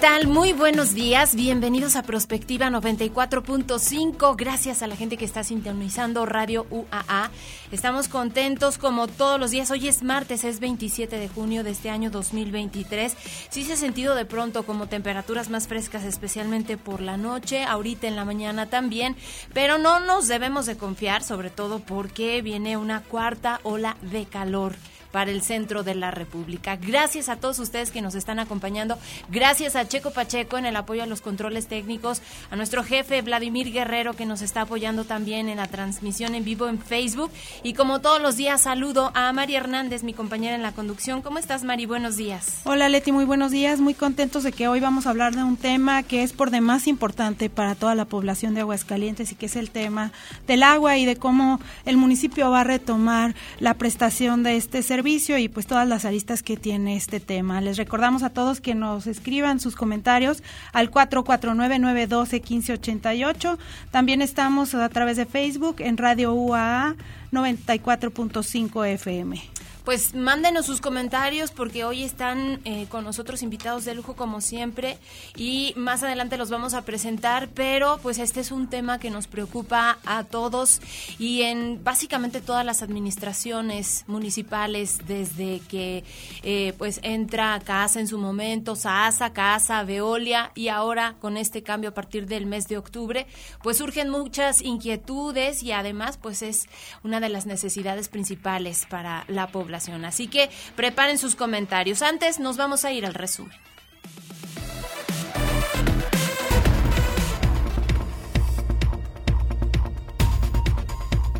Tal? 0.00 0.28
Muy 0.28 0.52
buenos 0.52 0.94
días. 0.94 1.34
Bienvenidos 1.34 1.96
a 1.96 2.02
Prospectiva 2.02 2.68
94.5. 2.68 4.36
Gracias 4.36 4.82
a 4.82 4.86
la 4.86 4.94
gente 4.94 5.16
que 5.16 5.24
está 5.24 5.42
sintonizando 5.42 6.24
Radio 6.24 6.66
UAA. 6.70 7.30
Estamos 7.72 8.06
contentos 8.06 8.78
como 8.78 9.08
todos 9.08 9.40
los 9.40 9.50
días. 9.50 9.70
Hoy 9.72 9.88
es 9.88 10.04
martes, 10.04 10.44
es 10.44 10.60
27 10.60 11.18
de 11.18 11.28
junio 11.28 11.64
de 11.64 11.70
este 11.70 11.90
año 11.90 12.10
2023. 12.10 13.16
Sí 13.50 13.64
se 13.64 13.72
ha 13.72 13.76
sentido 13.76 14.14
de 14.14 14.24
pronto 14.24 14.64
como 14.64 14.86
temperaturas 14.86 15.50
más 15.50 15.66
frescas, 15.66 16.04
especialmente 16.04 16.76
por 16.76 17.00
la 17.00 17.16
noche, 17.16 17.64
ahorita 17.64 18.06
en 18.06 18.14
la 18.14 18.24
mañana 18.24 18.66
también, 18.66 19.16
pero 19.52 19.78
no 19.78 19.98
nos 19.98 20.28
debemos 20.28 20.66
de 20.66 20.76
confiar, 20.76 21.24
sobre 21.24 21.50
todo 21.50 21.80
porque 21.80 22.40
viene 22.42 22.76
una 22.76 23.02
cuarta 23.02 23.58
ola 23.64 23.96
de 24.02 24.26
calor 24.26 24.76
para 25.10 25.30
el 25.30 25.42
centro 25.42 25.82
de 25.82 25.94
la 25.94 26.10
República. 26.10 26.76
Gracias 26.76 27.28
a 27.28 27.36
todos 27.36 27.58
ustedes 27.58 27.90
que 27.90 28.02
nos 28.02 28.14
están 28.14 28.38
acompañando. 28.38 28.98
Gracias 29.30 29.76
a 29.76 29.88
Checo 29.88 30.10
Pacheco 30.10 30.58
en 30.58 30.66
el 30.66 30.76
apoyo 30.76 31.02
a 31.02 31.06
los 31.06 31.20
controles 31.20 31.66
técnicos, 31.66 32.20
a 32.50 32.56
nuestro 32.56 32.84
jefe 32.84 33.22
Vladimir 33.22 33.72
Guerrero 33.72 34.14
que 34.14 34.26
nos 34.26 34.42
está 34.42 34.62
apoyando 34.62 35.04
también 35.04 35.48
en 35.48 35.56
la 35.56 35.66
transmisión 35.66 36.34
en 36.34 36.44
vivo 36.44 36.68
en 36.68 36.78
Facebook. 36.78 37.30
Y 37.62 37.74
como 37.74 38.00
todos 38.00 38.20
los 38.20 38.36
días, 38.36 38.62
saludo 38.62 39.10
a 39.14 39.32
Mari 39.32 39.56
Hernández, 39.56 40.02
mi 40.02 40.12
compañera 40.12 40.54
en 40.54 40.62
la 40.62 40.72
conducción. 40.72 41.22
¿Cómo 41.22 41.38
estás, 41.38 41.64
Mari? 41.64 41.86
Buenos 41.86 42.16
días. 42.16 42.60
Hola, 42.64 42.88
Leti, 42.88 43.12
muy 43.12 43.24
buenos 43.24 43.50
días. 43.50 43.80
Muy 43.80 43.94
contentos 43.94 44.42
de 44.42 44.52
que 44.52 44.68
hoy 44.68 44.80
vamos 44.80 45.06
a 45.06 45.10
hablar 45.10 45.34
de 45.34 45.42
un 45.42 45.56
tema 45.56 46.02
que 46.02 46.22
es 46.22 46.32
por 46.32 46.50
demás 46.50 46.86
importante 46.86 47.50
para 47.50 47.74
toda 47.74 47.94
la 47.94 48.04
población 48.04 48.54
de 48.54 48.60
Aguascalientes 48.60 49.32
y 49.32 49.34
que 49.34 49.46
es 49.46 49.56
el 49.56 49.70
tema 49.70 50.12
del 50.46 50.62
agua 50.62 50.96
y 50.96 51.06
de 51.06 51.16
cómo 51.16 51.60
el 51.84 51.96
municipio 51.96 52.50
va 52.50 52.60
a 52.60 52.64
retomar 52.64 53.34
la 53.58 53.74
prestación 53.74 54.42
de 54.42 54.56
este 54.56 54.82
servicio 54.82 54.97
servicio 54.98 55.38
y 55.38 55.48
pues 55.48 55.68
todas 55.68 55.86
las 55.86 56.04
aristas 56.04 56.42
que 56.42 56.56
tiene 56.56 56.96
este 56.96 57.20
tema. 57.20 57.60
Les 57.60 57.76
recordamos 57.76 58.24
a 58.24 58.30
todos 58.30 58.60
que 58.60 58.74
nos 58.74 59.06
escriban 59.06 59.60
sus 59.60 59.76
comentarios 59.76 60.42
al 60.72 60.90
449-912-1588. 60.90 63.58
También 63.92 64.22
estamos 64.22 64.74
a 64.74 64.88
través 64.88 65.16
de 65.16 65.24
Facebook 65.24 65.76
en 65.78 65.98
Radio 65.98 66.32
UAA 66.32 66.96
94.5 67.30 68.88
FM 68.88 69.40
pues 69.88 70.14
mándenos 70.14 70.66
sus 70.66 70.82
comentarios 70.82 71.50
porque 71.50 71.82
hoy 71.86 72.02
están 72.02 72.60
eh, 72.66 72.84
con 72.90 73.04
nosotros 73.04 73.42
invitados 73.42 73.86
de 73.86 73.94
lujo 73.94 74.16
como 74.16 74.42
siempre 74.42 74.98
y 75.34 75.72
más 75.76 76.02
adelante 76.02 76.36
los 76.36 76.50
vamos 76.50 76.74
a 76.74 76.82
presentar, 76.82 77.48
pero 77.54 77.98
pues 78.02 78.18
este 78.18 78.40
es 78.40 78.52
un 78.52 78.68
tema 78.68 78.98
que 78.98 79.08
nos 79.08 79.28
preocupa 79.28 79.96
a 80.04 80.24
todos 80.24 80.82
y 81.18 81.40
en 81.40 81.82
básicamente 81.82 82.42
todas 82.42 82.66
las 82.66 82.82
administraciones 82.82 84.04
municipales 84.08 84.98
desde 85.06 85.60
que 85.60 86.04
eh, 86.42 86.74
pues 86.76 87.00
entra 87.02 87.58
CASA 87.64 88.00
en 88.00 88.08
su 88.08 88.18
momento, 88.18 88.76
SASA, 88.76 89.32
CASA, 89.32 89.84
Veolia 89.84 90.52
y 90.54 90.68
ahora 90.68 91.14
con 91.18 91.38
este 91.38 91.62
cambio 91.62 91.88
a 91.88 91.94
partir 91.94 92.26
del 92.26 92.44
mes 92.44 92.68
de 92.68 92.76
octubre, 92.76 93.26
pues 93.62 93.78
surgen 93.78 94.10
muchas 94.10 94.60
inquietudes 94.60 95.62
y 95.62 95.72
además 95.72 96.18
pues 96.18 96.42
es 96.42 96.66
una 97.02 97.20
de 97.20 97.30
las 97.30 97.46
necesidades 97.46 98.10
principales 98.10 98.84
para 98.84 99.24
la 99.28 99.46
población. 99.46 99.77
Así 100.04 100.28
que 100.28 100.50
preparen 100.76 101.18
sus 101.18 101.36
comentarios. 101.36 102.02
Antes 102.02 102.38
nos 102.38 102.56
vamos 102.56 102.84
a 102.84 102.92
ir 102.92 103.06
al 103.06 103.14
resumen. 103.14 103.56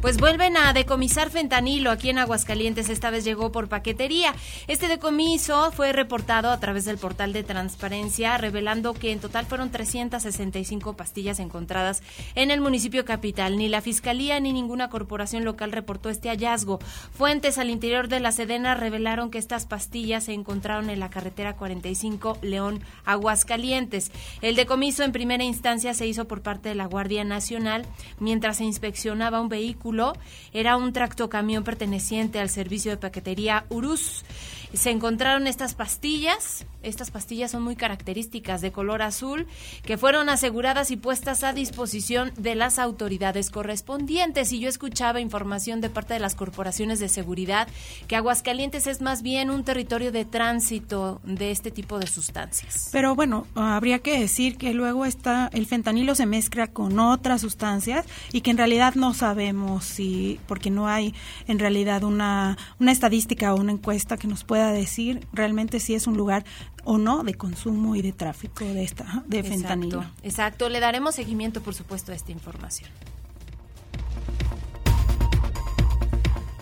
Pues 0.01 0.19
vuelven 0.19 0.57
a 0.57 0.73
decomisar 0.73 1.29
fentanilo 1.29 1.91
aquí 1.91 2.09
en 2.09 2.19
Aguascalientes. 2.19 2.89
Esta 2.89 3.11
vez 3.11 3.25
llegó 3.25 3.51
por 3.51 3.69
paquetería. 3.69 4.33
Este 4.69 4.87
decomiso 4.87 5.73
fue 5.73 5.93
reportado 5.93 6.51
a 6.51 6.61
través 6.61 6.85
del 6.85 6.99
portal 6.99 7.33
de 7.33 7.43
transparencia, 7.43 8.39
revelando 8.39 8.95
que 8.95 9.11
en 9.11 9.19
total 9.19 9.45
fueron 9.47 9.73
365 9.73 10.97
pastillas 10.97 11.41
encontradas 11.41 12.05
en 12.37 12.53
el 12.53 12.61
municipio 12.61 13.05
capital. 13.05 13.59
Ni 13.59 13.69
la 13.69 13.81
fiscalía 13.81 14.39
ni 14.39 14.53
ninguna 14.53 14.89
corporación 14.89 15.45
local 15.45 15.73
reportó 15.73 16.11
este 16.11 16.29
hallazgo. 16.29 16.79
Fuentes 17.13 17.59
al 17.59 17.69
interior 17.69 18.07
de 18.07 18.21
la 18.21 18.31
Sedena 18.31 18.77
revelaron 18.77 19.33
que 19.33 19.39
estas 19.39 19.67
pastillas 19.67 20.25
se 20.25 20.33
encontraron 20.33 20.91
en 20.91 21.01
la 21.01 21.11
carretera 21.11 21.57
45 21.57 22.39
León 22.43 22.85
Aguascalientes. 23.05 24.13
El 24.43 24.55
decomiso 24.55 25.03
en 25.03 25.11
primera 25.11 25.43
instancia 25.43 25.93
se 25.93 26.07
hizo 26.07 26.29
por 26.29 26.43
parte 26.43 26.69
de 26.69 26.77
la 26.77 26.87
Guardia 26.87 27.25
Nacional 27.25 27.85
mientras 28.21 28.59
se 28.59 28.65
inspeccionaba 28.65 29.41
un 29.41 29.49
vehículo 29.49 29.88
era 30.53 30.77
un 30.77 30.93
tractocamión 30.93 31.65
perteneciente 31.65 32.41
al 32.41 32.49
servicio 32.49 32.91
de 32.91 32.97
paquetería 32.97 33.65
Urus. 33.69 34.25
Se 34.73 34.91
encontraron 34.91 35.47
estas 35.47 35.75
pastillas, 35.75 36.67
estas 36.83 37.11
pastillas 37.11 37.51
son 37.51 37.63
muy 37.63 37.75
características 37.75 38.61
de 38.61 38.71
color 38.71 39.03
azul, 39.03 39.47
que 39.83 39.97
fueron 39.97 40.29
aseguradas 40.29 40.91
y 40.91 40.97
puestas 40.97 41.43
a 41.43 41.53
disposición 41.53 42.33
de 42.37 42.55
las 42.55 42.79
autoridades 42.79 43.51
correspondientes. 43.51 44.53
Y 44.53 44.61
yo 44.61 44.69
escuchaba 44.69 45.21
información 45.21 45.81
de 45.81 45.91
parte 45.91 46.15
de 46.15 46.21
las 46.21 46.35
corporaciones 46.35 47.01
de 47.01 47.09
seguridad 47.09 47.67
que 48.07 48.17
Aguascalientes 48.17 48.87
es 48.87 49.01
más 49.01 49.23
bien 49.23 49.51
un 49.51 49.65
territorio 49.65 50.13
de 50.13 50.25
tránsito 50.25 51.21
de 51.25 51.51
este 51.51 51.71
tipo 51.71 51.99
de 51.99 52.07
sustancias. 52.07 52.91
Pero 52.93 53.15
bueno, 53.15 53.47
habría 53.55 54.01
que 54.01 54.21
decir 54.21 54.57
que 54.57 54.75
luego 54.75 55.05
está 55.05 55.51
el 55.53 55.67
fentanilo 55.67 56.15
se 56.15 56.27
mezcla 56.27 56.67
con 56.67 56.99
otras 56.99 57.41
sustancias 57.41 58.07
y 58.33 58.43
que 58.43 58.51
en 58.51 58.59
realidad 58.59 58.95
no 58.95 59.15
sabemos 59.15 59.85
si, 59.85 60.41
porque 60.47 60.71
no 60.71 60.89
hay 60.89 61.15
en 61.47 61.59
realidad 61.59 62.05
una, 62.05 62.57
una 62.79 62.93
estadística 62.93 63.55
o 63.55 63.61
una 63.61 63.73
encuesta 63.73 64.17
que 64.17 64.27
nos 64.27 64.45
pueda 64.45 64.58
decir 64.67 65.27
realmente 65.33 65.81
si 65.81 65.95
es 65.95 66.07
un 66.07 66.17
lugar 66.17 66.45
o 66.85 66.99
no 66.99 67.23
de 67.23 67.35
consumo 67.35 67.97
y 67.97 68.03
de 68.03 68.13
tráfico 68.13 68.65
de 68.65 68.83
esta 68.83 69.25
de 69.27 69.43
fentanilo. 69.43 70.05
exacto. 70.23 70.69
Le 70.69 70.81
daremos 70.81 71.15
seguimiento, 71.15 71.63
por 71.63 71.75
supuesto, 71.75 72.13
a 72.13 72.15
esta 72.15 72.33
información. 72.33 72.91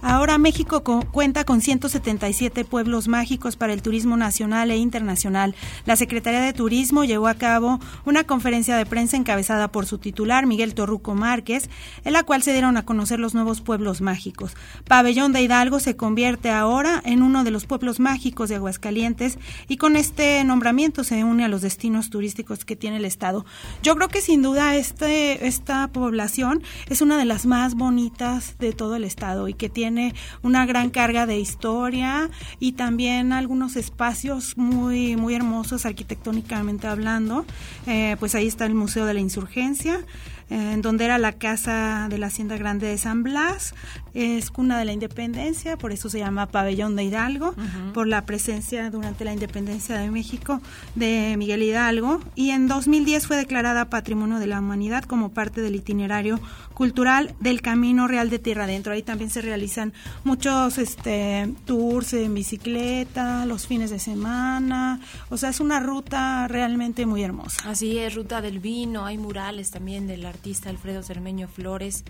Ahora 0.09 0.39
México 0.39 0.85
cuenta 1.11 1.43
con 1.43 1.61
177 1.61 2.65
pueblos 2.65 3.09
mágicos 3.09 3.57
para 3.57 3.73
el 3.73 3.83
turismo 3.83 4.17
nacional 4.17 4.71
e 4.71 4.77
internacional. 4.77 5.57
La 5.85 5.97
Secretaría 5.97 6.41
de 6.43 6.53
Turismo 6.53 7.03
llevó 7.03 7.27
a 7.27 7.35
cabo 7.35 7.81
una 8.05 8.23
conferencia 8.23 8.77
de 8.77 8.87
prensa 8.87 9.17
encabezada 9.17 9.67
por 9.67 9.85
su 9.85 9.99
titular, 9.99 10.47
Miguel 10.47 10.75
Torruco 10.75 11.17
Márquez, 11.17 11.69
en 12.05 12.13
la 12.13 12.23
cual 12.23 12.45
se 12.45 12.53
dieron 12.53 12.77
a 12.77 12.85
conocer 12.85 13.19
los 13.19 13.35
nuevos 13.35 13.63
pueblos 13.63 14.01
mágicos. 14.01 14.53
Pabellón 14.87 15.33
de 15.33 15.43
Hidalgo 15.43 15.81
se 15.81 15.97
convierte 15.97 16.51
ahora 16.51 17.03
en 17.05 17.25
uno 17.25 17.43
de 17.43 17.51
los 17.51 17.67
pueblos 17.67 17.99
mágicos 17.99 18.49
de 18.49 18.55
Aguascalientes 18.55 19.41
y 19.67 19.77
con 19.77 19.97
este 19.97 20.45
nombramiento 20.45 21.03
se 21.03 21.25
une 21.25 21.45
a 21.45 21.49
los 21.49 21.63
destinos 21.63 22.11
turísticos 22.11 22.65
que 22.65 22.77
tiene 22.77 22.99
el 22.99 23.07
Estado. 23.07 23.45
Yo 23.83 23.97
creo 23.97 24.07
que 24.07 24.21
sin 24.21 24.41
duda 24.41 24.77
este, 24.77 25.49
esta 25.49 25.89
población 25.89 26.63
es 26.89 27.01
una 27.01 27.19
de 27.19 27.25
las 27.25 27.45
más 27.45 27.75
bonitas 27.75 28.57
de 28.61 28.73
todo 28.73 28.95
el 28.95 29.03
Estado 29.03 29.49
y 29.49 29.55
que 29.55 29.69
tiene 29.69 29.96
una 30.43 30.67
gran 30.67 30.91
carga 30.91 31.27
de 31.27 31.39
historia 31.39 32.31
y 32.59 32.73
también 32.73 33.33
algunos 33.33 33.77
espacios 33.77 34.57
muy, 34.57 35.17
muy 35.17 35.35
hermosos 35.35 35.87
arquitectónicamente 35.87 36.87
hablando. 36.87 37.45
Eh, 37.87 38.17
pues 38.19 38.35
ahí 38.35 38.47
está 38.47 38.67
el 38.67 38.75
Museo 38.75 39.07
de 39.07 39.15
la 39.15 39.21
Insurgencia, 39.21 40.05
en 40.49 40.83
donde 40.83 41.05
era 41.05 41.19
la 41.19 41.33
casa 41.33 42.07
de 42.09 42.19
la 42.19 42.29
Hacienda 42.29 42.57
Grande 42.57 42.87
de 42.87 42.99
San 42.99 43.23
Blas, 43.23 43.75
es 44.15 44.51
cuna 44.51 44.79
de 44.79 44.85
la 44.85 44.93
independencia, 44.93 45.77
por 45.77 45.93
eso 45.93 46.09
se 46.09 46.19
llama 46.19 46.47
Pabellón 46.47 46.97
de 46.97 47.05
Hidalgo, 47.05 47.55
por 47.93 48.07
la 48.07 48.25
presencia 48.25 48.91
durante 48.91 49.25
la 49.25 49.33
independencia 49.33 49.97
de 49.97 50.11
México 50.11 50.61
de 50.95 51.35
Miguel 51.37 51.63
Hidalgo, 51.63 52.21
y 52.35 52.51
en 52.51 52.69
2010 52.69 53.27
fue 53.27 53.37
declarada 53.37 53.91
Patrimonio 53.91 54.39
de 54.39 54.47
la 54.47 54.61
Humanidad 54.61 55.05
como 55.05 55.31
parte 55.31 55.61
del 55.61 55.75
itinerario 55.75 56.41
cultural 56.75 57.35
del 57.41 57.63
Camino 57.63 58.07
Real 58.07 58.29
de 58.29 58.39
Tierra 58.39 58.65
Adentro. 58.65 58.93
Ahí 58.93 59.03
también 59.03 59.31
se 59.31 59.41
realizan 59.41 59.95
muchos 60.25 60.77
este, 60.77 61.51
tours 61.65 62.13
en 62.13 62.35
bicicleta, 62.35 63.47
los 63.47 63.67
fines 63.67 63.91
de 63.91 63.99
semana, 63.99 65.01
o 65.31 65.37
sea, 65.37 65.49
es 65.49 65.61
una 65.61 65.81
ruta 65.81 66.47
realmente 66.49 67.07
muy 67.07 67.23
hermosa. 67.23 67.69
Así 67.69 67.99
es, 67.99 68.15
ruta 68.15 68.41
del 68.41 68.61
vino, 68.61 69.07
hay 69.07 69.19
murales 69.19 69.71
también 69.71 70.07
de 70.07 70.19
la 70.19 70.36
artista 70.37 70.71
Alfredo 70.71 71.03
Cermeño 71.03 71.49
Flores. 71.49 72.05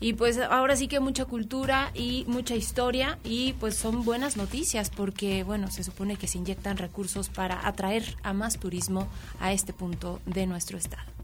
Y 0.00 0.14
pues 0.14 0.38
ahora 0.38 0.76
sí 0.76 0.88
que 0.88 1.00
mucha 1.00 1.24
cultura 1.24 1.92
y 1.94 2.24
mucha 2.26 2.56
historia 2.56 3.18
y 3.24 3.54
pues 3.54 3.76
son 3.76 4.04
buenas 4.04 4.36
noticias 4.36 4.90
porque 4.90 5.44
bueno, 5.44 5.70
se 5.70 5.84
supone 5.84 6.16
que 6.16 6.26
se 6.26 6.38
inyectan 6.38 6.76
recursos 6.76 7.28
para 7.28 7.66
atraer 7.66 8.16
a 8.22 8.32
más 8.32 8.58
turismo 8.58 9.08
a 9.40 9.52
este 9.52 9.72
punto 9.72 10.20
de 10.26 10.46
nuestro 10.46 10.76
estado. 10.76 11.21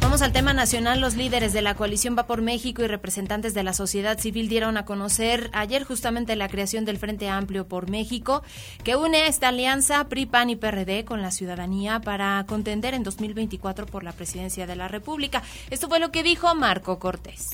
Vamos 0.00 0.22
al 0.22 0.32
tema 0.32 0.54
nacional. 0.54 1.00
Los 1.00 1.14
líderes 1.14 1.52
de 1.52 1.62
la 1.62 1.74
coalición 1.74 2.16
Va 2.18 2.26
por 2.26 2.40
México 2.42 2.82
y 2.82 2.86
representantes 2.86 3.54
de 3.54 3.62
la 3.62 3.74
sociedad 3.74 4.18
civil 4.18 4.48
dieron 4.48 4.76
a 4.76 4.84
conocer 4.84 5.50
ayer 5.52 5.84
justamente 5.84 6.34
la 6.36 6.48
creación 6.48 6.84
del 6.84 6.98
Frente 6.98 7.28
Amplio 7.28 7.68
por 7.68 7.90
México, 7.90 8.42
que 8.82 8.96
une 8.96 9.26
esta 9.26 9.48
alianza 9.48 10.08
PRI, 10.08 10.26
PAN 10.26 10.50
y 10.50 10.56
PRD 10.56 11.04
con 11.04 11.22
la 11.22 11.30
ciudadanía 11.30 12.00
para 12.00 12.44
contender 12.48 12.94
en 12.94 13.04
2024 13.04 13.86
por 13.86 14.02
la 14.02 14.12
presidencia 14.12 14.66
de 14.66 14.76
la 14.76 14.88
República. 14.88 15.42
Esto 15.70 15.88
fue 15.88 16.00
lo 16.00 16.10
que 16.10 16.22
dijo 16.22 16.54
Marco 16.54 16.98
Cortés. 16.98 17.50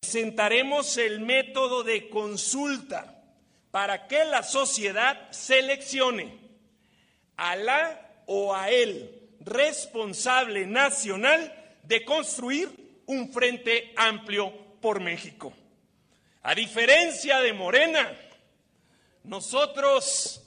Presentaremos 0.00 0.98
el 0.98 1.20
método 1.20 1.82
de 1.82 2.08
consulta 2.08 3.24
para 3.72 4.06
que 4.06 4.24
la 4.26 4.42
sociedad 4.42 5.30
seleccione 5.30 6.38
a 7.36 7.56
la 7.56 8.22
o 8.26 8.54
a 8.54 8.70
él 8.70 9.25
responsable 9.46 10.66
nacional 10.66 11.54
de 11.84 12.04
construir 12.04 12.68
un 13.06 13.32
frente 13.32 13.94
amplio 13.96 14.52
por 14.80 15.00
México. 15.00 15.54
A 16.42 16.54
diferencia 16.54 17.38
de 17.38 17.52
Morena, 17.52 18.12
nosotros 19.24 20.42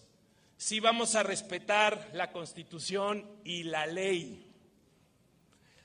sí 0.58 0.80
vamos 0.80 1.16
a 1.16 1.24
respetar 1.24 2.10
la 2.14 2.32
Constitución 2.32 3.26
y 3.46 3.64
la 3.64 3.88
ley. 3.88 4.46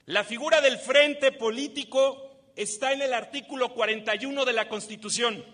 La 0.06 0.24
figura 0.24 0.60
del 0.60 0.78
frente 0.78 1.32
político 1.32 2.50
está 2.56 2.92
en 2.92 3.02
el 3.02 3.14
artículo 3.14 3.72
41 3.74 4.44
de 4.44 4.52
la 4.52 4.68
Constitución. 4.68 5.44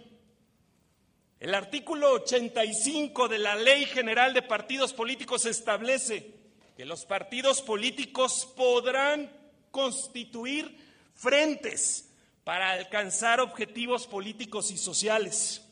El 1.39 1.55
artículo 1.55 2.13
85 2.13 3.29
de 3.29 3.39
la 3.39 3.55
Ley 3.55 3.85
General 3.85 4.35
de 4.35 4.43
Partidos 4.43 4.93
Políticos 4.93 5.47
establece 5.47 6.40
que 6.81 6.87
los 6.87 7.05
partidos 7.05 7.61
políticos 7.61 8.51
podrán 8.57 9.31
constituir 9.71 10.79
frentes 11.15 12.11
para 12.43 12.71
alcanzar 12.71 13.39
objetivos 13.39 14.07
políticos 14.07 14.71
y 14.71 14.79
sociales. 14.79 15.63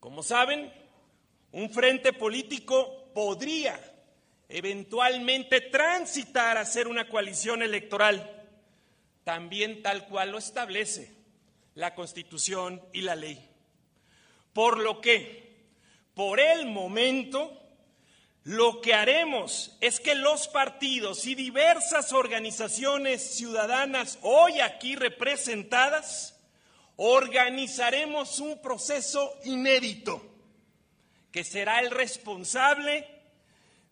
Como 0.00 0.24
saben, 0.24 0.72
un 1.52 1.70
frente 1.70 2.12
político 2.12 3.12
podría 3.14 3.78
eventualmente 4.48 5.60
transitar 5.60 6.58
a 6.58 6.64
ser 6.64 6.88
una 6.88 7.08
coalición 7.08 7.62
electoral, 7.62 8.44
también 9.22 9.84
tal 9.84 10.08
cual 10.08 10.32
lo 10.32 10.38
establece 10.38 11.14
la 11.76 11.94
Constitución 11.94 12.82
y 12.92 13.02
la 13.02 13.14
ley. 13.14 13.38
Por 14.52 14.80
lo 14.80 15.00
que, 15.00 15.60
por 16.12 16.40
el 16.40 16.66
momento, 16.66 17.65
lo 18.46 18.80
que 18.80 18.94
haremos 18.94 19.76
es 19.80 19.98
que 19.98 20.14
los 20.14 20.46
partidos 20.46 21.26
y 21.26 21.34
diversas 21.34 22.12
organizaciones 22.12 23.34
ciudadanas 23.34 24.20
hoy 24.22 24.60
aquí 24.60 24.94
representadas 24.94 26.38
organizaremos 26.94 28.38
un 28.38 28.62
proceso 28.62 29.36
inédito 29.42 30.24
que 31.32 31.42
será 31.42 31.80
el 31.80 31.90
responsable 31.90 33.08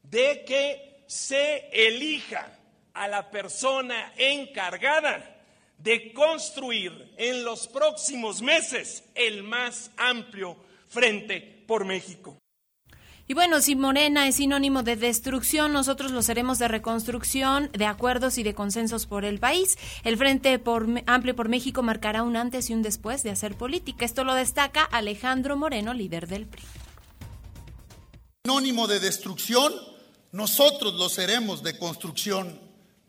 de 0.04 0.44
que 0.44 1.02
se 1.08 1.68
elija 1.72 2.56
a 2.92 3.08
la 3.08 3.32
persona 3.32 4.12
encargada 4.16 5.36
de 5.78 6.12
construir 6.12 7.12
en 7.16 7.42
los 7.42 7.66
próximos 7.66 8.40
meses 8.40 9.02
el 9.16 9.42
más 9.42 9.90
amplio 9.96 10.56
frente 10.86 11.40
por 11.66 11.84
México. 11.84 12.38
Y 13.26 13.32
bueno, 13.32 13.62
si 13.62 13.74
Morena 13.74 14.28
es 14.28 14.36
sinónimo 14.36 14.82
de 14.82 14.96
destrucción, 14.96 15.72
nosotros 15.72 16.12
lo 16.12 16.22
seremos 16.22 16.58
de 16.58 16.68
reconstrucción, 16.68 17.70
de 17.72 17.86
acuerdos 17.86 18.36
y 18.36 18.42
de 18.42 18.54
consensos 18.54 19.06
por 19.06 19.24
el 19.24 19.38
país. 19.38 19.78
El 20.02 20.18
Frente 20.18 20.60
Amplio 21.06 21.34
por 21.34 21.48
México 21.48 21.82
marcará 21.82 22.22
un 22.22 22.36
antes 22.36 22.68
y 22.68 22.74
un 22.74 22.82
después 22.82 23.22
de 23.22 23.30
hacer 23.30 23.56
política. 23.56 24.04
Esto 24.04 24.24
lo 24.24 24.34
destaca 24.34 24.84
Alejandro 24.84 25.56
Moreno, 25.56 25.94
líder 25.94 26.28
del 26.28 26.46
PRI. 26.46 26.62
Sinónimo 28.44 28.86
de 28.86 29.00
destrucción, 29.00 29.72
nosotros 30.30 30.92
lo 30.92 31.08
seremos 31.08 31.62
de 31.62 31.78
construcción, 31.78 32.60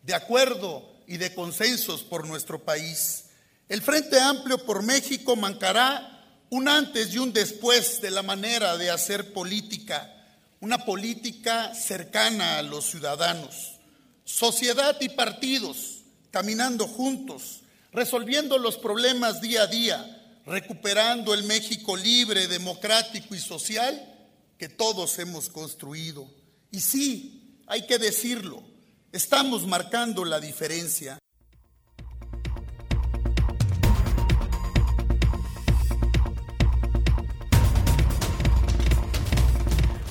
de 0.03 0.13
acuerdo 0.13 0.95
y 1.07 1.17
de 1.17 1.35
consensos 1.35 2.03
por 2.03 2.25
nuestro 2.25 2.63
país. 2.63 3.25
El 3.67 3.81
Frente 3.81 4.17
Amplio 4.21 4.65
por 4.65 4.81
México 4.81 5.35
marcará 5.35 6.14
un 6.49 6.67
antes 6.67 7.13
y 7.13 7.17
un 7.17 7.33
después 7.33 8.01
de 8.01 8.11
la 8.11 8.23
manera 8.23 8.77
de 8.77 8.89
hacer 8.89 9.33
política, 9.33 10.11
una 10.59 10.85
política 10.85 11.73
cercana 11.73 12.57
a 12.57 12.61
los 12.61 12.85
ciudadanos, 12.85 13.79
sociedad 14.23 14.97
y 15.01 15.09
partidos 15.09 16.01
caminando 16.31 16.85
juntos, 16.87 17.61
resolviendo 17.93 18.57
los 18.57 18.77
problemas 18.77 19.39
día 19.39 19.63
a 19.63 19.67
día, 19.67 20.21
recuperando 20.45 21.33
el 21.33 21.43
México 21.43 21.95
libre, 21.95 22.47
democrático 22.47 23.33
y 23.35 23.39
social 23.39 24.13
que 24.57 24.67
todos 24.67 25.17
hemos 25.19 25.47
construido. 25.47 26.29
Y 26.71 26.81
sí, 26.81 27.61
hay 27.67 27.87
que 27.87 27.97
decirlo, 27.97 28.63
estamos 29.11 29.65
marcando 29.65 30.25
la 30.25 30.39
diferencia. 30.39 31.19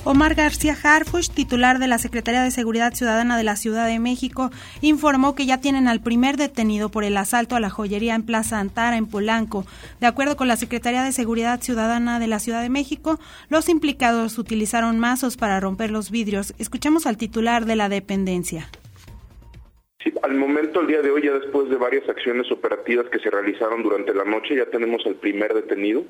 Omar 0.07 0.35
García 0.35 0.77
Harfuch, 0.83 1.31
titular 1.31 1.79
de 1.79 1.87
la 1.87 1.97
Secretaría 1.97 2.43
de 2.43 2.51
Seguridad 2.51 2.93
Ciudadana 2.93 3.37
de 3.37 3.43
la 3.43 3.55
Ciudad 3.55 3.87
de 3.87 3.97
México, 3.97 4.51
informó 4.81 5.33
que 5.33 5.47
ya 5.47 5.59
tienen 5.59 5.87
al 5.87 5.99
primer 5.99 6.37
detenido 6.37 6.89
por 6.89 7.03
el 7.03 7.17
asalto 7.17 7.55
a 7.55 7.59
la 7.59 7.71
joyería 7.71 8.13
en 8.13 8.23
Plaza 8.23 8.59
Antara, 8.59 8.97
en 8.97 9.07
Polanco. 9.07 9.65
De 9.99 10.05
acuerdo 10.05 10.37
con 10.37 10.47
la 10.47 10.57
Secretaría 10.57 11.01
de 11.01 11.11
Seguridad 11.11 11.59
Ciudadana 11.59 12.19
de 12.19 12.27
la 12.27 12.37
Ciudad 12.37 12.61
de 12.61 12.69
México, 12.69 13.19
los 13.49 13.67
implicados 13.67 14.37
utilizaron 14.37 14.99
mazos 14.99 15.37
para 15.37 15.59
romper 15.59 15.89
los 15.89 16.11
vidrios. 16.11 16.53
Escuchemos 16.59 17.07
al 17.07 17.17
titular 17.17 17.65
de 17.65 17.75
la 17.75 17.89
dependencia. 17.89 18.69
Sí, 20.03 20.13
al 20.21 20.35
momento, 20.35 20.81
el 20.81 20.87
día 20.87 21.01
de 21.01 21.09
hoy, 21.09 21.23
ya 21.23 21.31
después 21.31 21.67
de 21.67 21.77
varias 21.77 22.07
acciones 22.07 22.51
operativas 22.51 23.07
que 23.11 23.17
se 23.17 23.31
realizaron 23.31 23.81
durante 23.81 24.13
la 24.13 24.23
noche, 24.23 24.55
ya 24.55 24.67
tenemos 24.67 25.03
al 25.07 25.15
primer 25.15 25.51
detenido 25.55 26.03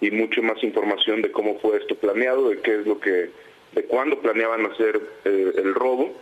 y 0.00 0.10
mucho 0.10 0.42
más 0.42 0.62
información 0.62 1.22
de 1.22 1.32
cómo 1.32 1.58
fue 1.60 1.78
esto 1.78 1.94
planeado, 1.94 2.50
de 2.50 2.60
qué 2.60 2.80
es 2.80 2.86
lo 2.86 3.00
que, 3.00 3.30
de 3.72 3.84
cuándo 3.84 4.20
planeaban 4.20 4.66
hacer 4.66 5.00
eh, 5.24 5.52
el 5.56 5.74
robo. 5.74 6.14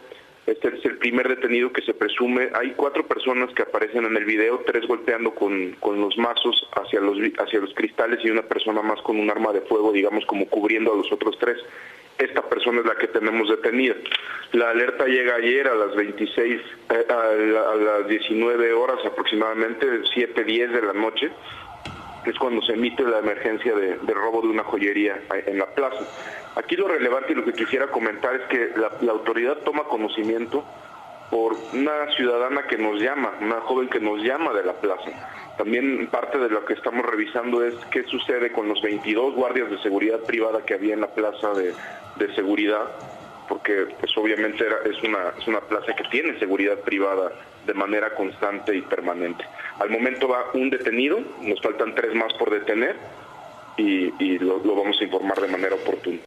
Este 0.46 0.68
es 0.68 0.84
el 0.84 0.98
primer 0.98 1.26
detenido 1.26 1.72
que 1.72 1.82
se 1.82 1.94
presume. 1.94 2.50
Hay 2.54 2.72
cuatro 2.72 3.06
personas 3.06 3.52
que 3.54 3.62
aparecen 3.62 4.04
en 4.04 4.16
el 4.16 4.24
video, 4.26 4.62
tres 4.66 4.86
golpeando 4.86 5.34
con, 5.34 5.72
con 5.80 6.00
los 6.00 6.18
mazos 6.18 6.68
hacia 6.72 7.00
los, 7.00 7.16
hacia 7.38 7.60
los 7.60 7.72
cristales 7.74 8.22
y 8.22 8.30
una 8.30 8.42
persona 8.42 8.82
más 8.82 9.00
con 9.00 9.18
un 9.18 9.30
arma 9.30 9.52
de 9.52 9.62
fuego, 9.62 9.90
digamos, 9.90 10.26
como 10.26 10.46
cubriendo 10.46 10.92
a 10.92 10.96
los 10.96 11.10
otros 11.10 11.38
tres. 11.38 11.56
Esta 12.18 12.42
persona 12.42 12.80
es 12.80 12.86
la 12.86 12.94
que 12.94 13.08
tenemos 13.08 13.48
detenida. 13.48 13.96
La 14.52 14.70
alerta 14.70 15.06
llega 15.06 15.34
ayer 15.34 15.66
a 15.66 15.74
las 15.74 15.96
26, 15.96 16.60
eh, 16.90 17.06
a, 17.08 17.74
las 17.74 18.06
19 18.06 18.72
horas 18.72 19.04
aproximadamente, 19.04 19.86
7, 20.12 20.44
10 20.44 20.72
de 20.72 20.82
la 20.82 20.92
noche 20.92 21.30
que 22.24 22.30
es 22.30 22.38
cuando 22.38 22.62
se 22.62 22.72
emite 22.72 23.02
la 23.04 23.18
emergencia 23.18 23.74
de, 23.74 23.96
robo 24.14 24.42
de 24.42 24.48
una 24.48 24.64
joyería 24.64 25.20
en 25.46 25.58
la 25.58 25.66
plaza. 25.66 26.04
Aquí 26.56 26.76
lo 26.76 26.88
relevante 26.88 27.32
y 27.32 27.36
lo 27.36 27.44
que 27.44 27.52
quisiera 27.52 27.88
comentar 27.88 28.34
es 28.34 28.42
que 28.48 28.70
la, 28.76 29.12
autoridad 29.12 29.58
toma 29.58 29.84
conocimiento 29.84 30.64
por 31.30 31.56
una 31.72 32.10
ciudadana 32.16 32.66
que 32.66 32.78
nos 32.78 33.00
llama, 33.00 33.34
una 33.40 33.60
joven 33.60 33.88
que 33.88 34.00
nos 34.00 34.22
llama 34.22 34.52
de 34.52 34.64
la 34.64 34.74
plaza. 34.74 35.10
También 35.58 36.08
parte 36.08 36.38
de 36.38 36.48
lo 36.48 36.64
que 36.64 36.74
estamos 36.74 37.04
revisando 37.04 37.64
es 37.64 37.74
qué 37.90 38.02
sucede 38.04 38.50
con 38.52 38.68
los 38.68 38.80
22 38.82 39.34
guardias 39.34 39.70
de 39.70 39.78
seguridad 39.78 40.20
privada 40.20 40.64
que 40.64 40.74
había 40.74 40.94
en 40.94 41.00
la 41.00 41.14
plaza 41.14 41.52
de, 41.54 41.72
de 42.16 42.34
seguridad 42.34 42.88
porque 43.48 43.86
pues 44.00 44.16
obviamente 44.16 44.64
es, 44.84 45.02
una, 45.02 45.32
es 45.38 45.46
una 45.46 45.60
plaza 45.60 45.94
que 45.94 46.04
tiene 46.04 46.38
seguridad 46.38 46.78
privada 46.80 47.32
de 47.66 47.74
manera 47.74 48.14
constante 48.14 48.76
y 48.76 48.82
permanente. 48.82 49.44
Al 49.78 49.90
momento 49.90 50.28
va 50.28 50.50
un 50.54 50.70
detenido, 50.70 51.20
nos 51.40 51.60
faltan 51.60 51.94
tres 51.94 52.14
más 52.14 52.32
por 52.34 52.50
detener 52.50 52.96
y, 53.76 54.38
lo, 54.38 54.58
lo 54.58 54.76
vamos 54.76 55.00
a 55.00 55.04
informar 55.04 55.40
de 55.40 55.48
manera 55.48 55.74
oportuna. 55.74 56.18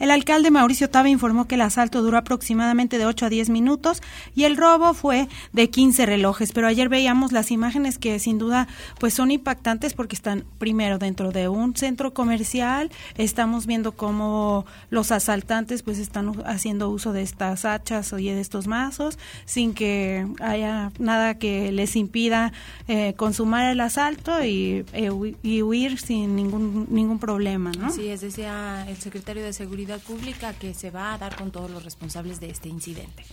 El 0.00 0.10
alcalde 0.10 0.50
Mauricio 0.50 0.88
Tabe 0.88 1.10
informó 1.10 1.46
que 1.46 1.56
el 1.56 1.60
asalto 1.60 2.00
duró 2.00 2.16
aproximadamente 2.16 2.96
de 2.96 3.04
8 3.04 3.26
a 3.26 3.28
10 3.28 3.50
minutos 3.50 4.02
y 4.34 4.44
el 4.44 4.56
robo 4.56 4.94
fue 4.94 5.28
de 5.52 5.68
15 5.68 6.06
relojes. 6.06 6.52
Pero 6.52 6.66
ayer 6.66 6.88
veíamos 6.88 7.32
las 7.32 7.50
imágenes 7.50 7.98
que 7.98 8.18
sin 8.18 8.38
duda 8.38 8.66
pues 8.98 9.12
son 9.12 9.30
impactantes 9.30 9.92
porque 9.92 10.16
están 10.16 10.46
primero 10.58 10.98
dentro 10.98 11.32
de 11.32 11.48
un 11.48 11.76
centro 11.76 12.14
comercial. 12.14 12.90
Estamos 13.18 13.66
viendo 13.66 13.92
cómo 13.92 14.64
los 14.88 15.12
asaltantes 15.12 15.82
pues 15.82 15.98
están 15.98 16.32
haciendo 16.46 16.88
uso 16.88 17.12
de 17.12 17.20
estas 17.20 17.66
hachas 17.66 18.14
y 18.18 18.30
de 18.30 18.40
estos 18.40 18.66
mazos 18.66 19.18
sin 19.44 19.74
que 19.74 20.26
haya 20.40 20.92
nada 20.98 21.34
que 21.34 21.72
les 21.72 21.94
impida 21.94 22.54
eh, 22.88 23.12
consumar 23.18 23.70
el 23.70 23.80
asalto 23.80 24.42
y, 24.42 24.86
eh, 24.94 25.10
y, 25.42 25.60
huir 25.60 26.00
sin 26.00 26.36
ningún 26.36 26.86
ningún 26.88 27.18
problema, 27.18 27.70
¿no? 27.72 27.90
Sí, 27.90 28.08
es 28.08 28.22
decía 28.22 28.86
el 28.88 28.96
secretario 28.96 29.44
de 29.44 29.52
Seguridad 29.52 29.89
Pública 29.98 30.52
que 30.54 30.74
se 30.74 30.90
va 30.90 31.12
a 31.12 31.18
dar 31.18 31.36
con 31.36 31.50
todos 31.50 31.70
los 31.70 31.84
responsables 31.84 32.40
de 32.40 32.50
este 32.50 32.68
incidente. 32.68 33.24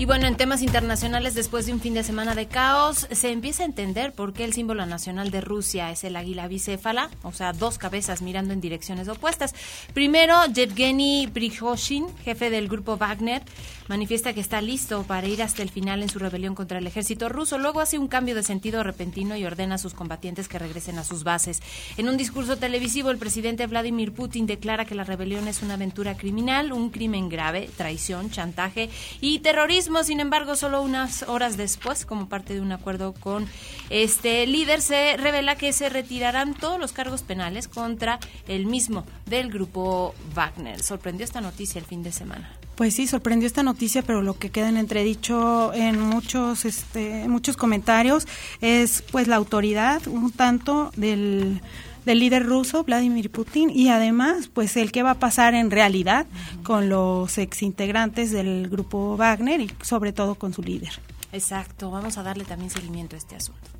Y 0.00 0.06
bueno, 0.06 0.26
en 0.26 0.34
temas 0.34 0.62
internacionales, 0.62 1.34
después 1.34 1.66
de 1.66 1.74
un 1.74 1.80
fin 1.80 1.92
de 1.92 2.02
semana 2.02 2.34
de 2.34 2.48
caos, 2.48 3.06
se 3.10 3.32
empieza 3.32 3.64
a 3.64 3.66
entender 3.66 4.14
por 4.14 4.32
qué 4.32 4.44
el 4.44 4.54
símbolo 4.54 4.86
nacional 4.86 5.30
de 5.30 5.42
Rusia 5.42 5.90
es 5.90 6.04
el 6.04 6.16
águila 6.16 6.48
bicéfala, 6.48 7.10
o 7.22 7.32
sea, 7.32 7.52
dos 7.52 7.76
cabezas 7.76 8.22
mirando 8.22 8.54
en 8.54 8.62
direcciones 8.62 9.08
opuestas. 9.08 9.54
Primero, 9.92 10.46
Yevgeny 10.46 11.28
Prigozhin, 11.30 12.06
jefe 12.24 12.48
del 12.48 12.68
grupo 12.68 12.96
Wagner, 12.96 13.42
manifiesta 13.90 14.32
que 14.32 14.40
está 14.40 14.62
listo 14.62 15.02
para 15.02 15.26
ir 15.26 15.42
hasta 15.42 15.62
el 15.62 15.68
final 15.68 16.00
en 16.02 16.08
su 16.08 16.20
rebelión 16.20 16.54
contra 16.54 16.78
el 16.78 16.86
ejército 16.86 17.28
ruso. 17.28 17.58
Luego 17.58 17.80
hace 17.80 17.98
un 17.98 18.06
cambio 18.06 18.36
de 18.36 18.44
sentido 18.44 18.84
repentino 18.84 19.36
y 19.36 19.44
ordena 19.44 19.74
a 19.74 19.78
sus 19.78 19.94
combatientes 19.94 20.46
que 20.46 20.60
regresen 20.60 20.96
a 20.98 21.04
sus 21.04 21.24
bases. 21.24 21.60
En 21.96 22.08
un 22.08 22.16
discurso 22.16 22.56
televisivo, 22.56 23.10
el 23.10 23.18
presidente 23.18 23.66
Vladimir 23.66 24.12
Putin 24.12 24.46
declara 24.46 24.84
que 24.84 24.94
la 24.94 25.02
rebelión 25.02 25.48
es 25.48 25.60
una 25.62 25.74
aventura 25.74 26.16
criminal, 26.16 26.72
un 26.72 26.90
crimen 26.90 27.28
grave, 27.28 27.68
traición, 27.76 28.30
chantaje 28.30 28.90
y 29.20 29.40
terrorismo 29.40 30.04
sin 30.04 30.20
embargo, 30.20 30.54
solo 30.54 30.82
unas 30.82 31.24
horas 31.24 31.56
después, 31.56 32.06
como 32.06 32.28
parte 32.28 32.54
de 32.54 32.60
un 32.60 32.70
acuerdo 32.70 33.12
con 33.12 33.48
este 33.90 34.46
líder, 34.46 34.82
se 34.82 35.16
revela 35.16 35.56
que 35.56 35.72
se 35.72 35.88
retirarán 35.88 36.54
todos 36.54 36.78
los 36.78 36.92
cargos 36.92 37.22
penales 37.22 37.66
contra 37.66 38.20
el 38.46 38.66
mismo 38.66 39.04
del 39.26 39.50
grupo 39.50 40.14
Wagner. 40.32 40.80
Sorprendió 40.80 41.24
esta 41.24 41.40
noticia 41.40 41.80
el 41.80 41.86
fin 41.86 42.04
de 42.04 42.12
semana. 42.12 42.56
Pues 42.80 42.94
sí, 42.94 43.06
sorprendió 43.06 43.46
esta 43.46 43.62
noticia, 43.62 44.00
pero 44.00 44.22
lo 44.22 44.38
que 44.38 44.48
queda 44.48 44.70
en 44.70 44.78
entredicho 44.78 45.70
en 45.74 46.00
muchos, 46.00 46.64
este, 46.64 47.28
muchos 47.28 47.58
comentarios 47.58 48.26
es 48.62 49.04
pues 49.12 49.28
la 49.28 49.36
autoridad 49.36 50.06
un 50.06 50.32
tanto 50.32 50.90
del 50.96 51.60
del 52.06 52.18
líder 52.18 52.46
ruso 52.46 52.82
Vladimir 52.82 53.30
Putin 53.30 53.68
y 53.68 53.90
además 53.90 54.48
pues 54.48 54.78
el 54.78 54.92
que 54.92 55.02
va 55.02 55.10
a 55.10 55.18
pasar 55.18 55.52
en 55.52 55.70
realidad 55.70 56.24
con 56.62 56.88
los 56.88 57.36
exintegrantes 57.36 58.30
del 58.30 58.70
grupo 58.70 59.14
Wagner 59.14 59.60
y 59.60 59.70
sobre 59.82 60.14
todo 60.14 60.36
con 60.36 60.54
su 60.54 60.62
líder. 60.62 61.02
Exacto, 61.32 61.90
vamos 61.90 62.16
a 62.16 62.22
darle 62.22 62.44
también 62.44 62.70
seguimiento 62.70 63.14
a 63.14 63.18
este 63.18 63.36
asunto. 63.36 63.79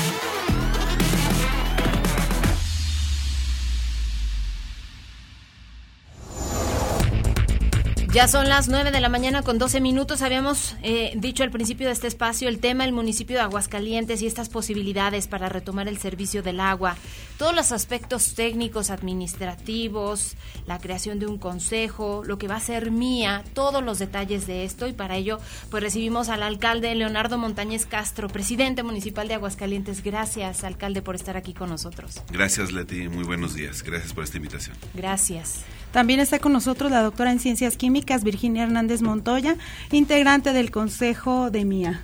Ya 8.13 8.27
son 8.27 8.49
las 8.49 8.67
9 8.67 8.91
de 8.91 8.99
la 8.99 9.07
mañana 9.07 9.41
con 9.41 9.57
12 9.57 9.79
minutos. 9.79 10.21
Habíamos 10.21 10.75
eh, 10.83 11.13
dicho 11.15 11.43
al 11.43 11.49
principio 11.49 11.87
de 11.87 11.93
este 11.93 12.07
espacio 12.07 12.49
el 12.49 12.59
tema 12.59 12.83
del 12.83 12.91
municipio 12.91 13.37
de 13.37 13.43
Aguascalientes 13.43 14.21
y 14.21 14.27
estas 14.27 14.49
posibilidades 14.49 15.29
para 15.29 15.47
retomar 15.47 15.87
el 15.87 15.97
servicio 15.97 16.43
del 16.43 16.59
agua. 16.59 16.97
Todos 17.37 17.55
los 17.55 17.71
aspectos 17.71 18.35
técnicos, 18.35 18.89
administrativos, 18.89 20.35
la 20.67 20.77
creación 20.79 21.19
de 21.19 21.27
un 21.27 21.37
consejo, 21.37 22.23
lo 22.25 22.37
que 22.37 22.49
va 22.49 22.57
a 22.57 22.59
ser 22.59 22.91
mía, 22.91 23.45
todos 23.53 23.81
los 23.81 23.97
detalles 23.97 24.45
de 24.45 24.65
esto. 24.65 24.87
Y 24.87 24.93
para 24.93 25.15
ello, 25.15 25.39
pues 25.69 25.81
recibimos 25.81 26.27
al 26.27 26.43
alcalde 26.43 26.93
Leonardo 26.95 27.37
Montañez 27.37 27.85
Castro, 27.85 28.27
presidente 28.27 28.83
municipal 28.83 29.29
de 29.29 29.35
Aguascalientes. 29.35 30.03
Gracias, 30.03 30.65
alcalde, 30.65 31.01
por 31.01 31.15
estar 31.15 31.37
aquí 31.37 31.53
con 31.53 31.69
nosotros. 31.69 32.21
Gracias, 32.29 32.73
Leti. 32.73 33.07
Muy 33.07 33.23
buenos 33.23 33.53
días. 33.53 33.83
Gracias 33.83 34.11
por 34.11 34.25
esta 34.25 34.35
invitación. 34.35 34.75
Gracias. 34.93 35.61
También 35.91 36.19
está 36.19 36.39
con 36.39 36.53
nosotros 36.53 36.89
la 36.89 37.01
doctora 37.01 37.31
en 37.31 37.39
Ciencias 37.39 37.75
Químicas, 37.75 38.23
Virginia 38.23 38.63
Hernández 38.63 39.01
Montoya, 39.01 39.57
integrante 39.91 40.53
del 40.53 40.71
Consejo 40.71 41.51
de 41.51 41.65
MIA. 41.65 42.03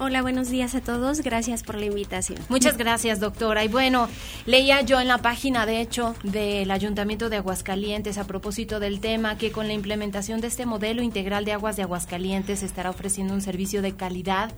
Hola, 0.00 0.22
buenos 0.22 0.48
días 0.48 0.76
a 0.76 0.80
todos. 0.80 1.22
Gracias 1.22 1.64
por 1.64 1.74
la 1.74 1.86
invitación. 1.86 2.38
Muchas 2.48 2.76
gracias, 2.76 3.18
doctora. 3.18 3.64
Y 3.64 3.68
bueno, 3.68 4.08
leía 4.46 4.80
yo 4.82 5.00
en 5.00 5.08
la 5.08 5.18
página, 5.18 5.66
de 5.66 5.80
hecho, 5.80 6.14
del 6.22 6.70
Ayuntamiento 6.70 7.28
de 7.30 7.38
Aguascalientes 7.38 8.16
a 8.16 8.24
propósito 8.24 8.78
del 8.78 9.00
tema 9.00 9.38
que 9.38 9.50
con 9.50 9.66
la 9.66 9.72
implementación 9.72 10.40
de 10.40 10.46
este 10.46 10.66
modelo 10.66 11.02
integral 11.02 11.44
de 11.44 11.52
aguas 11.52 11.76
de 11.76 11.82
Aguascalientes 11.82 12.60
se 12.60 12.66
estará 12.66 12.90
ofreciendo 12.90 13.34
un 13.34 13.40
servicio 13.40 13.82
de 13.82 13.96
calidad 13.96 14.52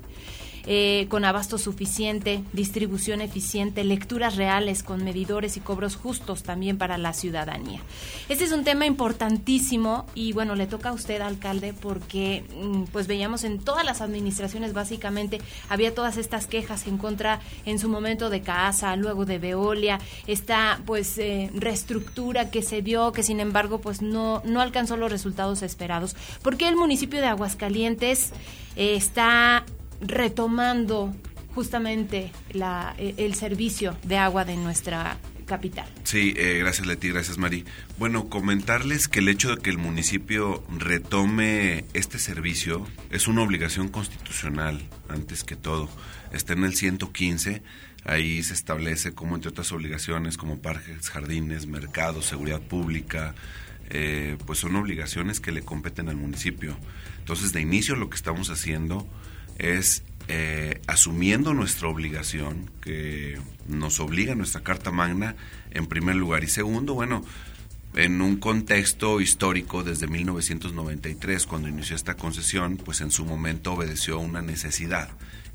eh, 0.66 1.06
con 1.08 1.24
abasto 1.24 1.58
suficiente, 1.58 2.42
distribución 2.52 3.20
eficiente, 3.20 3.84
lecturas 3.84 4.36
reales 4.36 4.82
con 4.82 5.04
medidores 5.04 5.56
y 5.56 5.60
cobros 5.60 5.96
justos 5.96 6.42
también 6.42 6.78
para 6.78 6.98
la 6.98 7.12
ciudadanía. 7.12 7.80
Este 8.28 8.44
es 8.44 8.52
un 8.52 8.64
tema 8.64 8.86
importantísimo 8.86 10.06
y 10.14 10.32
bueno, 10.32 10.54
le 10.54 10.66
toca 10.66 10.90
a 10.90 10.92
usted, 10.92 11.20
alcalde, 11.20 11.72
porque 11.72 12.44
mm, 12.54 12.84
pues 12.92 13.06
veíamos 13.06 13.44
en 13.44 13.58
todas 13.58 13.84
las 13.84 14.00
administraciones 14.00 14.72
básicamente 14.72 15.40
había 15.68 15.94
todas 15.94 16.16
estas 16.16 16.46
quejas 16.46 16.86
en 16.86 16.98
contra 16.98 17.40
en 17.64 17.78
su 17.78 17.88
momento 17.88 18.30
de 18.30 18.42
CASA, 18.42 18.96
luego 18.96 19.24
de 19.24 19.38
Veolia, 19.38 19.98
esta 20.26 20.80
pues 20.86 21.18
eh, 21.18 21.50
reestructura 21.54 22.50
que 22.50 22.62
se 22.62 22.82
dio, 22.82 23.12
que 23.12 23.22
sin 23.22 23.40
embargo 23.40 23.80
pues 23.80 24.02
no, 24.02 24.42
no 24.44 24.60
alcanzó 24.60 24.96
los 24.96 25.10
resultados 25.10 25.62
esperados. 25.62 26.16
¿Por 26.42 26.56
qué 26.56 26.68
el 26.68 26.76
municipio 26.76 27.20
de 27.20 27.26
Aguascalientes 27.26 28.32
eh, 28.76 28.94
está 28.96 29.64
retomando 30.00 31.14
justamente 31.54 32.32
la, 32.52 32.94
e, 32.98 33.14
el 33.18 33.34
servicio 33.34 33.96
de 34.04 34.16
agua 34.16 34.44
de 34.44 34.56
nuestra 34.56 35.18
capital. 35.50 35.88
Sí, 36.04 36.32
eh, 36.36 36.58
gracias 36.60 36.86
Leti, 36.86 37.08
gracias 37.08 37.36
Mari. 37.36 37.64
Bueno, 37.98 38.28
comentarles 38.28 39.08
que 39.08 39.18
el 39.18 39.28
hecho 39.28 39.56
de 39.56 39.60
que 39.60 39.70
el 39.70 39.78
municipio 39.78 40.62
retome 40.78 41.84
este 41.92 42.20
servicio 42.20 42.86
es 43.10 43.26
una 43.26 43.42
obligación 43.42 43.88
constitucional, 43.88 44.80
antes 45.08 45.42
que 45.42 45.56
todo. 45.56 45.88
Está 46.32 46.52
en 46.52 46.62
el 46.62 46.76
115, 46.76 47.62
ahí 48.04 48.44
se 48.44 48.54
establece 48.54 49.12
como 49.12 49.34
entre 49.34 49.50
otras 49.50 49.72
obligaciones 49.72 50.36
como 50.36 50.60
parques, 50.60 51.10
jardines, 51.10 51.66
mercados, 51.66 52.26
seguridad 52.26 52.60
pública, 52.60 53.34
eh, 53.90 54.36
pues 54.46 54.60
son 54.60 54.76
obligaciones 54.76 55.40
que 55.40 55.50
le 55.50 55.62
competen 55.62 56.08
al 56.08 56.16
municipio. 56.16 56.76
Entonces, 57.18 57.52
de 57.52 57.60
inicio 57.60 57.96
lo 57.96 58.08
que 58.08 58.16
estamos 58.16 58.50
haciendo 58.50 59.08
es 59.60 60.02
eh, 60.28 60.80
asumiendo 60.86 61.54
nuestra 61.54 61.88
obligación, 61.88 62.70
que 62.80 63.38
nos 63.68 64.00
obliga 64.00 64.34
nuestra 64.34 64.62
Carta 64.62 64.90
Magna, 64.90 65.36
en 65.70 65.86
primer 65.86 66.16
lugar. 66.16 66.44
Y 66.44 66.48
segundo, 66.48 66.94
bueno, 66.94 67.24
en 67.94 68.20
un 68.20 68.36
contexto 68.36 69.20
histórico 69.20 69.82
desde 69.82 70.06
1993, 70.06 71.46
cuando 71.46 71.68
inició 71.68 71.96
esta 71.96 72.16
concesión, 72.16 72.76
pues 72.76 73.00
en 73.00 73.10
su 73.10 73.24
momento 73.24 73.72
obedeció 73.72 74.16
a 74.16 74.18
una 74.18 74.42
necesidad 74.42 75.10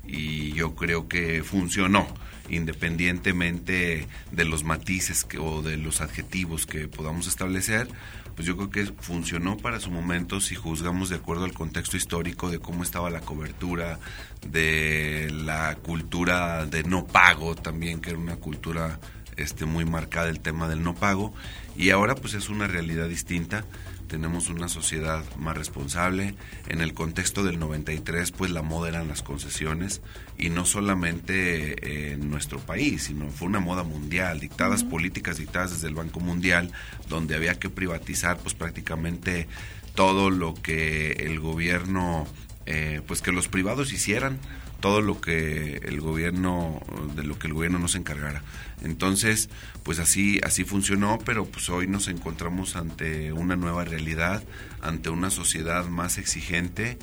y 0.06 0.52
yo 0.52 0.74
creo 0.74 1.08
que 1.08 1.42
funcionó, 1.42 2.06
independientemente 2.48 4.06
de 4.30 4.44
los 4.44 4.64
matices 4.64 5.26
o 5.38 5.62
de 5.62 5.76
los 5.76 6.00
adjetivos 6.00 6.66
que 6.66 6.88
podamos 6.88 7.26
establecer, 7.26 7.88
pues 8.36 8.46
yo 8.46 8.54
creo 8.56 8.70
que 8.70 8.84
funcionó 9.00 9.56
para 9.56 9.80
su 9.80 9.90
momento 9.90 10.40
si 10.40 10.54
juzgamos 10.54 11.08
de 11.08 11.16
acuerdo 11.16 11.44
al 11.44 11.54
contexto 11.54 11.96
histórico 11.96 12.50
de 12.50 12.58
cómo 12.58 12.82
estaba 12.82 13.08
la 13.08 13.22
cobertura, 13.22 13.98
de 14.46 15.30
la 15.32 15.74
cultura 15.76 16.66
de 16.66 16.84
no 16.84 17.06
pago 17.06 17.56
también, 17.56 18.00
que 18.00 18.10
era 18.10 18.18
una 18.18 18.36
cultura 18.36 19.00
este, 19.36 19.64
muy 19.64 19.86
marcada 19.86 20.28
el 20.28 20.40
tema 20.40 20.68
del 20.68 20.82
no 20.82 20.94
pago, 20.94 21.34
y 21.76 21.90
ahora 21.90 22.14
pues 22.14 22.34
es 22.34 22.50
una 22.50 22.66
realidad 22.66 23.08
distinta 23.08 23.64
tenemos 24.06 24.48
una 24.48 24.68
sociedad 24.68 25.24
más 25.36 25.56
responsable. 25.56 26.34
En 26.68 26.80
el 26.80 26.94
contexto 26.94 27.44
del 27.44 27.58
93, 27.58 28.32
pues 28.32 28.50
la 28.50 28.62
moda 28.62 28.88
eran 28.88 29.08
las 29.08 29.22
concesiones 29.22 30.00
y 30.38 30.50
no 30.50 30.64
solamente 30.64 32.12
en 32.12 32.30
nuestro 32.30 32.58
país, 32.58 33.04
sino 33.04 33.28
fue 33.30 33.48
una 33.48 33.60
moda 33.60 33.82
mundial, 33.82 34.40
dictadas 34.40 34.84
políticas 34.84 35.38
dictadas 35.38 35.72
desde 35.72 35.88
el 35.88 35.94
Banco 35.94 36.20
Mundial, 36.20 36.70
donde 37.08 37.34
había 37.34 37.58
que 37.58 37.70
privatizar 37.70 38.38
pues 38.38 38.54
prácticamente 38.54 39.48
todo 39.94 40.30
lo 40.30 40.54
que 40.54 41.12
el 41.12 41.40
gobierno, 41.40 42.26
eh, 42.66 43.00
pues 43.06 43.22
que 43.22 43.32
los 43.32 43.48
privados 43.48 43.92
hicieran 43.92 44.38
todo 44.80 45.00
lo 45.00 45.20
que 45.20 45.80
el 45.84 46.00
gobierno, 46.00 46.80
de 47.14 47.22
lo 47.24 47.38
que 47.38 47.46
el 47.46 47.54
gobierno 47.54 47.78
nos 47.78 47.94
encargara. 47.94 48.42
Entonces, 48.82 49.48
pues 49.82 49.98
así, 49.98 50.38
así 50.42 50.64
funcionó, 50.64 51.18
pero 51.24 51.46
pues 51.46 51.68
hoy 51.70 51.86
nos 51.86 52.08
encontramos 52.08 52.76
ante 52.76 53.32
una 53.32 53.56
nueva 53.56 53.84
realidad, 53.84 54.42
ante 54.82 55.10
una 55.10 55.30
sociedad 55.30 55.86
más 55.86 56.18
exigente 56.18 56.98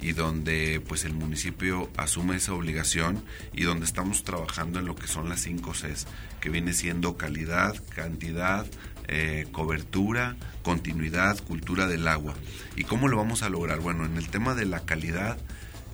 y 0.00 0.12
donde 0.12 0.80
pues 0.86 1.04
el 1.04 1.12
municipio 1.12 1.90
asume 1.96 2.36
esa 2.36 2.54
obligación 2.54 3.22
y 3.52 3.64
donde 3.64 3.84
estamos 3.84 4.24
trabajando 4.24 4.78
en 4.78 4.86
lo 4.86 4.94
que 4.94 5.08
son 5.08 5.28
las 5.28 5.40
cinco 5.40 5.72
Cs, 5.72 6.06
que 6.40 6.50
viene 6.50 6.72
siendo 6.72 7.16
calidad, 7.16 7.74
cantidad, 7.94 8.66
eh, 9.08 9.46
cobertura, 9.52 10.36
continuidad, 10.62 11.42
cultura 11.44 11.86
del 11.86 12.06
agua. 12.06 12.34
¿Y 12.76 12.84
cómo 12.84 13.08
lo 13.08 13.16
vamos 13.16 13.42
a 13.42 13.48
lograr? 13.48 13.80
Bueno, 13.80 14.04
en 14.04 14.16
el 14.16 14.28
tema 14.28 14.54
de 14.54 14.66
la 14.66 14.80
calidad 14.80 15.38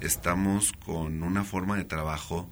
estamos 0.00 0.72
con 0.84 1.22
una 1.22 1.44
forma 1.44 1.76
de 1.76 1.84
trabajo 1.84 2.50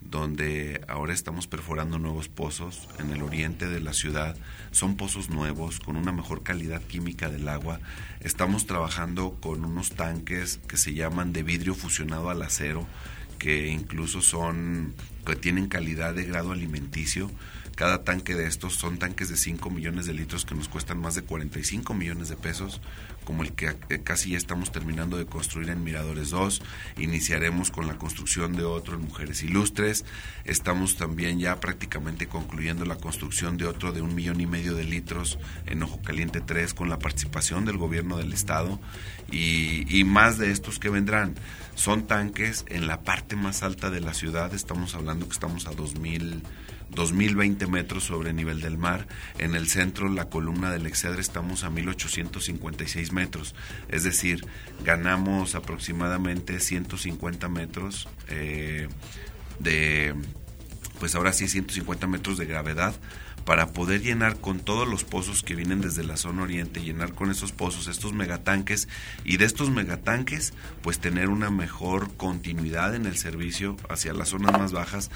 donde 0.00 0.82
ahora 0.86 1.14
estamos 1.14 1.46
perforando 1.46 1.98
nuevos 1.98 2.28
pozos 2.28 2.88
en 2.98 3.10
el 3.10 3.22
oriente 3.22 3.68
de 3.68 3.80
la 3.80 3.92
ciudad. 3.92 4.36
Son 4.70 4.96
pozos 4.96 5.30
nuevos, 5.30 5.80
con 5.80 5.96
una 5.96 6.12
mejor 6.12 6.42
calidad 6.42 6.82
química 6.82 7.30
del 7.30 7.48
agua. 7.48 7.80
Estamos 8.20 8.66
trabajando 8.66 9.36
con 9.40 9.64
unos 9.64 9.92
tanques 9.92 10.60
que 10.68 10.76
se 10.76 10.94
llaman 10.94 11.32
de 11.32 11.42
vidrio 11.42 11.74
fusionado 11.74 12.30
al 12.30 12.42
acero, 12.42 12.86
que 13.38 13.68
incluso 13.68 14.20
son, 14.20 14.94
que 15.26 15.36
tienen 15.36 15.68
calidad 15.68 16.14
de 16.14 16.24
grado 16.24 16.52
alimenticio. 16.52 17.30
Cada 17.76 18.04
tanque 18.04 18.34
de 18.34 18.46
estos 18.46 18.74
son 18.74 18.98
tanques 18.98 19.28
de 19.28 19.36
5 19.36 19.68
millones 19.70 20.06
de 20.06 20.14
litros 20.14 20.44
que 20.44 20.54
nos 20.54 20.68
cuestan 20.68 21.00
más 21.00 21.14
de 21.14 21.22
45 21.22 21.92
millones 21.94 22.28
de 22.28 22.36
pesos, 22.36 22.80
como 23.24 23.42
el 23.42 23.52
que 23.52 23.76
eh, 23.88 24.00
casi 24.02 24.30
ya 24.30 24.36
estamos 24.36 24.70
terminando 24.70 25.16
de 25.16 25.26
construir 25.26 25.70
en 25.70 25.82
Miradores 25.82 26.30
2. 26.30 26.62
Iniciaremos 26.98 27.70
con 27.70 27.86
la 27.86 27.98
construcción 27.98 28.52
de 28.54 28.64
otro 28.64 28.94
en 28.94 29.02
Mujeres 29.02 29.42
Ilustres. 29.42 30.04
Estamos 30.44 30.96
también 30.96 31.40
ya 31.40 31.58
prácticamente 31.58 32.28
concluyendo 32.28 32.84
la 32.84 32.96
construcción 32.96 33.56
de 33.56 33.66
otro 33.66 33.92
de 33.92 34.02
un 34.02 34.14
millón 34.14 34.40
y 34.40 34.46
medio 34.46 34.74
de 34.74 34.84
litros 34.84 35.38
en 35.66 35.82
Ojo 35.82 36.00
Caliente 36.02 36.40
3 36.40 36.74
con 36.74 36.88
la 36.88 36.98
participación 36.98 37.64
del 37.64 37.78
gobierno 37.78 38.16
del 38.16 38.32
estado 38.32 38.80
y, 39.30 40.04
más 40.04 40.38
de 40.38 40.50
estos 40.50 40.78
que 40.78 40.90
vendrán. 40.90 41.34
Son 41.74 42.06
tanques 42.06 42.64
en 42.68 42.86
la 42.86 43.00
parte 43.00 43.36
más 43.36 43.62
alta 43.62 43.90
de 43.90 44.00
la 44.00 44.14
ciudad. 44.14 44.54
Estamos 44.54 44.94
hablando 44.94 45.26
que 45.26 45.32
estamos 45.32 45.66
a 45.66 45.72
2000 45.72 46.42
2020 46.94 47.66
metros 47.66 48.04
sobre 48.04 48.32
nivel 48.32 48.60
del 48.60 48.78
mar. 48.78 49.06
En 49.38 49.54
el 49.54 49.68
centro, 49.68 50.08
la 50.08 50.28
columna 50.28 50.70
del 50.70 50.86
Excedre, 50.86 51.20
estamos 51.20 51.64
a 51.64 51.70
1856 51.70 53.12
metros. 53.12 53.54
Es 53.88 54.04
decir, 54.04 54.46
ganamos 54.84 55.54
aproximadamente 55.54 56.60
150 56.60 57.48
metros 57.48 58.08
eh, 58.28 58.88
de, 59.58 60.14
pues 60.98 61.14
ahora 61.14 61.32
sí, 61.32 61.48
150 61.48 62.06
metros 62.06 62.38
de 62.38 62.46
gravedad 62.46 62.94
para 63.44 63.72
poder 63.72 64.02
llenar 64.02 64.40
con 64.40 64.58
todos 64.58 64.88
los 64.88 65.04
pozos 65.04 65.42
que 65.42 65.54
vienen 65.54 65.80
desde 65.80 66.02
la 66.02 66.16
zona 66.16 66.42
oriente, 66.42 66.82
llenar 66.82 67.12
con 67.12 67.30
esos 67.30 67.52
pozos 67.52 67.88
estos 67.88 68.14
megatanques 68.14 68.88
y 69.24 69.36
de 69.36 69.44
estos 69.44 69.70
megatanques 69.70 70.54
pues 70.82 70.98
tener 70.98 71.28
una 71.28 71.50
mejor 71.50 72.14
continuidad 72.16 72.94
en 72.94 73.06
el 73.06 73.18
servicio 73.18 73.76
hacia 73.88 74.14
las 74.14 74.30
zonas 74.30 74.52
más 74.52 74.72
bajas. 74.72 75.10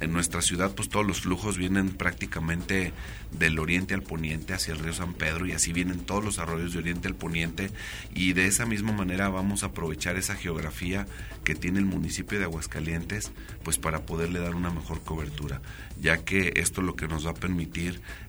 En 0.00 0.12
nuestra 0.12 0.42
ciudad 0.42 0.74
pues 0.74 0.88
todos 0.88 1.06
los 1.06 1.22
flujos 1.22 1.58
vienen 1.58 1.90
prácticamente 1.90 2.92
del 3.32 3.58
oriente 3.58 3.94
al 3.94 4.02
poniente 4.02 4.54
hacia 4.54 4.72
el 4.72 4.78
río 4.78 4.92
San 4.92 5.14
Pedro 5.14 5.46
y 5.46 5.52
así 5.52 5.72
vienen 5.72 6.00
todos 6.00 6.24
los 6.24 6.38
arroyos 6.38 6.72
de 6.72 6.78
oriente 6.78 7.08
al 7.08 7.16
poniente 7.16 7.70
y 8.14 8.32
de 8.32 8.46
esa 8.46 8.64
misma 8.64 8.92
manera 8.92 9.28
vamos 9.28 9.64
a 9.64 9.66
aprovechar 9.66 10.16
esa 10.16 10.36
geografía 10.36 11.06
que 11.42 11.56
tiene 11.56 11.80
el 11.80 11.84
municipio 11.84 12.38
de 12.38 12.44
Aguascalientes 12.44 13.32
pues 13.64 13.78
para 13.78 14.06
poderle 14.06 14.38
dar 14.38 14.54
una 14.54 14.70
mejor 14.70 15.02
cobertura 15.02 15.60
ya 16.00 16.18
que 16.18 16.52
esto 16.56 16.82
lo 16.82 16.94
que 16.94 17.08
nos 17.08 17.26
va 17.26 17.30
a 17.30 17.34
permitir 17.34 17.55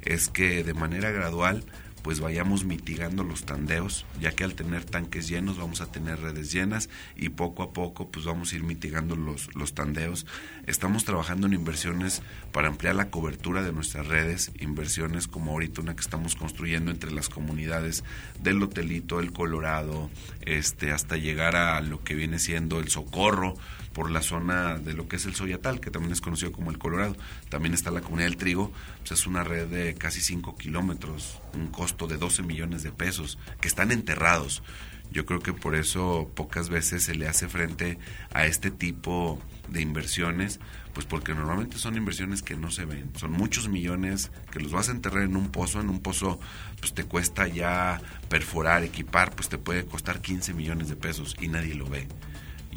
es 0.02 0.30
que 0.30 0.64
de 0.64 0.74
manera 0.74 1.12
gradual 1.12 1.64
pues 2.08 2.22
vayamos 2.22 2.64
mitigando 2.64 3.26
los 3.26 3.44
tandeos, 3.44 4.06
ya 4.22 4.32
que 4.32 4.46
al 4.46 4.56
tener 4.56 4.86
tanques 4.86 5.28
llenos 5.28 5.58
vamos 5.58 5.82
a 5.82 5.92
tener 5.92 6.22
redes 6.22 6.54
llenas 6.54 6.90
y 7.18 7.28
poco 7.28 7.64
a 7.64 7.74
poco 7.74 8.10
pues 8.10 8.24
vamos 8.24 8.54
a 8.54 8.56
ir 8.56 8.64
mitigando 8.64 9.18
los, 9.18 9.54
los 9.56 9.74
tandeos. 9.74 10.26
Estamos 10.68 11.04
trabajando 11.04 11.48
en 11.48 11.54
inversiones 11.54 12.22
para 12.54 12.70
ampliar 12.70 12.96
la 12.96 13.10
cobertura 13.10 13.62
de 13.62 13.74
nuestras 13.74 14.08
redes, 14.08 14.52
inversiones 14.58 15.28
como 15.28 15.52
ahorita 15.52 15.82
una 15.82 15.96
que 15.96 16.02
estamos 16.02 16.36
construyendo 16.36 16.92
entre 16.92 17.12
las 17.12 17.28
comunidades 17.28 18.06
del 18.42 18.64
Hotelito, 18.64 19.20
el 19.20 19.34
Colorado, 19.34 20.10
este, 20.46 20.94
hasta 20.94 21.18
llegar 21.18 21.58
a 21.58 21.82
lo 21.82 22.06
que 22.06 22.16
viene 22.16 22.40
siendo 22.40 22.80
el 22.80 22.88
Socorro, 22.88 23.56
por 23.98 24.12
la 24.12 24.22
zona 24.22 24.78
de 24.78 24.94
lo 24.94 25.08
que 25.08 25.16
es 25.16 25.26
el 25.26 25.34
Soyatal, 25.34 25.80
que 25.80 25.90
también 25.90 26.14
es 26.14 26.22
conocido 26.22 26.52
como 26.52 26.70
el 26.70 26.78
Colorado. 26.78 27.16
También 27.50 27.74
está 27.74 27.90
la 27.90 28.02
comunidad 28.02 28.28
del 28.28 28.38
trigo, 28.38 28.72
pues 29.00 29.14
es 29.20 29.26
una 29.26 29.44
red 29.44 29.66
de 29.66 29.96
casi 29.96 30.22
5 30.22 30.56
kilómetros, 30.56 31.42
un 31.56 31.70
costo 31.70 32.06
de 32.06 32.18
12 32.18 32.44
millones 32.44 32.84
de 32.84 32.92
pesos, 32.92 33.40
que 33.60 33.68
están 33.68 33.92
enterrados. 33.92 34.62
Yo 35.10 35.26
creo 35.26 35.40
que 35.40 35.52
por 35.52 35.74
eso 35.74 36.30
pocas 36.36 36.70
veces 36.70 37.06
se 37.06 37.16
le 37.16 37.28
hace 37.28 37.48
frente 37.48 37.98
a 38.36 38.46
este 38.46 38.70
tipo 38.70 39.42
de 39.68 39.82
inversiones, 39.82 40.60
pues 40.94 41.08
porque 41.08 41.34
normalmente 41.34 41.80
son 41.80 41.98
inversiones 41.98 42.44
que 42.44 42.56
no 42.56 42.70
se 42.70 42.86
ven. 42.86 43.10
Son 43.16 43.32
muchos 43.32 43.68
millones 43.68 44.30
que 44.52 44.60
los 44.60 44.72
vas 44.74 44.90
a 44.90 44.92
enterrar 44.92 45.24
en 45.24 45.36
un 45.36 45.50
pozo. 45.50 45.82
En 45.82 45.90
un 45.90 46.02
pozo, 46.02 46.40
pues 46.80 46.94
te 46.94 47.04
cuesta 47.04 47.48
ya 47.48 48.00
perforar, 48.30 48.84
equipar, 48.84 49.32
pues 49.36 49.50
te 49.50 49.58
puede 49.58 49.88
costar 49.88 50.22
15 50.22 50.54
millones 50.54 50.88
de 50.88 50.98
pesos 50.98 51.36
y 51.42 51.48
nadie 51.48 51.74
lo 51.74 51.90
ve 51.90 52.08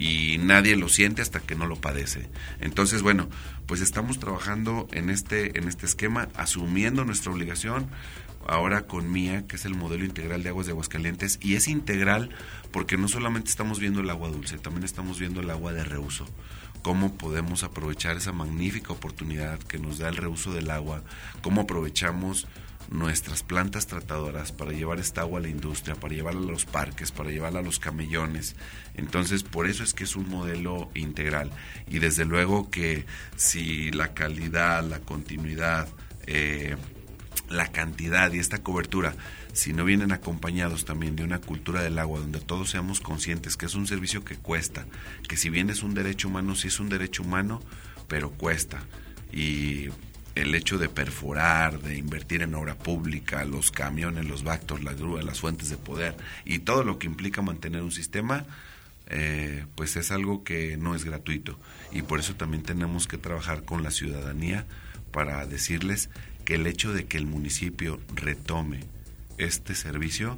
y 0.01 0.39
nadie 0.39 0.77
lo 0.77 0.89
siente 0.89 1.21
hasta 1.21 1.41
que 1.41 1.55
no 1.55 1.67
lo 1.67 1.77
padece. 1.77 2.31
Entonces, 2.59 3.03
bueno, 3.03 3.29
pues 3.67 3.83
estamos 3.83 4.19
trabajando 4.19 4.89
en 4.93 5.11
este 5.11 5.59
en 5.59 5.69
este 5.69 5.85
esquema, 5.85 6.29
asumiendo 6.35 7.05
nuestra 7.05 7.31
obligación 7.31 7.91
ahora 8.49 8.87
con 8.87 9.13
MIA, 9.13 9.47
que 9.47 9.57
es 9.57 9.67
el 9.67 9.75
modelo 9.75 10.07
integral 10.07 10.43
de 10.43 10.49
aguas 10.49 10.65
de 10.65 10.73
Aguascalientes 10.73 11.39
y 11.43 11.55
es 11.55 11.69
integral 11.69 12.31
porque 12.73 12.97
no 12.97 13.09
solamente 13.09 13.51
estamos 13.51 13.79
viendo 13.79 14.01
el 14.01 14.09
agua 14.09 14.31
dulce, 14.31 14.57
también 14.57 14.85
estamos 14.85 15.21
viendo 15.21 15.43
el 15.43 15.51
agua 15.51 15.75
de 15.75 15.85
reuso. 15.85 16.27
Cómo 16.81 17.19
podemos 17.19 17.63
aprovechar 17.63 18.17
esa 18.17 18.33
magnífica 18.33 18.95
oportunidad 18.95 19.59
que 19.59 19.79
nos 19.79 19.99
da 19.99 20.09
el 20.09 20.17
reuso 20.17 20.51
del 20.55 20.71
agua, 20.71 21.03
cómo 21.43 21.61
aprovechamos 21.61 22.49
nuestras 22.90 23.44
plantas 23.44 23.87
tratadoras 23.87 24.50
para 24.50 24.72
llevar 24.72 24.98
esta 24.98 25.20
agua 25.22 25.38
a 25.38 25.42
la 25.42 25.48
industria, 25.48 25.94
para 25.94 26.14
llevarla 26.14 26.40
a 26.40 26.53
los 26.53 26.64
parques, 26.64 27.12
para 27.12 27.31
llevarla 27.31 27.61
a 27.61 27.62
los 27.62 27.79
camellones. 27.79 28.57
Entonces, 28.94 29.44
por 29.44 29.68
eso 29.68 29.85
es 29.85 29.94
que 29.94 30.05
es 30.05 30.16
un 30.16 30.29
modelo 30.29 30.90
integral. 30.94 31.50
Y 31.88 32.00
desde 32.00 32.24
luego 32.24 32.68
que 32.70 33.07
si 33.37 33.90
la 33.92 34.12
calidad, 34.12 34.83
la 34.83 34.98
continuidad, 34.98 35.88
eh, 36.26 36.76
la 37.48 37.68
cantidad 37.68 38.33
y 38.33 38.38
esta 38.38 38.62
cobertura, 38.62 39.14
si 39.53 39.72
no 39.72 39.85
vienen 39.85 40.12
acompañados 40.12 40.85
también 40.85 41.16
de 41.16 41.24
una 41.24 41.40
cultura 41.40 41.83
del 41.83 41.98
agua 41.98 42.20
donde 42.20 42.40
todos 42.40 42.70
seamos 42.70 43.00
conscientes 43.00 43.57
que 43.57 43.66
es 43.66 43.74
un 43.74 43.87
servicio 43.87 44.24
que 44.24 44.37
cuesta, 44.37 44.87
que 45.29 45.37
si 45.37 45.48
bien 45.48 45.70
es 45.70 45.83
un 45.83 45.94
derecho 45.94 46.29
humano, 46.29 46.55
sí 46.55 46.68
es 46.68 46.81
un 46.81 46.88
derecho 46.88 47.22
humano, 47.22 47.61
pero 48.09 48.31
cuesta. 48.31 48.83
Y 49.33 49.88
el 50.35 50.55
hecho 50.55 50.79
de 50.79 50.88
perforar, 50.88 51.81
de 51.81 51.97
invertir 51.97 52.43
en 52.43 52.55
obra 52.55 52.77
pública, 52.77 53.45
los 53.45 53.71
camiones, 53.71 54.27
los 54.27 54.45
bactos, 54.45 54.83
la 54.83 54.95
grúa, 54.95 55.23
las 55.23 55.40
fuentes 55.40 55.71
de 55.71 55.77
poder 55.77 56.16
y 56.45 56.61
todo 56.61 56.85
lo 56.85 56.99
que 56.99 57.07
implica 57.07 57.43
mantener 57.43 57.83
un 57.83 57.93
sistema, 57.93 58.47
eh, 59.09 59.66
pues 59.75 59.97
es 59.97 60.11
algo 60.11 60.45
que 60.45 60.77
no 60.77 60.95
es 60.95 61.05
gratuito. 61.05 61.59
Y 61.93 62.03
por 62.03 62.21
eso 62.21 62.37
también 62.37 62.62
tenemos 62.62 63.09
que 63.09 63.19
trabajar 63.19 63.64
con 63.64 63.83
la 63.83 63.90
ciudadanía 63.90 64.66
para 65.11 65.45
decirles 65.47 66.11
que 66.45 66.55
el 66.55 66.66
hecho 66.66 66.93
de 66.93 67.07
que 67.07 67.19
el 67.19 67.27
municipio 67.27 68.01
retome 68.14 68.81
este 69.38 69.75
servicio 69.75 70.37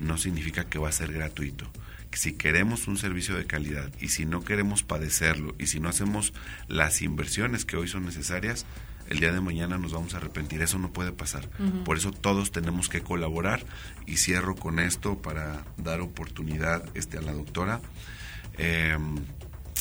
no 0.00 0.16
significa 0.18 0.64
que 0.64 0.78
va 0.78 0.88
a 0.88 0.92
ser 0.92 1.12
gratuito. 1.12 1.70
Si 2.16 2.32
queremos 2.32 2.88
un 2.88 2.96
servicio 2.96 3.36
de 3.36 3.44
calidad 3.44 3.92
y 4.00 4.08
si 4.08 4.24
no 4.24 4.42
queremos 4.42 4.82
padecerlo 4.82 5.54
y 5.58 5.66
si 5.66 5.80
no 5.80 5.90
hacemos 5.90 6.32
las 6.66 7.02
inversiones 7.02 7.66
que 7.66 7.76
hoy 7.76 7.88
son 7.88 8.06
necesarias, 8.06 8.64
el 9.08 9.20
día 9.20 9.32
de 9.32 9.40
mañana 9.40 9.78
nos 9.78 9.92
vamos 9.92 10.14
a 10.14 10.18
arrepentir. 10.18 10.62
Eso 10.62 10.78
no 10.78 10.92
puede 10.92 11.12
pasar. 11.12 11.48
Por 11.84 11.96
eso 11.96 12.12
todos 12.12 12.50
tenemos 12.50 12.88
que 12.88 13.02
colaborar 13.02 13.64
y 14.06 14.16
cierro 14.16 14.54
con 14.54 14.78
esto 14.78 15.20
para 15.20 15.64
dar 15.76 16.00
oportunidad 16.00 16.84
este, 16.94 17.18
a 17.18 17.22
la 17.22 17.32
doctora. 17.32 17.80
Em, 18.58 19.16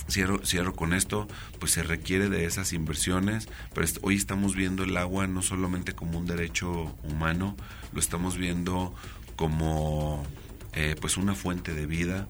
cierro, 0.09 0.45
cierro 0.45 0.73
con 0.73 0.93
esto, 0.93 1.27
pues 1.59 1.71
se 1.71 1.83
requiere 1.83 2.29
de 2.29 2.45
esas 2.45 2.73
inversiones, 2.73 3.47
pero 3.73 3.87
hoy 4.01 4.15
estamos 4.15 4.55
viendo 4.55 4.83
el 4.83 4.95
agua 4.97 5.27
no 5.27 5.41
solamente 5.41 5.93
como 5.93 6.19
un 6.19 6.25
derecho 6.25 6.95
humano, 7.03 7.55
lo 7.93 7.99
estamos 7.99 8.37
viendo 8.37 8.93
como 9.35 10.25
eh, 10.73 10.95
pues 10.99 11.17
una 11.17 11.35
fuente 11.35 11.73
de 11.73 11.85
vida, 11.85 12.27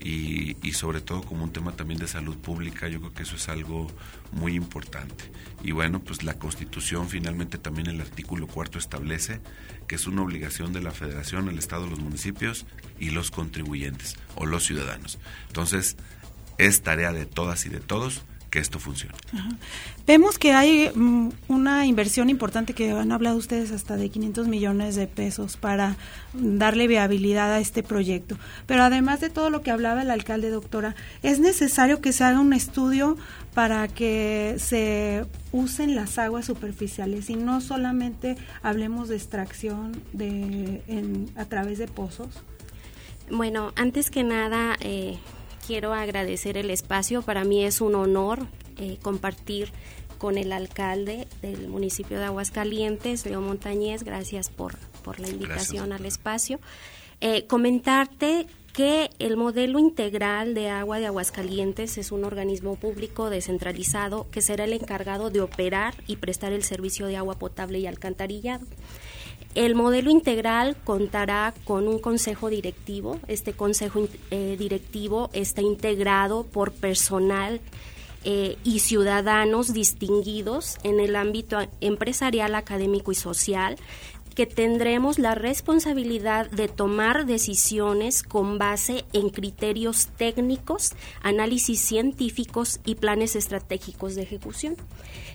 y, 0.00 0.56
y, 0.66 0.72
sobre 0.72 1.00
todo 1.00 1.22
como 1.22 1.44
un 1.44 1.52
tema 1.52 1.72
también 1.72 1.98
de 1.98 2.06
salud 2.06 2.36
pública, 2.36 2.88
yo 2.88 3.00
creo 3.00 3.14
que 3.14 3.22
eso 3.22 3.36
es 3.36 3.48
algo 3.48 3.88
muy 4.32 4.54
importante. 4.54 5.24
Y 5.62 5.72
bueno, 5.72 6.00
pues 6.00 6.22
la 6.22 6.34
Constitución 6.34 7.08
finalmente 7.08 7.58
también 7.58 7.88
el 7.88 8.00
artículo 8.00 8.46
cuarto 8.46 8.78
establece 8.78 9.40
que 9.88 9.94
es 9.94 10.06
una 10.06 10.22
obligación 10.22 10.72
de 10.72 10.82
la 10.82 10.90
Federación, 10.90 11.48
el 11.48 11.58
Estado, 11.58 11.86
los 11.86 12.00
municipios 12.00 12.66
y 12.98 13.10
los 13.10 13.30
contribuyentes 13.30 14.16
o 14.34 14.46
los 14.46 14.64
ciudadanos. 14.64 15.18
Entonces, 15.48 15.96
es 16.58 16.82
tarea 16.82 17.12
de 17.12 17.26
todas 17.26 17.66
y 17.66 17.68
de 17.68 17.80
todos 17.80 18.22
que 18.50 18.58
esto 18.58 18.78
funcione. 18.78 19.14
Vemos 20.06 20.38
que 20.38 20.52
hay 20.52 20.90
mm, 20.94 21.30
una 21.48 21.86
inversión 21.86 22.30
importante 22.30 22.74
que 22.74 22.92
han 22.92 23.12
hablado 23.12 23.36
ustedes 23.36 23.72
hasta 23.72 23.96
de 23.96 24.08
500 24.08 24.48
millones 24.48 24.94
de 24.94 25.06
pesos 25.06 25.56
para 25.56 25.96
darle 26.32 26.86
viabilidad 26.86 27.52
a 27.52 27.60
este 27.60 27.82
proyecto. 27.82 28.38
Pero 28.66 28.82
además 28.84 29.20
de 29.20 29.30
todo 29.30 29.50
lo 29.50 29.62
que 29.62 29.70
hablaba 29.70 30.02
el 30.02 30.10
alcalde, 30.10 30.50
doctora, 30.50 30.94
es 31.22 31.40
necesario 31.40 32.00
que 32.00 32.12
se 32.12 32.24
haga 32.24 32.40
un 32.40 32.52
estudio 32.52 33.16
para 33.54 33.88
que 33.88 34.56
se 34.58 35.24
usen 35.52 35.96
las 35.96 36.18
aguas 36.18 36.44
superficiales 36.44 37.30
y 37.30 37.36
no 37.36 37.60
solamente 37.60 38.36
hablemos 38.62 39.08
de 39.08 39.16
extracción 39.16 39.92
de, 40.12 40.82
a 41.36 41.46
través 41.46 41.78
de 41.78 41.88
pozos. 41.88 42.42
Bueno, 43.30 43.72
antes 43.74 44.10
que 44.10 44.22
nada, 44.22 44.76
eh, 44.80 45.18
quiero 45.66 45.92
agradecer 45.92 46.56
el 46.56 46.70
espacio. 46.70 47.22
Para 47.22 47.44
mí 47.44 47.64
es 47.64 47.80
un 47.80 47.94
honor 47.94 48.46
eh, 48.78 48.98
compartir 49.02 49.70
con 50.18 50.38
el 50.38 50.52
alcalde 50.52 51.26
del 51.42 51.68
municipio 51.68 52.18
de 52.18 52.24
Aguascalientes, 52.24 53.26
Leo 53.26 53.40
Montañez. 53.40 54.02
Gracias 54.02 54.48
por, 54.48 54.78
por 55.02 55.20
la 55.20 55.28
invitación 55.28 55.92
al 55.92 56.06
espacio. 56.06 56.60
Eh, 57.20 57.46
comentarte 57.46 58.46
que 58.72 59.10
el 59.18 59.38
modelo 59.38 59.78
integral 59.78 60.52
de 60.52 60.68
agua 60.68 60.98
de 60.98 61.06
Aguascalientes 61.06 61.96
es 61.96 62.12
un 62.12 62.24
organismo 62.24 62.76
público 62.76 63.30
descentralizado 63.30 64.26
que 64.30 64.42
será 64.42 64.64
el 64.64 64.74
encargado 64.74 65.30
de 65.30 65.40
operar 65.40 65.94
y 66.06 66.16
prestar 66.16 66.52
el 66.52 66.62
servicio 66.62 67.06
de 67.06 67.16
agua 67.16 67.38
potable 67.38 67.78
y 67.78 67.86
alcantarillado. 67.86 68.66
El 69.56 69.74
modelo 69.74 70.10
integral 70.10 70.76
contará 70.84 71.54
con 71.64 71.88
un 71.88 71.98
consejo 71.98 72.50
directivo. 72.50 73.18
Este 73.26 73.54
consejo 73.54 74.06
eh, 74.30 74.54
directivo 74.58 75.30
está 75.32 75.62
integrado 75.62 76.44
por 76.44 76.72
personal 76.72 77.62
eh, 78.24 78.58
y 78.64 78.80
ciudadanos 78.80 79.72
distinguidos 79.72 80.76
en 80.82 81.00
el 81.00 81.16
ámbito 81.16 81.56
empresarial, 81.80 82.54
académico 82.54 83.12
y 83.12 83.14
social, 83.14 83.78
que 84.36 84.46
tendremos 84.46 85.18
la 85.18 85.34
responsabilidad 85.34 86.50
de 86.50 86.68
tomar 86.68 87.24
decisiones 87.24 88.22
con 88.22 88.58
base 88.58 89.06
en 89.14 89.30
criterios 89.30 90.08
técnicos, 90.18 90.92
análisis 91.22 91.80
científicos 91.80 92.78
y 92.84 92.96
planes 92.96 93.34
estratégicos 93.34 94.14
de 94.14 94.22
ejecución. 94.22 94.76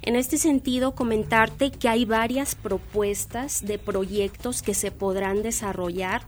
En 0.04 0.16
este 0.16 0.38
sentido, 0.38 0.94
comentarte 0.94 1.72
que 1.72 1.90
hay 1.90 2.06
varias 2.06 2.54
propuestas 2.54 3.66
de 3.66 3.80
proyectos 3.80 4.62
que 4.62 4.76
se 4.76 4.92
podrán 4.92 5.42
desarrollar 5.42 6.22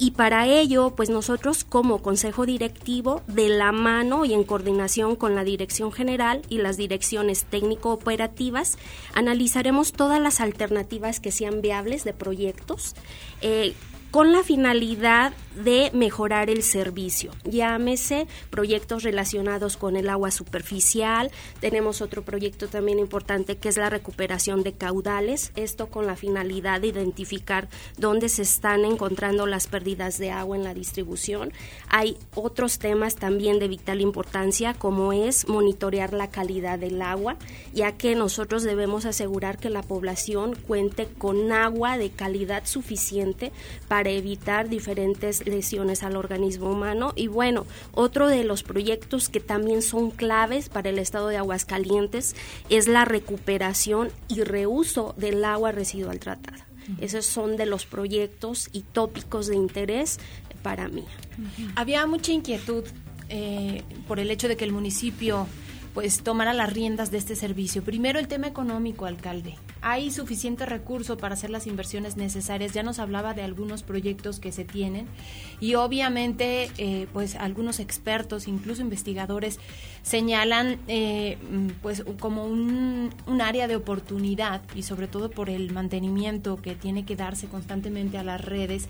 y 0.00 0.12
para 0.12 0.46
ello, 0.46 0.94
pues 0.96 1.10
nosotros 1.10 1.62
como 1.62 2.00
Consejo 2.00 2.46
Directivo, 2.46 3.20
de 3.26 3.50
la 3.50 3.70
mano 3.70 4.24
y 4.24 4.32
en 4.32 4.44
coordinación 4.44 5.14
con 5.14 5.34
la 5.34 5.44
Dirección 5.44 5.92
General 5.92 6.40
y 6.48 6.56
las 6.56 6.78
direcciones 6.78 7.44
técnico-operativas, 7.44 8.78
analizaremos 9.12 9.92
todas 9.92 10.18
las 10.18 10.40
alternativas 10.40 11.20
que 11.20 11.30
sean 11.30 11.60
viables 11.60 12.02
de 12.04 12.14
proyectos. 12.14 12.94
Eh, 13.42 13.74
con 14.10 14.32
la 14.32 14.42
finalidad 14.42 15.32
de 15.54 15.90
mejorar 15.92 16.48
el 16.48 16.62
servicio. 16.62 17.32
Llámese 17.44 18.26
proyectos 18.50 19.02
relacionados 19.02 19.76
con 19.76 19.96
el 19.96 20.08
agua 20.08 20.30
superficial. 20.30 21.30
Tenemos 21.60 22.00
otro 22.00 22.22
proyecto 22.22 22.68
también 22.68 22.98
importante 22.98 23.56
que 23.56 23.68
es 23.68 23.76
la 23.76 23.90
recuperación 23.90 24.62
de 24.62 24.72
caudales. 24.72 25.52
Esto 25.56 25.88
con 25.88 26.06
la 26.06 26.16
finalidad 26.16 26.80
de 26.80 26.88
identificar 26.88 27.68
dónde 27.98 28.28
se 28.28 28.42
están 28.42 28.84
encontrando 28.84 29.46
las 29.46 29.66
pérdidas 29.66 30.18
de 30.18 30.30
agua 30.30 30.56
en 30.56 30.64
la 30.64 30.74
distribución. 30.74 31.52
Hay 31.88 32.16
otros 32.34 32.78
temas 32.78 33.16
también 33.16 33.58
de 33.58 33.68
vital 33.68 34.00
importancia 34.00 34.74
como 34.74 35.12
es 35.12 35.48
monitorear 35.48 36.12
la 36.12 36.30
calidad 36.30 36.78
del 36.78 37.02
agua, 37.02 37.36
ya 37.74 37.92
que 37.92 38.14
nosotros 38.14 38.62
debemos 38.62 39.04
asegurar 39.04 39.58
que 39.58 39.70
la 39.70 39.82
población 39.82 40.54
cuente 40.54 41.06
con 41.18 41.52
agua 41.52 41.98
de 41.98 42.10
calidad 42.10 42.66
suficiente 42.66 43.52
para 43.88 43.99
evitar 44.08 44.68
diferentes 44.68 45.46
lesiones 45.46 46.02
al 46.02 46.16
organismo 46.16 46.70
humano. 46.70 47.12
Y 47.16 47.26
bueno, 47.26 47.66
otro 47.92 48.28
de 48.28 48.44
los 48.44 48.62
proyectos 48.62 49.28
que 49.28 49.40
también 49.40 49.82
son 49.82 50.10
claves 50.10 50.68
para 50.68 50.90
el 50.90 50.98
estado 50.98 51.28
de 51.28 51.36
Aguascalientes 51.36 52.34
es 52.68 52.88
la 52.88 53.04
recuperación 53.04 54.10
y 54.28 54.42
reuso 54.42 55.14
del 55.16 55.44
agua 55.44 55.72
residual 55.72 56.18
tratada. 56.18 56.66
Esos 57.00 57.26
son 57.26 57.56
de 57.56 57.66
los 57.66 57.86
proyectos 57.86 58.68
y 58.72 58.80
tópicos 58.80 59.46
de 59.46 59.56
interés 59.56 60.18
para 60.62 60.88
mí. 60.88 61.04
Había 61.76 62.06
mucha 62.06 62.32
inquietud 62.32 62.84
eh, 63.28 63.82
por 64.08 64.18
el 64.18 64.30
hecho 64.30 64.48
de 64.48 64.56
que 64.56 64.64
el 64.64 64.72
municipio 64.72 65.46
pues 65.94 66.22
tomara 66.22 66.52
las 66.52 66.72
riendas 66.72 67.10
de 67.10 67.18
este 67.18 67.36
servicio. 67.36 67.82
Primero 67.82 68.18
el 68.18 68.28
tema 68.28 68.46
económico, 68.46 69.06
alcalde 69.06 69.56
hay 69.82 70.10
suficiente 70.10 70.66
recurso 70.66 71.16
para 71.16 71.34
hacer 71.34 71.50
las 71.50 71.66
inversiones 71.66 72.16
necesarias. 72.16 72.72
Ya 72.72 72.82
nos 72.82 72.98
hablaba 72.98 73.34
de 73.34 73.42
algunos 73.42 73.82
proyectos 73.82 74.40
que 74.40 74.52
se 74.52 74.64
tienen 74.64 75.06
y 75.60 75.74
obviamente 75.74 76.70
eh, 76.78 77.06
pues 77.12 77.34
algunos 77.36 77.80
expertos, 77.80 78.48
incluso 78.48 78.82
investigadores, 78.82 79.58
señalan 80.02 80.78
eh, 80.88 81.38
pues 81.82 82.04
como 82.18 82.44
un, 82.44 83.10
un, 83.26 83.40
área 83.40 83.68
de 83.68 83.76
oportunidad 83.76 84.62
y 84.74 84.82
sobre 84.82 85.08
todo 85.08 85.30
por 85.30 85.50
el 85.50 85.72
mantenimiento 85.72 86.60
que 86.60 86.74
tiene 86.74 87.04
que 87.04 87.16
darse 87.16 87.48
constantemente 87.48 88.18
a 88.18 88.24
las 88.24 88.42
redes, 88.42 88.88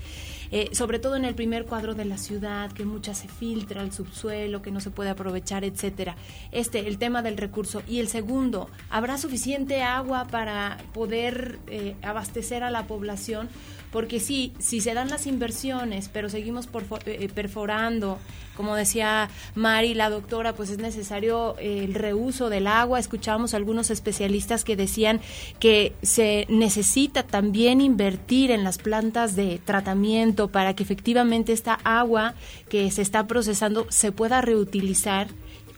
eh, 0.51 0.71
sobre 0.73 0.99
todo 0.99 1.17
en 1.17 1.25
el 1.25 1.35
primer 1.35 1.65
cuadro 1.67 1.95
de 1.95 2.05
la 2.05 2.19
ciudad, 2.19 2.73
que 2.73 2.85
mucha 2.85 3.15
se 3.15 3.29
filtra 3.29 3.81
al 3.81 3.93
subsuelo, 3.93 4.63
que 4.63 4.71
no 4.71 4.81
se 4.81 4.91
puede 4.91 5.11
aprovechar, 5.11 5.65
etcétera. 5.65 6.17
Este, 6.53 6.89
el 6.89 6.99
tema 6.99 7.23
del 7.23 7.37
recurso. 7.37 7.83
Y 7.87 8.01
el 8.01 8.09
segundo, 8.09 8.69
¿habrá 8.91 9.19
suficiente 9.19 9.83
agua 9.83 10.27
para 10.27 10.79
poder 10.93 11.59
eh, 11.67 11.97
abastecer 12.03 12.63
a 12.63 12.71
la 12.71 12.87
población, 12.87 13.49
porque 13.91 14.21
sí, 14.21 14.53
si 14.59 14.81
se 14.81 14.95
dan 14.95 15.09
las 15.09 15.27
inversiones, 15.27 16.09
pero 16.13 16.29
seguimos 16.29 16.69
eh, 17.07 17.29
perforando, 17.35 18.19
como 18.57 18.77
decía 18.77 19.31
Mari, 19.55 19.95
la 19.95 20.11
doctora, 20.11 20.55
pues 20.55 20.71
es 20.71 20.79
necesario 20.79 21.57
eh, 21.59 21.85
el 21.85 21.95
reuso 21.95 22.51
del 22.51 22.67
agua. 22.67 23.01
Escuchábamos 23.01 23.55
algunos 23.55 23.91
especialistas 23.91 24.65
que 24.65 24.77
decían 24.77 25.21
que 25.59 25.93
se 26.03 26.47
necesita 26.49 27.25
también 27.25 27.81
invertir 27.81 28.51
en 28.51 28.65
las 28.65 28.79
plantas 28.79 29.35
de 29.35 29.61
tratamiento 29.65 30.49
para 30.49 30.75
que 30.75 30.83
efectivamente 30.83 31.53
esta 31.53 31.75
agua 31.85 32.35
que 32.69 32.91
se 32.91 33.03
está 33.03 33.27
procesando 33.27 33.87
se 33.91 34.13
pueda 34.13 34.41
reutilizar 34.41 35.29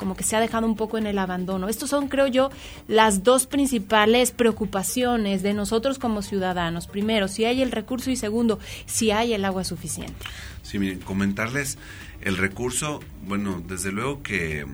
como 0.03 0.17
que 0.17 0.25
se 0.25 0.35
ha 0.35 0.41
dejado 0.41 0.67
un 0.67 0.75
poco 0.75 0.99
en 0.99 1.07
el 1.07 1.17
abandono. 1.17 1.69
Estos 1.69 1.91
son, 1.91 2.09
creo 2.09 2.27
yo, 2.27 2.51
las 2.89 3.23
dos 3.23 3.47
principales 3.47 4.33
preocupaciones 4.33 5.45
de 5.45 5.55
nosotros 5.55 6.01
como 6.01 6.23
ciudadanos. 6.23 6.89
Primero, 6.89 7.29
si 7.29 7.45
hay 7.45 7.63
el 7.63 7.71
recurso 7.71 8.11
y 8.11 8.17
segundo, 8.17 8.59
si 8.85 9.13
hay 9.13 9.33
el 9.33 9.45
agua 9.45 9.63
suficiente. 9.63 10.17
Sí, 10.65 10.81
miren, 10.81 10.99
comentarles 10.99 11.79
el 12.21 12.37
recurso, 12.37 12.99
bueno, 13.29 13.63
desde 13.65 13.93
luego 13.93 14.25
que 14.25 14.67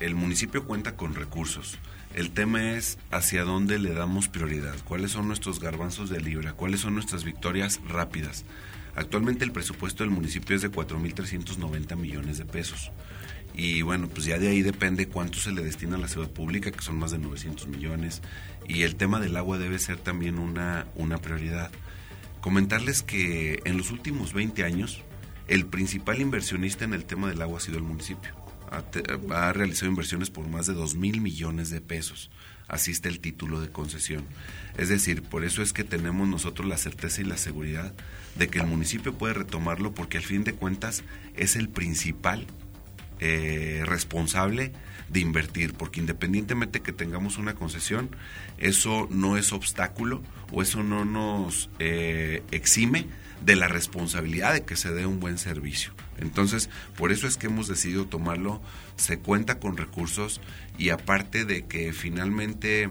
el 0.00 0.16
municipio 0.16 0.64
cuenta 0.64 0.96
con 0.96 1.14
recursos. 1.14 1.78
El 2.12 2.32
tema 2.32 2.72
es 2.72 2.98
hacia 3.12 3.44
dónde 3.44 3.78
le 3.78 3.94
damos 3.94 4.26
prioridad, 4.26 4.74
cuáles 4.82 5.12
son 5.12 5.28
nuestros 5.28 5.60
garbanzos 5.60 6.10
de 6.10 6.20
libra, 6.20 6.54
cuáles 6.54 6.80
son 6.80 6.94
nuestras 6.94 7.22
victorias 7.22 7.80
rápidas. 7.88 8.44
Actualmente 8.96 9.44
el 9.44 9.52
presupuesto 9.52 10.02
del 10.02 10.10
municipio 10.10 10.56
es 10.56 10.62
de 10.62 10.72
4.390 10.72 11.94
millones 11.94 12.38
de 12.38 12.44
pesos. 12.44 12.90
Y 13.54 13.82
bueno, 13.82 14.08
pues 14.08 14.26
ya 14.26 14.38
de 14.38 14.48
ahí 14.48 14.62
depende 14.62 15.06
cuánto 15.06 15.38
se 15.38 15.52
le 15.52 15.62
destina 15.62 15.94
a 15.94 16.00
la 16.00 16.08
ciudad 16.08 16.28
pública, 16.28 16.72
que 16.72 16.82
son 16.82 16.98
más 16.98 17.12
de 17.12 17.18
900 17.18 17.68
millones. 17.68 18.20
Y 18.66 18.82
el 18.82 18.96
tema 18.96 19.20
del 19.20 19.36
agua 19.36 19.58
debe 19.58 19.78
ser 19.78 19.98
también 19.98 20.38
una, 20.38 20.86
una 20.96 21.18
prioridad. 21.18 21.70
Comentarles 22.40 23.02
que 23.02 23.60
en 23.64 23.78
los 23.78 23.92
últimos 23.92 24.32
20 24.32 24.64
años, 24.64 25.02
el 25.46 25.66
principal 25.66 26.20
inversionista 26.20 26.84
en 26.84 26.94
el 26.94 27.04
tema 27.04 27.28
del 27.28 27.40
agua 27.42 27.58
ha 27.58 27.60
sido 27.60 27.78
el 27.78 27.84
municipio. 27.84 28.34
Ha, 29.30 29.52
realizado 29.52 29.88
inversiones 29.88 30.30
por 30.30 30.48
más 30.48 30.66
de 30.66 30.74
2 30.74 30.96
mil 30.96 31.20
millones 31.20 31.70
de 31.70 31.80
pesos. 31.80 32.30
Así 32.66 32.90
está 32.90 33.08
el 33.08 33.20
título 33.20 33.60
de 33.60 33.70
concesión. 33.70 34.24
Es 34.76 34.88
decir, 34.88 35.22
por 35.22 35.44
eso 35.44 35.62
es 35.62 35.72
que 35.72 35.84
tenemos 35.84 36.26
nosotros 36.26 36.66
la 36.66 36.76
certeza 36.76 37.20
y 37.20 37.24
la 37.24 37.36
seguridad 37.36 37.94
de 38.34 38.48
que 38.48 38.58
el 38.58 38.66
municipio 38.66 39.14
puede 39.14 39.34
retomarlo 39.34 39.94
porque 39.94 40.18
al 40.18 40.24
fin 40.24 40.42
de 40.42 40.54
cuentas 40.54 41.04
es 41.36 41.54
el 41.54 41.68
principal 41.68 42.46
eh, 43.26 43.82
responsable 43.86 44.70
de 45.08 45.20
invertir, 45.20 45.72
porque 45.72 45.98
independientemente 45.98 46.82
que 46.82 46.92
tengamos 46.92 47.38
una 47.38 47.54
concesión, 47.54 48.10
eso 48.58 49.08
no 49.10 49.38
es 49.38 49.54
obstáculo 49.54 50.22
o 50.52 50.60
eso 50.60 50.82
no 50.82 51.06
nos 51.06 51.70
eh, 51.78 52.42
exime 52.50 53.06
de 53.42 53.56
la 53.56 53.66
responsabilidad 53.66 54.52
de 54.52 54.66
que 54.66 54.76
se 54.76 54.92
dé 54.92 55.06
un 55.06 55.20
buen 55.20 55.38
servicio. 55.38 55.94
Entonces, 56.18 56.68
por 56.98 57.12
eso 57.12 57.26
es 57.26 57.38
que 57.38 57.46
hemos 57.46 57.66
decidido 57.66 58.04
tomarlo, 58.04 58.60
se 58.96 59.18
cuenta 59.18 59.58
con 59.58 59.78
recursos 59.78 60.42
y 60.76 60.90
aparte 60.90 61.46
de 61.46 61.64
que 61.64 61.94
finalmente 61.94 62.90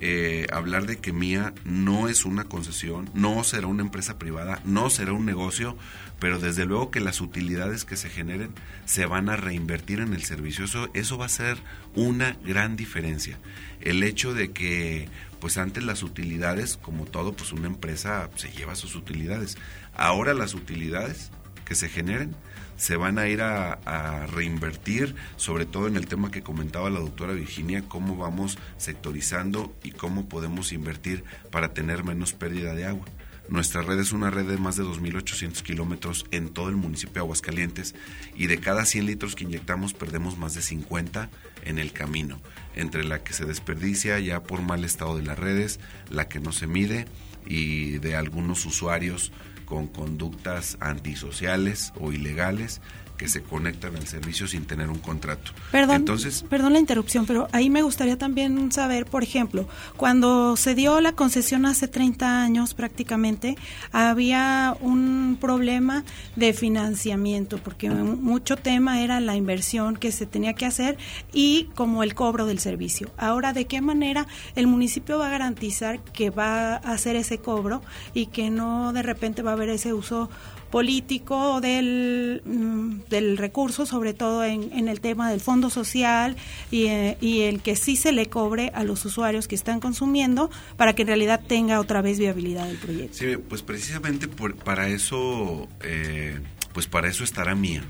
eh, 0.00 0.46
hablar 0.52 0.86
de 0.86 0.98
que 0.98 1.12
Mía 1.12 1.54
no 1.64 2.06
es 2.06 2.24
una 2.24 2.44
concesión, 2.44 3.10
no 3.14 3.42
será 3.42 3.66
una 3.66 3.82
empresa 3.82 4.16
privada, 4.16 4.60
no 4.64 4.90
será 4.90 5.12
un 5.12 5.26
negocio, 5.26 5.76
pero 6.22 6.38
desde 6.38 6.66
luego 6.66 6.92
que 6.92 7.00
las 7.00 7.20
utilidades 7.20 7.84
que 7.84 7.96
se 7.96 8.08
generen 8.08 8.52
se 8.84 9.06
van 9.06 9.28
a 9.28 9.34
reinvertir 9.34 9.98
en 9.98 10.14
el 10.14 10.22
servicio. 10.22 10.64
Eso, 10.94 11.18
va 11.18 11.26
a 11.26 11.28
ser 11.28 11.58
una 11.96 12.36
gran 12.44 12.76
diferencia. 12.76 13.40
El 13.80 14.04
hecho 14.04 14.32
de 14.32 14.52
que, 14.52 15.08
pues 15.40 15.58
antes 15.58 15.82
las 15.82 16.04
utilidades, 16.04 16.76
como 16.76 17.06
todo, 17.06 17.32
pues 17.32 17.50
una 17.50 17.66
empresa 17.66 18.30
se 18.36 18.52
lleva 18.52 18.76
sus 18.76 18.94
utilidades. 18.94 19.58
Ahora 19.96 20.32
las 20.32 20.54
utilidades 20.54 21.32
que 21.64 21.74
se 21.74 21.88
generen 21.88 22.36
se 22.76 22.94
van 22.94 23.18
a 23.18 23.26
ir 23.26 23.42
a, 23.42 24.28
reinvertir, 24.28 25.16
sobre 25.36 25.66
todo 25.66 25.88
en 25.88 25.96
el 25.96 26.06
tema 26.06 26.30
que 26.30 26.42
comentaba 26.42 26.88
la 26.88 27.00
doctora 27.00 27.32
Virginia, 27.32 27.82
cómo 27.88 28.16
vamos 28.16 28.58
sectorizando 28.76 29.74
y 29.82 29.90
cómo 29.90 30.28
podemos 30.28 30.72
invertir 30.72 31.24
para 31.50 31.74
tener 31.74 32.04
menos 32.04 32.32
pérdida 32.32 32.74
de 32.74 32.86
agua. 32.86 33.06
Nuestra 33.52 33.82
red 33.82 34.00
es 34.00 34.12
una 34.12 34.30
red 34.30 34.46
de 34.46 34.56
más 34.56 34.76
de 34.76 34.82
2.800 34.82 35.60
kilómetros 35.62 36.24
en 36.30 36.48
todo 36.48 36.70
el 36.70 36.76
municipio 36.76 37.12
de 37.12 37.20
Aguascalientes 37.20 37.94
y 38.34 38.46
de 38.46 38.58
cada 38.58 38.86
100 38.86 39.04
litros 39.04 39.34
que 39.34 39.44
inyectamos 39.44 39.92
perdemos 39.92 40.38
más 40.38 40.54
de 40.54 40.62
50 40.62 41.28
en 41.66 41.78
el 41.78 41.92
camino, 41.92 42.40
entre 42.74 43.04
la 43.04 43.22
que 43.22 43.34
se 43.34 43.44
desperdicia 43.44 44.18
ya 44.20 44.42
por 44.42 44.62
mal 44.62 44.86
estado 44.86 45.18
de 45.18 45.24
las 45.24 45.38
redes, 45.38 45.80
la 46.08 46.28
que 46.28 46.40
no 46.40 46.50
se 46.50 46.66
mide 46.66 47.04
y 47.44 47.98
de 47.98 48.16
algunos 48.16 48.64
usuarios 48.64 49.32
con 49.66 49.86
conductas 49.86 50.78
antisociales 50.80 51.92
o 52.00 52.10
ilegales 52.10 52.80
que 53.22 53.28
se 53.28 53.40
conectan 53.40 53.94
al 53.94 54.04
servicio 54.08 54.48
sin 54.48 54.64
tener 54.64 54.90
un 54.90 54.98
contrato. 54.98 55.52
Perdón, 55.70 55.94
Entonces, 55.98 56.44
perdón 56.50 56.72
la 56.72 56.80
interrupción, 56.80 57.24
pero 57.24 57.46
ahí 57.52 57.70
me 57.70 57.82
gustaría 57.82 58.18
también 58.18 58.72
saber, 58.72 59.06
por 59.06 59.22
ejemplo, 59.22 59.68
cuando 59.96 60.56
se 60.56 60.74
dio 60.74 61.00
la 61.00 61.12
concesión 61.12 61.64
hace 61.64 61.86
30 61.86 62.42
años 62.42 62.74
prácticamente, 62.74 63.56
había 63.92 64.76
un 64.80 65.38
problema 65.40 66.02
de 66.34 66.52
financiamiento, 66.52 67.58
porque 67.58 67.90
mucho 67.90 68.56
tema 68.56 69.02
era 69.02 69.20
la 69.20 69.36
inversión 69.36 69.96
que 69.96 70.10
se 70.10 70.26
tenía 70.26 70.54
que 70.54 70.66
hacer 70.66 70.98
y 71.32 71.68
como 71.76 72.02
el 72.02 72.16
cobro 72.16 72.44
del 72.44 72.58
servicio. 72.58 73.12
Ahora, 73.18 73.52
¿de 73.52 73.66
qué 73.66 73.80
manera 73.80 74.26
el 74.56 74.66
municipio 74.66 75.18
va 75.18 75.28
a 75.28 75.30
garantizar 75.30 76.00
que 76.00 76.30
va 76.30 76.74
a 76.74 76.92
hacer 76.92 77.14
ese 77.14 77.38
cobro 77.38 77.82
y 78.14 78.26
que 78.26 78.50
no 78.50 78.92
de 78.92 79.02
repente 79.04 79.42
va 79.42 79.52
a 79.52 79.54
haber 79.54 79.68
ese 79.68 79.92
uso 79.92 80.28
político 80.72 81.60
del, 81.60 82.42
mm, 82.46 83.10
del 83.10 83.36
recurso, 83.36 83.84
sobre 83.84 84.14
todo 84.14 84.42
en, 84.42 84.72
en, 84.72 84.88
el 84.88 85.00
tema 85.00 85.30
del 85.30 85.42
fondo 85.42 85.68
social 85.68 86.34
y, 86.70 86.86
eh, 86.86 87.18
y, 87.20 87.42
el 87.42 87.60
que 87.60 87.76
sí 87.76 87.94
se 87.94 88.10
le 88.10 88.26
cobre 88.26 88.72
a 88.74 88.82
los 88.82 89.04
usuarios 89.04 89.46
que 89.48 89.54
están 89.54 89.80
consumiendo 89.80 90.50
para 90.78 90.94
que 90.94 91.02
en 91.02 91.08
realidad 91.08 91.42
tenga 91.46 91.78
otra 91.78 92.00
vez 92.00 92.18
viabilidad 92.18 92.70
el 92.70 92.78
proyecto. 92.78 93.18
Sí, 93.18 93.36
pues 93.36 93.62
precisamente 93.62 94.28
por, 94.28 94.56
para 94.56 94.88
eso, 94.88 95.68
eh, 95.82 96.40
pues 96.72 96.86
para 96.86 97.08
eso 97.08 97.22
estará 97.22 97.54
Mía. 97.54 97.84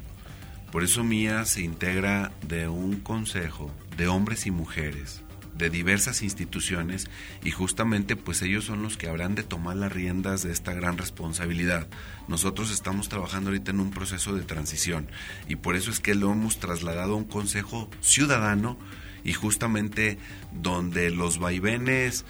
Por 0.73 0.83
eso 0.83 1.05
Mía 1.05 1.45
se 1.45 1.63
integra 1.63 2.33
de 2.49 2.67
un 2.67 2.97
consejo 2.97 3.71
de 3.97 4.09
hombres 4.09 4.47
y 4.47 4.51
mujeres 4.51 5.22
de 5.55 5.71
diversas 5.71 6.23
instituciones 6.23 7.09
y 7.45 7.51
justamente 7.51 8.17
pues 8.17 8.43
ellos 8.43 8.65
son 8.65 8.83
los 8.83 8.97
que 8.97 9.09
habrán 9.09 9.35
de 9.35 9.43
tomar 9.43 9.77
las 9.77 9.93
riendas 9.93 10.43
de 10.43 10.53
esta 10.53 10.73
gran 10.73 10.99
responsabilidad. 10.99 11.87
Nosotros 12.29 12.71
estamos 12.71 13.09
trabajando 13.09 13.51
ahorita 13.51 13.71
en 13.71 13.81
un 13.81 13.91
proceso 13.91 14.35
de 14.35 14.43
transición 14.43 15.09
y 15.49 15.57
por 15.57 15.77
eso 15.77 15.91
es 15.91 16.01
que 16.01 16.15
lo 16.15 16.33
hemos 16.33 16.59
trasladado 16.59 17.15
a 17.15 17.17
un 17.17 17.25
consejo 17.25 17.91
ciudadano 18.01 18.79
y 19.25 19.33
justamente 19.35 20.19
donde 20.53 21.11
los 21.11 21.39
vaivenes 21.39 22.25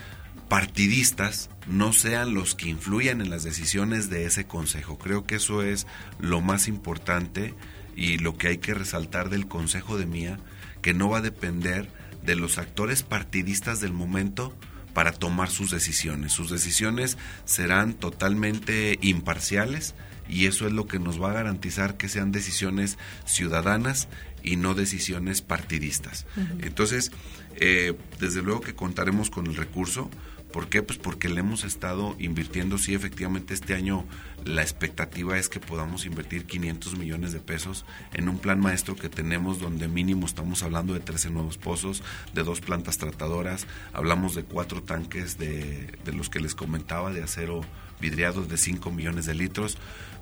partidistas 0.48 1.48
no 1.66 1.92
sean 1.92 2.34
los 2.34 2.54
que 2.54 2.68
influyan 2.68 3.20
en 3.20 3.30
las 3.30 3.42
decisiones 3.42 4.10
de 4.10 4.26
ese 4.26 4.44
consejo. 4.44 4.98
Creo 4.98 5.24
que 5.24 5.36
eso 5.36 5.62
es 5.62 5.86
lo 6.18 6.40
más 6.40 6.68
importante 6.68 7.54
y 7.96 8.18
lo 8.18 8.36
que 8.36 8.48
hay 8.48 8.58
que 8.58 8.74
resaltar 8.74 9.30
del 9.30 9.46
consejo 9.46 9.96
de 9.96 10.06
Mía, 10.06 10.38
que 10.82 10.92
no 10.92 11.08
va 11.08 11.18
a 11.18 11.22
depender 11.22 11.88
de 12.22 12.36
los 12.36 12.58
actores 12.58 13.02
partidistas 13.02 13.80
del 13.80 13.92
momento 13.92 14.54
para 14.94 15.12
tomar 15.12 15.50
sus 15.50 15.70
decisiones. 15.70 16.32
Sus 16.32 16.50
decisiones 16.50 17.16
serán 17.44 17.94
totalmente 17.94 18.98
imparciales 19.00 19.94
y 20.28 20.46
eso 20.46 20.66
es 20.66 20.72
lo 20.72 20.86
que 20.86 20.98
nos 20.98 21.20
va 21.20 21.30
a 21.30 21.34
garantizar 21.34 21.96
que 21.96 22.08
sean 22.08 22.32
decisiones 22.32 22.98
ciudadanas 23.24 24.08
y 24.42 24.56
no 24.56 24.74
decisiones 24.74 25.42
partidistas. 25.42 26.26
Entonces, 26.60 27.12
eh, 27.56 27.96
desde 28.18 28.42
luego 28.42 28.60
que 28.60 28.74
contaremos 28.74 29.30
con 29.30 29.46
el 29.46 29.56
recurso 29.56 30.10
¿Por 30.52 30.68
qué? 30.68 30.82
Pues 30.82 30.98
porque 30.98 31.30
le 31.30 31.40
hemos 31.40 31.64
estado 31.64 32.14
invirtiendo, 32.18 32.76
sí, 32.76 32.94
efectivamente 32.94 33.54
este 33.54 33.74
año 33.74 34.04
la 34.44 34.60
expectativa 34.60 35.38
es 35.38 35.48
que 35.48 35.60
podamos 35.60 36.04
invertir 36.04 36.44
500 36.44 36.98
millones 36.98 37.32
de 37.32 37.40
pesos 37.40 37.86
en 38.12 38.28
un 38.28 38.38
plan 38.38 38.60
maestro 38.60 38.94
que 38.94 39.08
tenemos 39.08 39.60
donde 39.60 39.88
mínimo 39.88 40.26
estamos 40.26 40.62
hablando 40.62 40.92
de 40.92 41.00
13 41.00 41.30
nuevos 41.30 41.56
pozos, 41.56 42.02
de 42.34 42.42
dos 42.42 42.60
plantas 42.60 42.98
tratadoras, 42.98 43.66
hablamos 43.94 44.34
de 44.34 44.44
cuatro 44.44 44.82
tanques 44.82 45.38
de, 45.38 45.98
los 46.12 46.28
que 46.28 46.40
les 46.40 46.54
comentaba 46.54 47.10
de 47.12 47.22
acero 47.22 47.62
vidriados 48.00 48.48
de 48.48 48.58
5 48.58 48.90
millones 48.90 49.26
de 49.26 49.34
litros. 49.34 49.78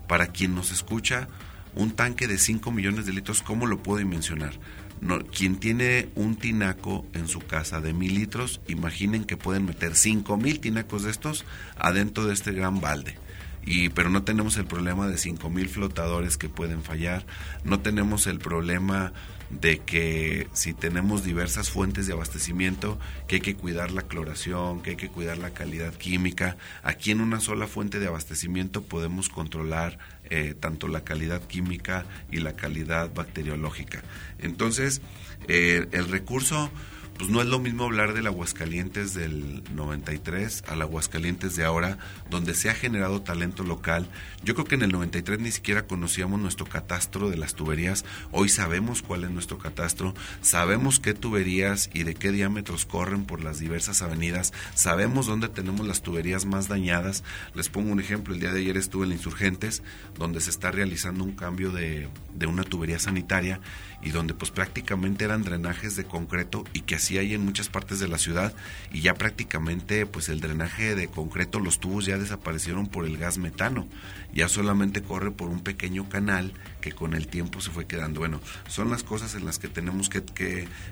Para 0.06 0.28
quien 0.28 0.54
nos 0.54 0.70
escucha, 0.70 1.28
un 1.74 1.92
tanque 1.92 2.26
de 2.26 2.38
5 2.38 2.70
millones 2.72 3.06
de 3.06 3.12
litros, 3.12 3.42
¿cómo 3.42 3.66
lo 3.66 3.82
puedo 3.82 4.04
mencionar? 4.06 4.54
No, 5.00 5.18
quien 5.24 5.56
tiene 5.56 6.10
un 6.14 6.36
tinaco 6.36 7.06
en 7.14 7.26
su 7.26 7.40
casa 7.40 7.80
de 7.80 7.94
mil 7.94 8.14
litros, 8.14 8.60
imaginen 8.68 9.24
que 9.24 9.38
pueden 9.38 9.64
meter 9.64 9.94
cinco 9.96 10.36
mil 10.36 10.60
tinacos 10.60 11.04
de 11.04 11.10
estos 11.10 11.46
adentro 11.78 12.26
de 12.26 12.34
este 12.34 12.52
gran 12.52 12.80
balde. 12.80 13.16
Y, 13.64 13.88
pero 13.90 14.10
no 14.10 14.24
tenemos 14.24 14.56
el 14.58 14.66
problema 14.66 15.08
de 15.08 15.16
cinco 15.16 15.48
mil 15.48 15.68
flotadores 15.68 16.36
que 16.36 16.50
pueden 16.50 16.82
fallar, 16.82 17.24
no 17.64 17.80
tenemos 17.80 18.26
el 18.26 18.38
problema 18.38 19.12
de 19.50 19.78
que 19.78 20.48
si 20.52 20.74
tenemos 20.74 21.24
diversas 21.24 21.70
fuentes 21.70 22.06
de 22.06 22.12
abastecimiento, 22.12 22.98
que 23.26 23.36
hay 23.36 23.40
que 23.40 23.56
cuidar 23.56 23.90
la 23.90 24.02
cloración, 24.02 24.80
que 24.80 24.90
hay 24.90 24.96
que 24.96 25.08
cuidar 25.08 25.38
la 25.38 25.50
calidad 25.50 25.92
química. 25.94 26.56
Aquí 26.82 27.10
en 27.10 27.20
una 27.20 27.40
sola 27.40 27.66
fuente 27.66 27.98
de 27.98 28.06
abastecimiento 28.06 28.82
podemos 28.82 29.28
controlar 29.28 29.98
eh, 30.30 30.54
tanto 30.58 30.88
la 30.88 31.02
calidad 31.02 31.42
química 31.42 32.06
y 32.30 32.38
la 32.38 32.54
calidad 32.54 33.12
bacteriológica. 33.12 34.02
Entonces, 34.38 35.02
eh, 35.48 35.86
el 35.92 36.08
recurso 36.08 36.70
pues 37.20 37.28
no 37.30 37.42
es 37.42 37.48
lo 37.48 37.58
mismo 37.58 37.84
hablar 37.84 38.14
del 38.14 38.28
Aguascalientes 38.28 39.12
del 39.12 39.62
93 39.74 40.64
al 40.68 40.80
Aguascalientes 40.80 41.54
de 41.54 41.66
ahora, 41.66 41.98
donde 42.30 42.54
se 42.54 42.70
ha 42.70 42.74
generado 42.74 43.20
talento 43.20 43.62
local. 43.62 44.08
Yo 44.42 44.54
creo 44.54 44.64
que 44.64 44.76
en 44.76 44.80
el 44.84 44.92
93 44.92 45.38
ni 45.38 45.50
siquiera 45.50 45.86
conocíamos 45.86 46.40
nuestro 46.40 46.64
catastro 46.64 47.28
de 47.28 47.36
las 47.36 47.54
tuberías. 47.54 48.06
Hoy 48.32 48.48
sabemos 48.48 49.02
cuál 49.02 49.24
es 49.24 49.30
nuestro 49.30 49.58
catastro, 49.58 50.14
sabemos 50.40 50.98
qué 50.98 51.12
tuberías 51.12 51.90
y 51.92 52.04
de 52.04 52.14
qué 52.14 52.32
diámetros 52.32 52.86
corren 52.86 53.26
por 53.26 53.44
las 53.44 53.58
diversas 53.58 54.00
avenidas, 54.00 54.54
sabemos 54.74 55.26
dónde 55.26 55.50
tenemos 55.50 55.86
las 55.86 56.00
tuberías 56.00 56.46
más 56.46 56.68
dañadas. 56.68 57.22
Les 57.54 57.68
pongo 57.68 57.92
un 57.92 58.00
ejemplo, 58.00 58.32
el 58.32 58.40
día 58.40 58.54
de 58.54 58.60
ayer 58.60 58.78
estuve 58.78 59.04
en 59.04 59.12
Insurgentes, 59.12 59.82
donde 60.16 60.40
se 60.40 60.48
está 60.48 60.70
realizando 60.70 61.22
un 61.24 61.32
cambio 61.32 61.70
de, 61.70 62.08
de 62.34 62.46
una 62.46 62.64
tubería 62.64 62.98
sanitaria 62.98 63.60
y 64.02 64.10
donde 64.10 64.34
pues 64.34 64.50
prácticamente 64.50 65.24
eran 65.24 65.42
drenajes 65.42 65.96
de 65.96 66.04
concreto 66.04 66.64
y 66.72 66.82
que 66.82 66.96
así 66.96 67.18
hay 67.18 67.34
en 67.34 67.44
muchas 67.44 67.68
partes 67.68 67.98
de 68.00 68.08
la 68.08 68.18
ciudad 68.18 68.54
y 68.92 69.00
ya 69.00 69.14
prácticamente 69.14 70.06
pues 70.06 70.28
el 70.28 70.40
drenaje 70.40 70.94
de 70.94 71.08
concreto, 71.08 71.60
los 71.60 71.80
tubos 71.80 72.06
ya 72.06 72.18
desaparecieron 72.18 72.86
por 72.86 73.06
el 73.06 73.18
gas 73.18 73.38
metano, 73.38 73.86
ya 74.32 74.48
solamente 74.48 75.02
corre 75.02 75.30
por 75.30 75.48
un 75.48 75.62
pequeño 75.62 76.08
canal 76.08 76.52
que 76.80 76.92
con 76.92 77.14
el 77.14 77.28
tiempo 77.28 77.60
se 77.60 77.70
fue 77.70 77.86
quedando. 77.86 78.20
Bueno, 78.20 78.40
son 78.68 78.90
las 78.90 79.02
cosas 79.02 79.34
en 79.34 79.44
las 79.44 79.58
que 79.58 79.68
tenemos 79.68 80.08
que, 80.08 80.22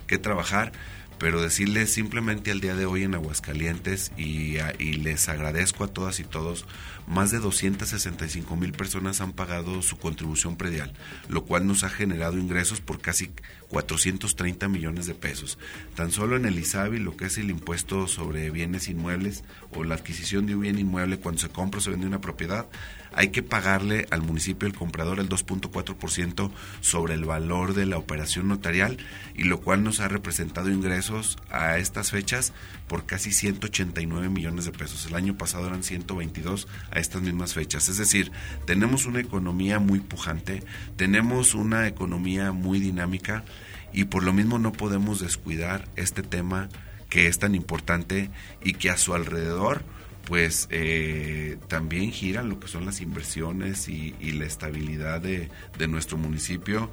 que, 0.06 0.18
trabajar 0.18 0.72
pero 1.18 1.42
decirles 1.42 1.92
simplemente 1.92 2.52
al 2.52 2.60
día 2.60 2.76
de 2.76 2.86
hoy 2.86 3.02
en 3.02 3.14
Aguascalientes 3.14 4.12
y, 4.16 4.58
les 4.78 5.28
agradezco 5.28 5.84
a 5.84 5.88
todas 5.88 6.20
y 6.20 6.24
todos, 6.24 6.64
más 7.08 7.30
de 7.30 7.38
265 7.38 8.54
mil 8.56 8.72
personas 8.72 9.20
han 9.20 9.32
pagado 9.32 9.80
su 9.82 9.96
contribución 9.96 10.56
predial, 10.56 10.92
lo 11.28 11.44
cual 11.44 11.66
nos 11.66 11.82
ha 11.82 11.88
generado 11.88 12.38
ingresos 12.38 12.80
por 12.80 13.00
casi 13.00 13.30
430 13.68 14.68
millones 14.68 15.06
de 15.06 15.14
pesos. 15.14 15.58
Tan 15.94 16.10
solo 16.10 16.36
en 16.36 16.44
el 16.44 16.58
ISABI, 16.58 16.98
lo 16.98 17.16
que 17.16 17.26
es 17.26 17.38
el 17.38 17.50
impuesto 17.50 18.06
sobre 18.08 18.50
bienes 18.50 18.88
inmuebles 18.88 19.44
o 19.72 19.84
la 19.84 19.94
adquisición 19.94 20.46
de 20.46 20.54
un 20.54 20.62
bien 20.62 20.78
inmueble 20.78 21.18
cuando 21.18 21.40
se 21.40 21.48
compra 21.48 21.78
o 21.78 21.80
se 21.80 21.90
vende 21.90 22.06
una 22.06 22.20
propiedad, 22.20 22.66
hay 23.12 23.28
que 23.28 23.42
pagarle 23.42 24.06
al 24.10 24.22
municipio 24.22 24.68
el 24.68 24.74
comprador 24.74 25.18
el 25.18 25.28
2.4% 25.28 26.50
sobre 26.80 27.14
el 27.14 27.24
valor 27.24 27.74
de 27.74 27.86
la 27.86 27.98
operación 27.98 28.48
notarial 28.48 28.98
y 29.34 29.44
lo 29.44 29.60
cual 29.60 29.82
nos 29.82 30.00
ha 30.00 30.08
representado 30.08 30.70
ingresos 30.70 31.38
a 31.50 31.78
estas 31.78 32.10
fechas 32.10 32.52
por 32.86 33.06
casi 33.06 33.32
189 33.32 34.28
millones 34.28 34.66
de 34.66 34.72
pesos. 34.72 35.06
El 35.06 35.14
año 35.14 35.36
pasado 35.36 35.66
eran 35.66 35.82
122 35.82 36.68
estas 36.98 37.22
mismas 37.22 37.54
fechas. 37.54 37.88
Es 37.88 37.98
decir, 37.98 38.32
tenemos 38.66 39.06
una 39.06 39.20
economía 39.20 39.78
muy 39.78 40.00
pujante, 40.00 40.62
tenemos 40.96 41.54
una 41.54 41.86
economía 41.86 42.52
muy 42.52 42.80
dinámica 42.80 43.44
y 43.92 44.04
por 44.04 44.22
lo 44.22 44.32
mismo 44.32 44.58
no 44.58 44.72
podemos 44.72 45.20
descuidar 45.20 45.88
este 45.96 46.22
tema 46.22 46.68
que 47.08 47.26
es 47.26 47.38
tan 47.38 47.54
importante 47.54 48.30
y 48.62 48.74
que 48.74 48.90
a 48.90 48.96
su 48.96 49.14
alrededor 49.14 49.82
pues 50.28 50.68
eh, 50.70 51.56
también 51.68 52.12
giran 52.12 52.50
lo 52.50 52.60
que 52.60 52.68
son 52.68 52.84
las 52.84 53.00
inversiones 53.00 53.88
y, 53.88 54.12
la 54.32 54.44
estabilidad 54.44 55.22
de, 55.22 55.48
nuestro 55.88 56.18
municipio 56.18 56.90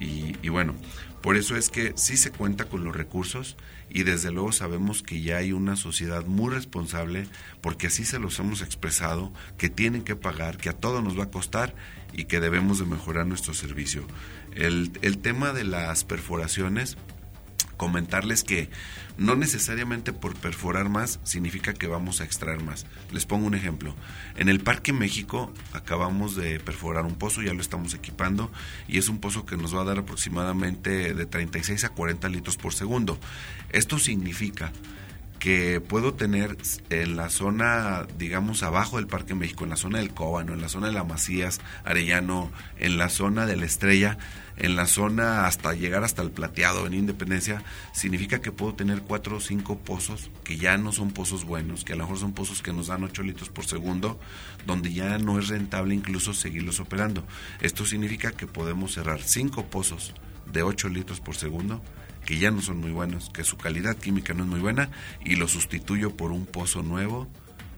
y, 0.00 0.48
bueno, 0.48 0.74
por 1.22 1.36
eso 1.36 1.56
es 1.56 1.68
que 1.68 1.92
sí 1.96 2.16
se 2.16 2.30
cuenta 2.30 2.66
con 2.66 2.84
los 2.84 2.94
recursos 2.94 3.56
y 3.90 4.02
desde 4.02 4.30
luego 4.30 4.52
sabemos 4.52 5.02
que 5.02 5.20
ya 5.20 5.38
hay 5.38 5.52
una 5.52 5.76
sociedad 5.76 6.24
muy 6.26 6.52
responsable 6.52 7.26
porque 7.60 7.88
así 7.88 8.04
se 8.04 8.18
los 8.18 8.38
hemos 8.38 8.62
expresado, 8.62 9.32
que 9.56 9.68
tienen 9.68 10.02
que 10.02 10.16
pagar, 10.16 10.58
que 10.58 10.68
a 10.68 10.74
todo 10.74 11.02
nos 11.02 11.18
va 11.18 11.24
a 11.24 11.30
costar 11.30 11.74
y 12.12 12.24
que 12.24 12.40
debemos 12.40 12.78
de 12.78 12.86
mejorar 12.86 13.26
nuestro 13.26 13.54
servicio. 13.54 14.06
El, 14.54 14.92
el 15.02 15.18
tema 15.18 15.52
de 15.52 15.64
las 15.64 16.04
perforaciones, 16.04 16.96
comentarles 17.78 18.44
que 18.44 18.68
no 19.16 19.34
necesariamente 19.36 20.12
por 20.12 20.34
perforar 20.34 20.90
más 20.90 21.18
significa 21.24 21.72
que 21.72 21.86
vamos 21.86 22.20
a 22.20 22.24
extraer 22.24 22.62
más. 22.62 22.84
Les 23.10 23.24
pongo 23.24 23.46
un 23.46 23.54
ejemplo. 23.54 23.94
En 24.36 24.50
el 24.50 24.60
Parque 24.60 24.92
México 24.92 25.50
acabamos 25.72 26.36
de 26.36 26.60
perforar 26.60 27.06
un 27.06 27.14
pozo, 27.14 27.40
ya 27.40 27.54
lo 27.54 27.62
estamos 27.62 27.94
equipando 27.94 28.52
y 28.86 28.98
es 28.98 29.08
un 29.08 29.18
pozo 29.18 29.46
que 29.46 29.56
nos 29.56 29.74
va 29.74 29.80
a 29.80 29.84
dar 29.84 29.98
aproximadamente 29.98 31.14
de 31.14 31.24
36 31.24 31.84
a 31.84 31.88
40 31.88 32.28
litros 32.28 32.58
por 32.58 32.74
segundo. 32.74 33.18
Esto 33.70 33.98
significa 33.98 34.72
que 35.38 35.80
puedo 35.80 36.14
tener 36.14 36.56
en 36.90 37.16
la 37.16 37.30
zona, 37.30 38.06
digamos, 38.18 38.62
abajo 38.62 38.96
del 38.96 39.06
Parque 39.06 39.34
México, 39.34 39.64
en 39.64 39.70
la 39.70 39.76
zona 39.76 39.98
del 39.98 40.12
Cóbano, 40.12 40.52
en 40.52 40.60
la 40.60 40.68
zona 40.68 40.88
de 40.88 40.92
la 40.92 41.04
Macías, 41.04 41.60
Arellano, 41.84 42.50
en 42.78 42.98
la 42.98 43.08
zona 43.08 43.46
de 43.46 43.56
la 43.56 43.64
Estrella, 43.66 44.18
en 44.56 44.74
la 44.74 44.86
zona 44.86 45.46
hasta 45.46 45.74
llegar 45.74 46.02
hasta 46.02 46.22
el 46.22 46.30
Plateado, 46.30 46.86
en 46.86 46.94
Independencia, 46.94 47.62
significa 47.92 48.40
que 48.40 48.50
puedo 48.50 48.74
tener 48.74 49.02
cuatro 49.02 49.36
o 49.36 49.40
cinco 49.40 49.78
pozos 49.78 50.30
que 50.42 50.56
ya 50.56 50.76
no 50.76 50.92
son 50.92 51.12
pozos 51.12 51.44
buenos, 51.44 51.84
que 51.84 51.92
a 51.92 51.96
lo 51.96 52.04
mejor 52.04 52.18
son 52.18 52.32
pozos 52.32 52.60
que 52.60 52.72
nos 52.72 52.88
dan 52.88 53.04
8 53.04 53.22
litros 53.22 53.48
por 53.48 53.66
segundo, 53.66 54.18
donde 54.66 54.92
ya 54.92 55.18
no 55.18 55.38
es 55.38 55.48
rentable 55.48 55.94
incluso 55.94 56.34
seguirlos 56.34 56.80
operando. 56.80 57.24
Esto 57.60 57.86
significa 57.86 58.32
que 58.32 58.46
podemos 58.46 58.94
cerrar 58.94 59.22
cinco 59.22 59.66
pozos 59.66 60.14
de 60.52 60.62
8 60.62 60.88
litros 60.88 61.20
por 61.20 61.36
segundo 61.36 61.82
que 62.28 62.38
ya 62.38 62.50
no 62.50 62.60
son 62.60 62.76
muy 62.76 62.90
buenos, 62.90 63.30
que 63.30 63.42
su 63.42 63.56
calidad 63.56 63.96
química 63.96 64.34
no 64.34 64.42
es 64.42 64.50
muy 64.50 64.60
buena 64.60 64.90
y 65.24 65.36
lo 65.36 65.48
sustituyo 65.48 66.14
por 66.14 66.30
un 66.30 66.44
pozo 66.44 66.82
nuevo, 66.82 67.26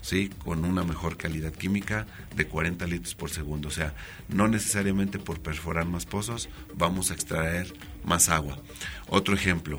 ¿sí? 0.03 0.29
con 0.45 0.65
una 0.65 0.83
mejor 0.83 1.17
calidad 1.17 1.53
química 1.53 2.09
de 2.35 2.49
40 2.49 2.85
litros 2.89 3.15
por 3.15 3.31
segundo. 3.31 3.69
O 3.69 3.71
sea, 3.71 3.95
no 4.29 4.49
necesariamente 4.49 5.21
por 5.21 5.41
perforar 5.41 5.87
más 5.87 6.05
pozos 6.05 6.49
vamos 6.75 7.13
a 7.13 7.15
extraer 7.15 7.73
más 8.03 8.29
agua. 8.29 8.59
Otro 9.07 9.37
ejemplo, 9.37 9.79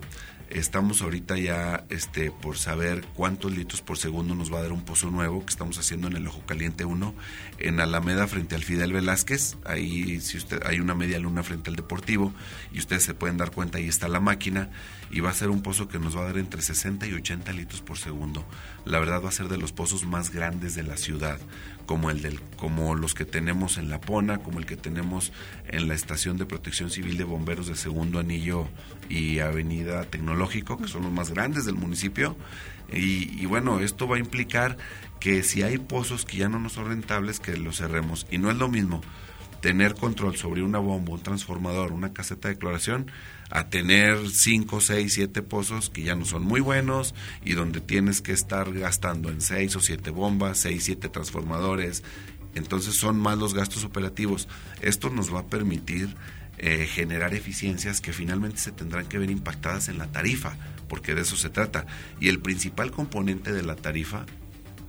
Estamos 0.52 1.02
ahorita 1.02 1.38
ya 1.38 1.86
este, 1.88 2.30
por 2.30 2.58
saber 2.58 3.06
cuántos 3.14 3.56
litros 3.56 3.82
por 3.82 3.98
segundo 3.98 4.36
nos 4.36 4.54
va 4.54 4.60
a 4.60 4.64
dar 4.64 4.74
un 4.74 4.84
pozo 4.84 5.10
nuevo 5.10 5.46
que 5.46 5.50
estamos 5.50 5.78
haciendo 5.78 6.08
en 6.08 6.18
el 6.18 6.28
Ojo 6.28 6.42
Caliente 6.46 6.84
1 6.84 7.16
en 7.60 7.80
Alameda 7.80 8.28
frente 8.28 8.56
al 8.56 8.64
Fidel 8.64 8.92
Velázquez. 8.92 9.56
Ahí 9.64 10.20
si 10.20 10.36
usted 10.36 10.62
hay 10.66 10.82
una 10.82 10.94
media 10.94 11.20
luna 11.20 11.44
frente 11.44 11.70
al 11.70 11.78
Deportivo 11.78 12.34
y 12.74 12.80
ustedes 12.80 13.04
se 13.04 13.14
pueden 13.14 13.38
dar 13.38 13.52
cuenta 13.52 13.78
ahí 13.78 13.88
está 13.88 14.10
la 14.10 14.20
máquina 14.20 14.70
y 15.10 15.22
va 15.22 15.30
a 15.30 15.34
ser 15.34 15.50
un 15.50 15.62
pozo 15.62 15.88
que 15.88 16.00
nos 16.00 16.18
va 16.18 16.24
a 16.24 16.26
dar 16.26 16.38
entre 16.38 16.62
60 16.62 17.08
y 17.08 17.14
80 17.14 17.54
litros 17.54 17.82
por 17.82 17.98
segundo. 17.98 18.46
La 18.84 19.00
verdad 19.00 19.24
va 19.24 19.30
a 19.30 19.34
ser 19.34 19.48
de 19.48 19.58
los 19.58 19.72
pozos 19.72 20.06
más 20.06 20.32
grandes 20.32 20.76
de 20.76 20.84
la 20.84 20.98
ciudad 20.98 21.40
como 21.86 22.10
el 22.10 22.22
del 22.22 22.40
como 22.58 22.96
los 22.96 23.14
que 23.14 23.26
tenemos 23.26 23.78
en 23.78 23.90
La 23.90 24.00
Pona, 24.00 24.38
como 24.38 24.60
el 24.60 24.66
que 24.66 24.78
tenemos 24.78 25.34
en 25.68 25.88
la 25.88 25.94
estación 25.94 26.38
de 26.38 26.46
Protección 26.46 26.90
Civil 26.90 27.18
de 27.18 27.24
Bomberos 27.24 27.68
de 27.68 27.76
Segundo 27.76 28.20
Anillo 28.20 28.68
y 29.10 29.40
Avenida 29.40 30.06
Tecnológico, 30.42 30.78
que 30.78 30.88
son 30.88 31.04
los 31.04 31.12
más 31.12 31.30
grandes 31.30 31.66
del 31.66 31.76
municipio. 31.76 32.36
Y, 32.92 33.42
y, 33.42 33.46
bueno, 33.46 33.80
esto 33.80 34.08
va 34.08 34.16
a 34.18 34.20
implicar 34.20 34.78
que 35.20 35.44
si 35.44 35.64
hay 35.64 35.78
pozos 35.78 36.26
que 36.26 36.38
ya 36.38 36.50
no 36.50 36.60
nos 36.60 36.74
son 36.74 36.88
rentables, 36.88 37.40
que 37.40 37.56
los 37.58 37.78
cerremos. 37.78 38.26
Y 38.32 38.38
no 38.38 38.50
es 38.50 38.58
lo 38.58 38.68
mismo 38.68 39.02
tener 39.62 39.94
control 39.94 40.36
sobre 40.36 40.64
una 40.64 40.80
bomba, 40.80 41.14
un 41.14 41.22
transformador, 41.22 41.92
una 41.92 42.14
caseta 42.14 42.48
de 42.48 42.58
cloración, 42.58 43.12
a 43.52 43.70
tener 43.70 44.28
5, 44.28 44.82
6, 44.82 45.14
7 45.14 45.42
pozos 45.44 45.92
que 45.92 46.02
ya 46.02 46.16
no 46.16 46.26
son 46.26 46.44
muy 46.44 46.62
buenos 46.62 47.14
y 47.46 47.54
donde 47.54 47.80
tienes 47.80 48.22
que 48.22 48.32
estar 48.32 48.74
gastando 48.74 49.30
en 49.30 49.40
6 49.40 49.76
o 49.76 49.80
7 49.80 50.10
bombas, 50.10 50.58
6, 50.58 50.84
7 50.84 51.10
transformadores. 51.10 52.04
Entonces 52.56 52.96
son 52.96 53.20
más 53.20 53.38
los 53.38 53.54
gastos 53.54 53.84
operativos. 53.86 54.48
Esto 54.82 55.12
nos 55.12 55.34
va 55.34 55.42
a 55.42 55.48
permitir 55.48 56.16
eh, 56.64 56.86
generar 56.86 57.34
eficiencias 57.34 58.02
que 58.02 58.14
finalmente 58.14 58.60
se 58.60 58.72
tendrán 58.72 59.08
que 59.08 59.18
ver 59.18 59.32
impactadas 59.32 59.90
en 59.90 59.98
la 59.98 60.12
tarifa, 60.12 60.56
porque 60.88 61.16
de 61.16 61.22
eso 61.22 61.36
se 61.36 61.50
trata. 61.50 61.88
Y 62.20 62.30
el 62.30 62.40
principal 62.40 62.92
componente 62.92 63.52
de 63.52 63.64
la 63.64 63.76
tarifa 63.76 64.28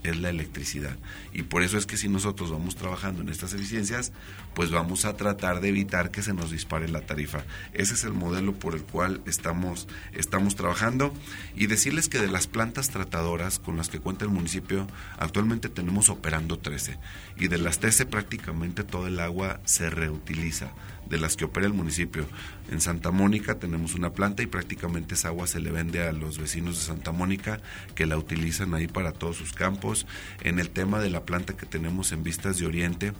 es 0.03 0.19
la 0.19 0.29
electricidad. 0.29 0.99
Y 1.33 1.45
por 1.45 1.63
eso 1.63 1.79
es 1.79 1.87
que 1.87 1.97
si 1.97 2.09
nosotros 2.09 2.51
vamos 2.51 2.77
trabajando 2.77 3.23
en 3.23 3.31
estas 3.31 3.55
eficiencias, 3.55 4.13
pues 4.55 4.71
vamos 4.71 5.07
a 5.07 5.17
tratar 5.17 5.61
de 5.61 5.69
evitar 5.69 6.11
que 6.11 6.23
se 6.23 6.35
nos 6.35 6.51
dispare 6.51 6.91
la 6.91 7.03
tarifa. 7.03 7.45
Ese 7.73 7.95
es 7.95 8.05
el 8.05 8.13
modelo 8.13 8.53
por 8.53 8.75
el 8.75 8.83
cual 8.83 9.23
estamos, 9.25 9.89
estamos 10.13 10.57
trabajando. 10.57 11.15
Y 11.55 11.69
decirles 11.69 12.11
que 12.11 12.19
de 12.19 12.29
las 12.29 12.49
plantas 12.49 12.91
tratadoras 12.91 13.59
con 13.59 13.77
las 13.77 13.89
que 13.89 14.01
cuenta 14.01 14.27
el 14.27 14.31
municipio, 14.31 14.87
actualmente 15.19 15.69
tenemos 15.69 16.11
operando 16.11 16.59
13. 16.59 16.99
Y 17.39 17.49
de 17.49 17.59
las 17.59 17.79
13 17.79 18.07
prácticamente 18.07 18.85
todo 18.85 19.07
el 19.07 19.21
agua 19.21 19.61
se 19.65 19.89
reutiliza 19.89 20.73
de 21.12 21.18
las 21.18 21.37
que 21.37 21.44
opera 21.44 21.66
el 21.66 21.75
municipio. 21.75 22.25
En 22.70 22.81
Santa 22.81 23.11
Mónica 23.11 23.59
tenemos 23.59 23.94
una 23.94 24.14
planta 24.14 24.42
y 24.42 24.46
prácticamente 24.46 25.12
esa 25.12 25.29
agua 25.29 25.46
se 25.46 25.61
le 25.61 25.70
vende 25.70 26.03
a 26.09 26.11
los 26.12 26.38
vecinos 26.38 26.79
de 26.79 26.85
Santa 26.85 27.12
Mónica 27.12 27.61
que 27.94 28.07
la 28.07 28.16
utilizan 28.16 28.72
ahí 28.72 28.88
para 28.88 29.12
todos 29.12 29.37
sus 29.37 29.53
campos. 29.53 30.07
En 30.42 30.59
el 30.59 30.70
tema 30.70 31.01
de 31.01 31.11
la 31.11 31.25
planta 31.25 31.55
que 31.55 31.66
tenemos 31.66 32.12
en 32.12 32.25
Vistas 32.25 32.57
de 32.59 32.64
Oriente, 32.64 33.12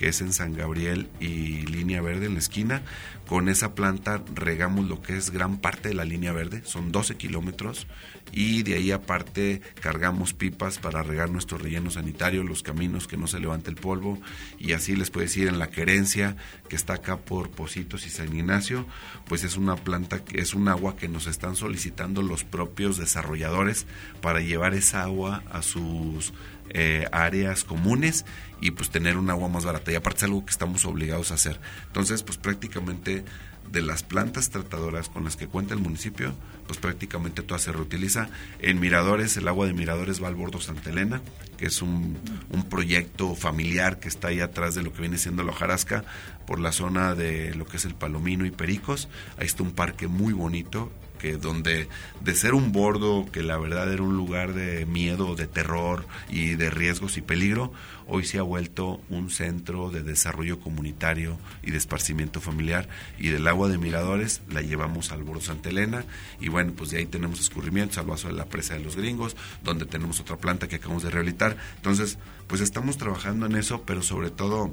que 0.00 0.08
es 0.08 0.22
en 0.22 0.32
San 0.32 0.54
Gabriel 0.54 1.10
y 1.20 1.66
Línea 1.66 2.00
Verde 2.00 2.24
en 2.24 2.32
la 2.32 2.38
esquina. 2.38 2.80
Con 3.28 3.50
esa 3.50 3.74
planta 3.74 4.22
regamos 4.34 4.88
lo 4.88 5.02
que 5.02 5.14
es 5.14 5.28
gran 5.28 5.58
parte 5.58 5.90
de 5.90 5.94
la 5.94 6.06
línea 6.06 6.32
verde, 6.32 6.62
son 6.64 6.90
12 6.90 7.16
kilómetros, 7.16 7.86
y 8.32 8.62
de 8.62 8.76
ahí 8.76 8.92
aparte 8.92 9.60
cargamos 9.78 10.32
pipas 10.32 10.78
para 10.78 11.02
regar 11.02 11.30
nuestro 11.30 11.58
relleno 11.58 11.90
sanitario, 11.90 12.42
los 12.42 12.62
caminos, 12.62 13.06
que 13.06 13.18
no 13.18 13.26
se 13.26 13.40
levante 13.40 13.68
el 13.68 13.76
polvo, 13.76 14.18
y 14.58 14.72
así 14.72 14.96
les 14.96 15.10
puedo 15.10 15.26
decir 15.26 15.48
en 15.48 15.58
la 15.58 15.68
querencia, 15.68 16.34
que 16.70 16.76
está 16.76 16.94
acá 16.94 17.18
por 17.18 17.50
Positos 17.50 18.06
y 18.06 18.10
San 18.10 18.34
Ignacio, 18.34 18.86
pues 19.28 19.44
es 19.44 19.58
una 19.58 19.76
planta, 19.76 20.24
que 20.24 20.40
es 20.40 20.54
un 20.54 20.66
agua 20.68 20.96
que 20.96 21.08
nos 21.08 21.26
están 21.26 21.56
solicitando 21.56 22.22
los 22.22 22.42
propios 22.42 22.96
desarrolladores 22.96 23.86
para 24.22 24.40
llevar 24.40 24.72
esa 24.72 25.02
agua 25.02 25.42
a 25.52 25.60
sus 25.60 26.32
eh, 26.70 27.06
áreas 27.12 27.64
comunes 27.64 28.24
y 28.60 28.72
pues 28.72 28.90
tener 28.90 29.16
un 29.16 29.30
agua 29.30 29.48
más 29.48 29.64
barata. 29.64 29.92
Y 29.92 29.94
aparte 29.94 30.18
es 30.18 30.24
algo 30.24 30.44
que 30.44 30.50
estamos 30.50 30.84
obligados 30.84 31.30
a 31.30 31.34
hacer. 31.34 31.60
Entonces, 31.86 32.22
pues 32.22 32.38
prácticamente 32.38 33.24
de 33.70 33.82
las 33.82 34.02
plantas 34.02 34.50
tratadoras 34.50 35.08
con 35.08 35.24
las 35.24 35.36
que 35.36 35.46
cuenta 35.46 35.74
el 35.74 35.80
municipio, 35.80 36.34
pues 36.66 36.78
prácticamente 36.78 37.42
toda 37.42 37.60
se 37.60 37.72
reutiliza. 37.72 38.28
En 38.58 38.80
Miradores, 38.80 39.36
el 39.36 39.46
agua 39.46 39.66
de 39.66 39.74
Miradores 39.74 40.22
va 40.22 40.28
al 40.28 40.34
Bordo 40.34 40.60
Santa 40.60 40.90
Elena, 40.90 41.22
que 41.56 41.66
es 41.66 41.80
un, 41.80 42.18
un 42.50 42.64
proyecto 42.64 43.34
familiar 43.34 44.00
que 44.00 44.08
está 44.08 44.28
ahí 44.28 44.40
atrás 44.40 44.74
de 44.74 44.82
lo 44.82 44.92
que 44.92 45.00
viene 45.00 45.18
siendo 45.18 45.44
la 45.44 45.52
hojarasca, 45.52 46.04
por 46.46 46.58
la 46.58 46.72
zona 46.72 47.14
de 47.14 47.54
lo 47.54 47.64
que 47.64 47.76
es 47.76 47.84
el 47.84 47.94
Palomino 47.94 48.44
y 48.44 48.50
Pericos. 48.50 49.08
Ahí 49.38 49.46
está 49.46 49.62
un 49.62 49.72
parque 49.72 50.08
muy 50.08 50.32
bonito, 50.32 50.90
que 51.20 51.36
donde 51.36 51.88
de 52.20 52.34
ser 52.34 52.54
un 52.54 52.72
bordo 52.72 53.26
que 53.30 53.42
la 53.42 53.58
verdad 53.58 53.92
era 53.92 54.02
un 54.02 54.16
lugar 54.16 54.54
de 54.54 54.86
miedo, 54.86 55.34
de 55.34 55.46
terror 55.46 56.06
y 56.28 56.54
de 56.54 56.70
riesgos 56.70 57.16
y 57.16 57.20
peligro, 57.20 57.72
hoy 58.06 58.24
se 58.24 58.38
ha 58.38 58.42
vuelto 58.42 59.00
un 59.08 59.30
centro 59.30 59.90
de 59.90 60.02
desarrollo 60.02 60.58
comunitario 60.60 61.38
y 61.62 61.70
de 61.70 61.78
esparcimiento 61.78 62.40
familiar 62.40 62.88
y 63.18 63.28
del 63.28 63.46
agua 63.46 63.68
de 63.68 63.78
Miradores 63.78 64.42
la 64.50 64.62
llevamos 64.62 65.12
al 65.12 65.22
bordo 65.22 65.40
Santa 65.40 65.68
Elena 65.68 66.04
y 66.40 66.48
bueno, 66.48 66.72
pues 66.76 66.90
de 66.90 66.98
ahí 66.98 67.06
tenemos 67.06 67.40
escurrimientos 67.40 67.98
al 67.98 68.06
vaso 68.06 68.28
de 68.28 68.34
la 68.34 68.46
presa 68.46 68.74
de 68.74 68.80
los 68.80 68.96
gringos, 68.96 69.36
donde 69.62 69.86
tenemos 69.86 70.20
otra 70.20 70.36
planta 70.36 70.68
que 70.68 70.76
acabamos 70.76 71.02
de 71.02 71.10
rehabilitar. 71.10 71.56
Entonces, 71.76 72.18
pues 72.46 72.60
estamos 72.60 72.96
trabajando 72.96 73.46
en 73.46 73.56
eso, 73.56 73.82
pero 73.82 74.02
sobre 74.02 74.30
todo 74.30 74.72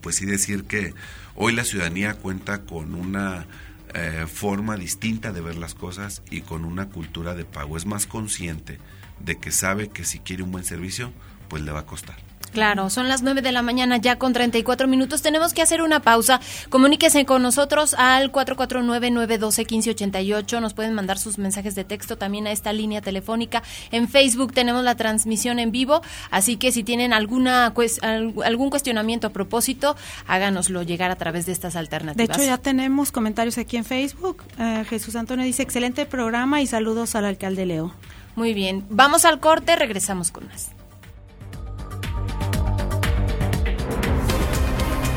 pues 0.00 0.16
sí 0.16 0.26
decir 0.26 0.64
que 0.64 0.94
hoy 1.34 1.52
la 1.52 1.64
ciudadanía 1.64 2.14
cuenta 2.14 2.62
con 2.62 2.94
una 2.94 3.46
eh, 3.94 4.26
forma 4.26 4.76
distinta 4.76 5.32
de 5.32 5.40
ver 5.40 5.56
las 5.56 5.74
cosas 5.74 6.22
y 6.30 6.40
con 6.42 6.64
una 6.64 6.88
cultura 6.88 7.34
de 7.34 7.44
pago. 7.44 7.76
Es 7.76 7.86
más 7.86 8.06
consciente 8.06 8.78
de 9.20 9.38
que 9.38 9.50
sabe 9.50 9.88
que 9.88 10.04
si 10.04 10.18
quiere 10.18 10.42
un 10.42 10.52
buen 10.52 10.64
servicio, 10.64 11.12
pues 11.48 11.62
le 11.62 11.72
va 11.72 11.80
a 11.80 11.86
costar. 11.86 12.31
Claro, 12.52 12.90
son 12.90 13.08
las 13.08 13.22
9 13.22 13.40
de 13.40 13.50
la 13.50 13.62
mañana 13.62 13.96
ya 13.96 14.16
con 14.16 14.34
34 14.34 14.86
minutos. 14.86 15.22
Tenemos 15.22 15.54
que 15.54 15.62
hacer 15.62 15.80
una 15.80 16.00
pausa. 16.00 16.38
Comuníquese 16.68 17.24
con 17.24 17.40
nosotros 17.42 17.94
al 17.94 18.30
449-912-1588. 18.30 20.60
Nos 20.60 20.74
pueden 20.74 20.92
mandar 20.92 21.18
sus 21.18 21.38
mensajes 21.38 21.74
de 21.74 21.84
texto 21.84 22.18
también 22.18 22.46
a 22.46 22.52
esta 22.52 22.74
línea 22.74 23.00
telefónica. 23.00 23.62
En 23.90 24.06
Facebook 24.08 24.52
tenemos 24.52 24.84
la 24.84 24.96
transmisión 24.96 25.58
en 25.58 25.72
vivo, 25.72 26.02
así 26.30 26.58
que 26.58 26.72
si 26.72 26.84
tienen 26.84 27.14
alguna 27.14 27.72
algún 28.44 28.70
cuestionamiento 28.70 29.28
a 29.28 29.30
propósito, 29.30 29.96
háganoslo 30.26 30.82
llegar 30.82 31.10
a 31.10 31.16
través 31.16 31.46
de 31.46 31.52
estas 31.52 31.74
alternativas. 31.74 32.28
De 32.28 32.34
hecho, 32.34 32.44
ya 32.44 32.58
tenemos 32.58 33.12
comentarios 33.12 33.56
aquí 33.56 33.78
en 33.78 33.86
Facebook. 33.86 34.42
Eh, 34.58 34.84
Jesús 34.90 35.16
Antonio 35.16 35.42
dice, 35.44 35.62
excelente 35.62 36.04
programa 36.04 36.60
y 36.60 36.66
saludos 36.66 37.14
al 37.14 37.24
alcalde 37.24 37.64
Leo. 37.64 37.94
Muy 38.36 38.52
bien, 38.52 38.84
vamos 38.90 39.24
al 39.24 39.40
corte, 39.40 39.74
regresamos 39.76 40.30
con 40.30 40.48
más. 40.48 40.72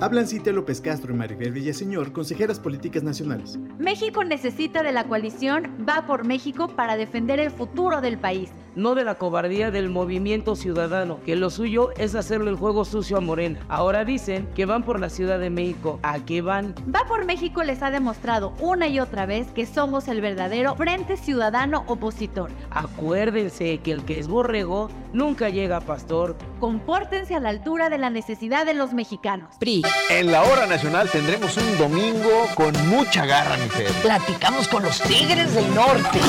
Hablan 0.00 0.28
Cintia 0.28 0.52
López 0.52 0.80
Castro 0.80 1.12
y 1.12 1.16
Maribel 1.16 1.50
Villaseñor, 1.50 2.12
consejeras 2.12 2.60
políticas 2.60 3.02
nacionales. 3.02 3.58
México 3.78 4.22
necesita 4.22 4.84
de 4.84 4.92
la 4.92 5.02
coalición 5.02 5.84
Va 5.88 6.06
por 6.06 6.24
México 6.24 6.68
para 6.68 6.96
defender 6.96 7.40
el 7.40 7.50
futuro 7.50 8.00
del 8.00 8.16
país 8.16 8.50
no 8.78 8.94
de 8.94 9.04
la 9.04 9.16
cobardía 9.16 9.70
del 9.70 9.90
movimiento 9.90 10.54
ciudadano, 10.54 11.18
que 11.26 11.36
lo 11.36 11.50
suyo 11.50 11.90
es 11.96 12.14
hacerle 12.14 12.50
el 12.50 12.56
juego 12.56 12.84
sucio 12.84 13.16
a 13.16 13.20
Morena. 13.20 13.58
Ahora 13.68 14.04
dicen 14.04 14.48
que 14.54 14.66
van 14.66 14.84
por 14.84 15.00
la 15.00 15.10
Ciudad 15.10 15.40
de 15.40 15.50
México. 15.50 15.98
¿A 16.02 16.20
qué 16.20 16.40
van? 16.42 16.74
Va 16.94 17.04
por 17.06 17.24
México 17.24 17.64
les 17.64 17.82
ha 17.82 17.90
demostrado 17.90 18.54
una 18.60 18.86
y 18.86 19.00
otra 19.00 19.26
vez 19.26 19.48
que 19.48 19.66
somos 19.66 20.06
el 20.06 20.20
verdadero 20.20 20.76
Frente 20.76 21.16
Ciudadano 21.16 21.82
Opositor. 21.88 22.50
Acuérdense 22.70 23.78
que 23.78 23.90
el 23.90 24.04
que 24.04 24.20
es 24.20 24.28
borrego 24.28 24.88
nunca 25.12 25.48
llega 25.48 25.78
a 25.78 25.80
pastor. 25.80 26.36
Compórtense 26.60 27.34
a 27.34 27.40
la 27.40 27.48
altura 27.48 27.88
de 27.90 27.98
la 27.98 28.10
necesidad 28.10 28.64
de 28.64 28.74
los 28.74 28.92
mexicanos. 28.92 29.56
PRI. 29.58 29.82
En 30.10 30.30
la 30.30 30.42
hora 30.42 30.66
nacional 30.66 31.10
tendremos 31.10 31.56
un 31.56 31.78
domingo 31.78 32.46
con 32.54 32.72
mucha 32.88 33.26
garra, 33.26 33.56
mi 33.56 33.68
fe. 33.68 33.86
Platicamos 34.02 34.68
con 34.68 34.84
los 34.84 35.00
Tigres 35.02 35.52
del 35.52 35.74
Norte. 35.74 36.20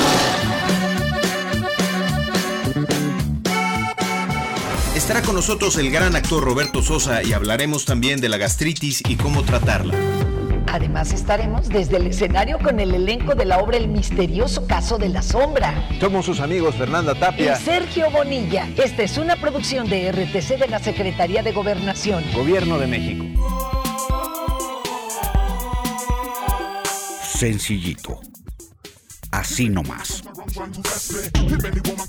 Estará 5.10 5.26
con 5.26 5.34
nosotros 5.34 5.76
el 5.76 5.90
gran 5.90 6.14
actor 6.14 6.40
Roberto 6.44 6.84
Sosa 6.84 7.24
y 7.24 7.32
hablaremos 7.32 7.84
también 7.84 8.20
de 8.20 8.28
la 8.28 8.36
gastritis 8.36 9.02
y 9.08 9.16
cómo 9.16 9.42
tratarla. 9.42 9.96
Además 10.68 11.12
estaremos 11.12 11.68
desde 11.68 11.96
el 11.96 12.06
escenario 12.06 12.60
con 12.60 12.78
el 12.78 12.94
elenco 12.94 13.34
de 13.34 13.44
la 13.44 13.58
obra 13.58 13.76
El 13.76 13.88
misterioso 13.88 14.68
caso 14.68 14.98
de 14.98 15.08
la 15.08 15.20
sombra. 15.22 15.88
Somos 15.98 16.26
sus 16.26 16.38
amigos 16.38 16.76
Fernanda 16.76 17.16
Tapia 17.16 17.54
y 17.54 17.60
Sergio 17.60 18.08
Bonilla. 18.12 18.68
Esta 18.76 19.02
es 19.02 19.18
una 19.18 19.34
producción 19.34 19.88
de 19.88 20.12
RTC 20.12 20.60
de 20.60 20.68
la 20.68 20.78
Secretaría 20.78 21.42
de 21.42 21.50
Gobernación. 21.50 22.22
Gobierno 22.32 22.78
de 22.78 22.86
México. 22.86 23.24
Sencillito 27.20 28.20
Así 29.30 29.68
nomás. 29.68 30.24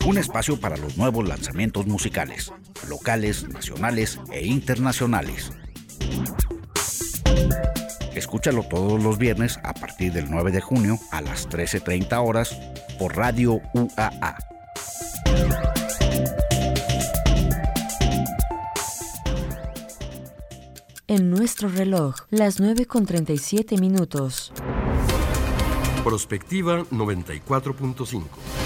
Un 0.05 0.17
espacio 0.17 0.59
para 0.59 0.78
los 0.78 0.97
nuevos 0.97 1.28
lanzamientos 1.28 1.86
musicales, 1.86 2.51
locales, 2.89 3.47
nacionales 3.47 4.19
e 4.32 4.45
internacionales. 4.47 5.51
Escúchalo 8.15 8.63
todos 8.63 9.01
los 9.01 9.17
viernes 9.17 9.59
a 9.63 9.74
partir 9.74 10.13
del 10.13 10.30
9 10.30 10.51
de 10.51 10.61
junio 10.61 10.99
a 11.11 11.22
las 11.22 11.47
13.30 11.49 12.28
horas 12.28 12.57
por 12.99 13.15
Radio 13.15 13.61
UAA. 13.74 14.38
En 21.07 21.30
nuestro 21.30 21.67
reloj, 21.67 22.15
las 22.30 22.59
9 22.59 22.86
con 22.86 23.05
37 23.05 23.78
minutos. 23.78 24.53
Prospectiva 26.04 26.84
94.5. 26.89 28.61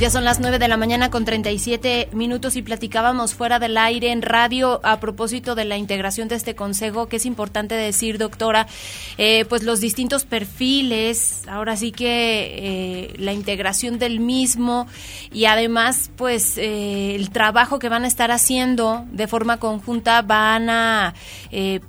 Ya 0.00 0.08
son 0.08 0.24
las 0.24 0.40
9 0.40 0.58
de 0.58 0.66
la 0.66 0.78
mañana 0.78 1.10
con 1.10 1.26
37 1.26 2.08
minutos 2.12 2.56
y 2.56 2.62
platicábamos 2.62 3.34
fuera 3.34 3.58
del 3.58 3.76
aire 3.76 4.12
en 4.12 4.22
radio 4.22 4.80
a 4.82 4.98
propósito 4.98 5.54
de 5.54 5.66
la 5.66 5.76
integración 5.76 6.26
de 6.26 6.36
este 6.36 6.54
consejo, 6.54 7.06
que 7.06 7.16
es 7.16 7.26
importante 7.26 7.74
decir, 7.74 8.16
doctora, 8.16 8.66
eh, 9.18 9.44
pues 9.44 9.62
los 9.62 9.78
distintos 9.78 10.24
perfiles, 10.24 11.42
ahora 11.46 11.76
sí 11.76 11.92
que 11.92 13.10
eh, 13.10 13.14
la 13.18 13.34
integración 13.34 13.98
del 13.98 14.20
mismo 14.20 14.86
y 15.34 15.44
además 15.44 16.10
pues 16.16 16.56
eh, 16.56 17.14
el 17.14 17.28
trabajo 17.28 17.78
que 17.78 17.90
van 17.90 18.04
a 18.04 18.08
estar 18.08 18.30
haciendo 18.30 19.04
de 19.12 19.26
forma 19.26 19.58
conjunta 19.58 20.22
van 20.22 20.70
a 20.70 21.14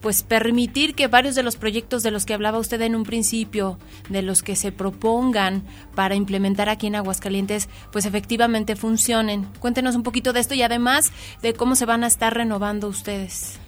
pues 0.01 0.23
permitir 0.23 0.95
que 0.95 1.07
varios 1.07 1.35
de 1.35 1.43
los 1.43 1.55
proyectos 1.55 2.03
de 2.03 2.11
los 2.11 2.25
que 2.25 2.33
hablaba 2.33 2.57
usted 2.57 2.81
en 2.81 2.93
un 2.93 3.03
principio, 3.03 3.77
de 4.09 4.21
los 4.21 4.43
que 4.43 4.57
se 4.57 4.73
propongan 4.73 5.63
para 5.95 6.15
implementar 6.15 6.67
aquí 6.67 6.87
en 6.87 6.95
Aguascalientes, 6.95 7.69
pues 7.91 8.00
pues, 8.01 8.15
efectivamente 8.15 8.75
funcionen. 8.75 9.45
Cuéntenos 9.59 9.95
un 9.95 10.01
poquito 10.01 10.33
de 10.33 10.39
esto 10.39 10.55
y 10.55 10.63
además 10.63 11.11
de 11.43 11.53
cómo 11.53 11.75
se 11.75 11.85
van 11.85 12.03
a 12.03 12.07
estar 12.07 12.33
renovando 12.33 12.87
ustedes. 12.87 13.59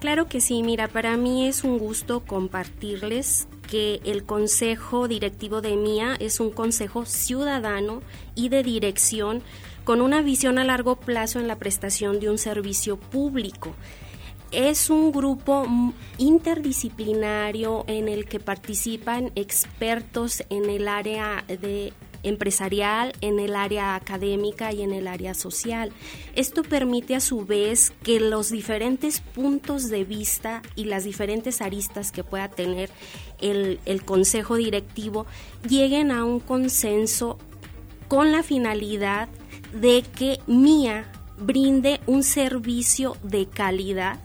Claro 0.00 0.28
que 0.28 0.40
sí, 0.40 0.62
mira, 0.62 0.88
para 0.88 1.18
mí 1.18 1.46
es 1.46 1.62
un 1.62 1.76
gusto 1.76 2.20
compartirles 2.20 3.48
que 3.68 4.00
el 4.06 4.24
Consejo 4.24 5.08
Directivo 5.08 5.60
de 5.60 5.76
MIA 5.76 6.16
es 6.20 6.40
un 6.40 6.50
consejo 6.50 7.04
ciudadano 7.04 8.00
y 8.34 8.48
de 8.48 8.62
dirección 8.62 9.42
con 9.84 10.00
una 10.00 10.22
visión 10.22 10.58
a 10.58 10.64
largo 10.64 10.96
plazo 10.96 11.38
en 11.38 11.46
la 11.46 11.56
prestación 11.56 12.18
de 12.18 12.30
un 12.30 12.38
servicio 12.38 12.98
público. 12.98 13.74
Es 14.52 14.88
un 14.88 15.12
grupo 15.12 15.66
interdisciplinario 16.16 17.84
en 17.88 18.08
el 18.08 18.24
que 18.24 18.40
participan 18.40 19.32
expertos 19.34 20.42
en 20.48 20.70
el 20.70 20.88
área 20.88 21.44
de 21.46 21.92
empresarial, 22.22 23.12
en 23.20 23.38
el 23.38 23.54
área 23.54 23.94
académica 23.94 24.72
y 24.72 24.82
en 24.82 24.92
el 24.92 25.06
área 25.06 25.34
social. 25.34 25.92
Esto 26.34 26.62
permite 26.62 27.14
a 27.14 27.20
su 27.20 27.44
vez 27.44 27.92
que 28.02 28.20
los 28.20 28.50
diferentes 28.50 29.20
puntos 29.20 29.88
de 29.88 30.04
vista 30.04 30.62
y 30.76 30.84
las 30.84 31.04
diferentes 31.04 31.60
aristas 31.60 32.12
que 32.12 32.24
pueda 32.24 32.48
tener 32.48 32.90
el, 33.40 33.78
consejo 34.04 34.56
directivo 34.56 35.26
lleguen 35.68 36.10
a 36.10 36.24
un 36.24 36.40
consenso 36.40 37.38
con 38.08 38.32
la 38.32 38.42
finalidad 38.42 39.28
de 39.72 40.02
que 40.02 40.40
MIA 40.46 41.10
brinde 41.38 42.00
un 42.06 42.22
servicio 42.22 43.16
de 43.22 43.46
calidad 43.46 44.18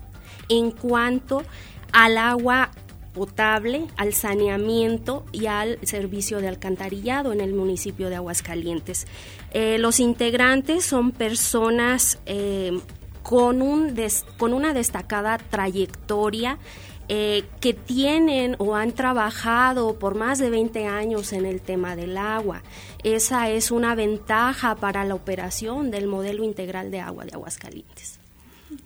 en 0.50 0.72
cuanto 0.72 1.44
al 1.92 2.18
agua 2.18 2.72
potable, 3.16 3.88
al 3.96 4.14
saneamiento 4.14 5.26
y 5.32 5.48
al 5.48 5.80
servicio 5.84 6.42
de 6.42 6.50
alcantarillado 6.50 7.32
en 7.32 7.40
el 7.40 7.54
municipio 7.54 8.10
de 8.10 8.18
Aguascalientes. 8.18 9.08
Eh, 9.52 9.78
los 9.80 10.00
integrantes 10.00 10.86
son 10.86 11.12
personas 11.12 12.20
eh, 12.26 12.78
con, 13.24 13.62
un 13.62 13.96
con 14.38 14.54
una 14.54 14.74
destacada 14.74 15.38
trayectoria 15.38 16.60
eh, 17.08 17.46
que 17.62 17.74
tienen 17.74 18.56
o 18.58 18.76
han 18.76 18.92
trabajado 18.92 19.98
por 19.98 20.16
más 20.16 20.40
de 20.40 20.50
20 20.50 20.88
años 20.88 21.34
en 21.34 21.46
el 21.46 21.62
tema 21.62 21.96
del 21.96 22.18
agua. 22.18 22.64
Esa 23.04 23.50
es 23.50 23.72
una 23.72 23.96
ventaja 23.96 24.76
para 24.76 25.06
la 25.06 25.16
operación 25.16 25.90
del 25.90 26.08
modelo 26.08 26.44
integral 26.44 26.92
de 26.92 27.00
agua 27.00 27.24
de 27.26 27.34
Aguascalientes. 27.34 28.20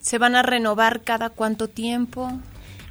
¿Se 0.00 0.18
van 0.18 0.36
a 0.36 0.42
renovar 0.42 1.02
cada 1.02 1.30
cuánto 1.30 1.68
tiempo? 1.68 2.30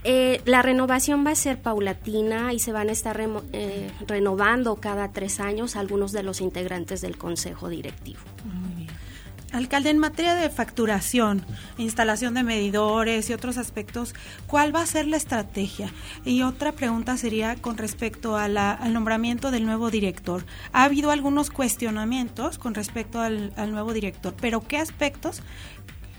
Eh, 0.04 0.42
la 0.46 0.62
renovación 0.62 1.26
va 1.26 1.32
a 1.32 1.36
ser 1.36 1.62
paulatina 1.62 2.54
y 2.54 2.60
se 2.60 2.72
van 2.72 2.90
a 2.90 2.92
estar 2.94 3.20
eh, 3.52 3.92
renovando 4.08 4.76
cada 4.76 5.12
tres 5.12 5.40
años 5.40 5.76
algunos 5.76 6.12
de 6.12 6.24
los 6.24 6.40
integrantes 6.42 7.02
del 7.02 7.18
Consejo 7.18 7.68
Directivo. 7.68 8.22
Alcalde, 9.52 9.90
en 9.90 9.98
materia 9.98 10.36
de 10.36 10.52
facturación, 10.52 11.44
instalación 11.80 12.36
de 12.36 12.44
medidores 12.44 13.30
y 13.30 13.34
otros 13.34 13.58
aspectos, 13.58 14.14
¿cuál 14.46 14.76
va 14.76 14.84
a 14.84 14.86
ser 14.86 15.08
la 15.08 15.18
estrategia? 15.18 15.92
Y 16.24 16.44
otra 16.44 16.72
pregunta 16.72 17.18
sería 17.18 17.56
con 17.56 17.76
respecto 17.76 18.38
a 18.38 18.44
al 18.44 18.94
nombramiento 18.94 19.50
del 19.50 19.66
nuevo 19.66 19.90
director. 19.90 20.46
Ha 20.72 20.84
habido 20.84 21.10
algunos 21.10 21.50
cuestionamientos 21.50 22.60
con 22.60 22.76
respecto 22.76 23.22
al 23.22 23.72
nuevo 23.72 23.92
director, 23.92 24.36
pero 24.40 24.62
¿qué 24.62 24.78
aspectos 24.78 25.42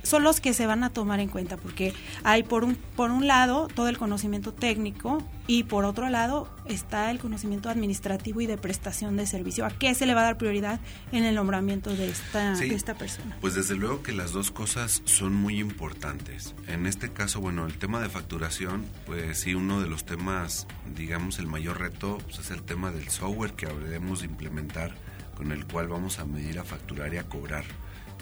son 0.02 0.22
los 0.22 0.40
que 0.40 0.54
se 0.54 0.66
van 0.66 0.84
a 0.84 0.90
tomar 0.90 1.20
en 1.20 1.28
cuenta 1.28 1.56
porque 1.56 1.92
hay 2.24 2.42
por 2.42 2.64
un 2.64 2.74
por 2.74 3.10
un 3.10 3.26
lado 3.26 3.68
todo 3.68 3.88
el 3.88 3.98
conocimiento 3.98 4.52
técnico 4.52 5.22
y 5.46 5.64
por 5.64 5.84
otro 5.84 6.08
lado 6.08 6.48
está 6.66 7.10
el 7.10 7.18
conocimiento 7.18 7.68
administrativo 7.68 8.40
y 8.40 8.46
de 8.46 8.56
prestación 8.56 9.16
de 9.16 9.26
servicio. 9.26 9.66
¿A 9.66 9.70
qué 9.70 9.94
se 9.94 10.06
le 10.06 10.14
va 10.14 10.20
a 10.20 10.24
dar 10.24 10.38
prioridad 10.38 10.80
en 11.10 11.24
el 11.24 11.34
nombramiento 11.34 11.94
de 11.94 12.08
esta 12.08 12.54
de 12.54 12.74
esta 12.74 12.94
persona? 12.94 13.36
Pues 13.40 13.54
desde 13.54 13.74
luego 13.74 14.02
que 14.02 14.12
las 14.12 14.32
dos 14.32 14.50
cosas 14.50 15.02
son 15.04 15.34
muy 15.34 15.58
importantes. 15.58 16.54
En 16.68 16.86
este 16.86 17.12
caso, 17.12 17.40
bueno, 17.40 17.66
el 17.66 17.78
tema 17.78 18.00
de 18.00 18.08
facturación, 18.08 18.86
pues 19.06 19.40
sí 19.40 19.54
uno 19.54 19.80
de 19.80 19.88
los 19.88 20.04
temas, 20.04 20.66
digamos, 20.94 21.38
el 21.38 21.46
mayor 21.46 21.80
reto 21.80 22.18
pues, 22.24 22.38
es 22.38 22.50
el 22.50 22.62
tema 22.62 22.90
del 22.92 23.08
software 23.08 23.54
que 23.54 23.66
habremos 23.66 24.20
de 24.20 24.26
implementar 24.26 24.94
con 25.36 25.52
el 25.52 25.66
cual 25.66 25.88
vamos 25.88 26.18
a 26.18 26.24
medir 26.24 26.58
a 26.58 26.64
facturar 26.64 27.12
y 27.14 27.16
a 27.16 27.24
cobrar 27.24 27.64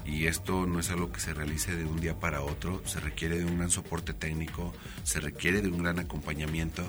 y 0.09 0.27
esto 0.27 0.67
no 0.67 0.81
es 0.81 0.91
algo 0.91 1.13
que 1.13 1.21
se 1.21 1.35
realice 1.35 1.77
de 1.77 1.85
un 1.85 2.01
día 2.01 2.19
para 2.19 2.41
otro, 2.41 2.83
se 2.87 2.99
requiere 2.99 3.39
de 3.39 3.45
un 3.45 3.59
gran 3.59 3.71
soporte 3.71 4.15
técnico, 4.15 4.73
se 5.03 5.21
requiere 5.21 5.61
de 5.61 5.69
un 5.69 5.83
gran 5.83 5.99
acompañamiento, 5.99 6.83